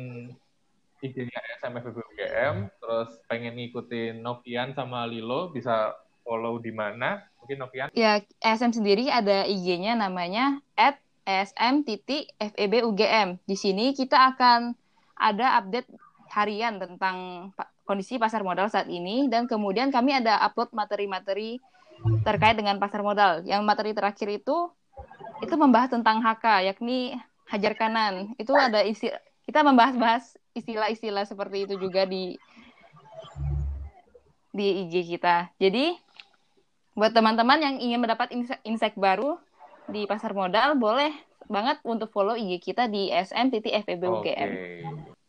IG-nya 1.05 1.39
SMF 1.61 1.93
UGM, 1.93 2.55
terus 2.81 3.09
pengen 3.29 3.53
ngikutin 3.57 4.25
Novian 4.25 4.73
sama 4.73 5.05
Lilo, 5.05 5.53
bisa 5.53 5.93
follow 6.25 6.57
di 6.57 6.73
mana? 6.73 7.21
Mungkin 7.41 7.57
Novian? 7.61 7.89
Ya, 7.93 8.25
SM 8.41 8.73
sendiri 8.73 9.13
ada 9.13 9.45
IG-nya 9.45 9.93
namanya 9.93 10.57
at 10.73 10.97
sm.febugm. 11.25 13.27
Di 13.45 13.55
sini 13.57 13.93
kita 13.93 14.33
akan 14.33 14.73
ada 15.17 15.61
update 15.61 15.89
harian 16.33 16.81
tentang 16.81 17.49
kondisi 17.85 18.17
pasar 18.17 18.41
modal 18.41 18.67
saat 18.67 18.89
ini 18.89 19.29
dan 19.29 19.45
kemudian 19.45 19.93
kami 19.93 20.17
ada 20.17 20.41
upload 20.41 20.73
materi-materi 20.73 21.61
terkait 22.25 22.57
dengan 22.57 22.81
pasar 22.81 23.05
modal. 23.05 23.45
Yang 23.45 23.61
materi 23.61 23.91
terakhir 23.93 24.41
itu 24.41 24.73
itu 25.43 25.55
membahas 25.55 25.93
tentang 25.93 26.21
HK 26.21 26.73
yakni 26.73 27.15
hajar 27.49 27.73
kanan. 27.77 28.33
Itu 28.41 28.57
ada 28.57 28.81
isi 28.81 29.13
kita 29.45 29.61
membahas-bahas 29.61 30.37
istilah-istilah 30.55 31.27
seperti 31.27 31.67
itu 31.67 31.75
juga 31.75 32.07
di 32.07 32.39
di 34.55 34.87
IG 34.87 35.03
kita. 35.15 35.51
Jadi 35.59 35.99
buat 36.95 37.11
teman-teman 37.11 37.59
yang 37.59 37.75
ingin 37.75 37.99
mendapat 37.99 38.31
insight 38.63 38.95
baru 38.95 39.35
di 39.91 40.07
pasar 40.07 40.31
modal 40.31 40.79
boleh 40.79 41.11
banget 41.51 41.77
untuk 41.83 42.09
follow 42.09 42.33
IG 42.33 42.63
kita 42.63 42.87
di 42.87 43.11
sm.febugm. 43.11 44.23
Oke, 44.23 44.33
okay. 44.33 44.57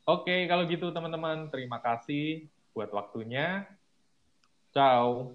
okay, 0.06 0.40
kalau 0.46 0.64
gitu 0.70 0.94
teman-teman, 0.94 1.50
terima 1.50 1.82
kasih 1.82 2.46
buat 2.72 2.88
waktunya. 2.94 3.66
Ciao. 4.70 5.34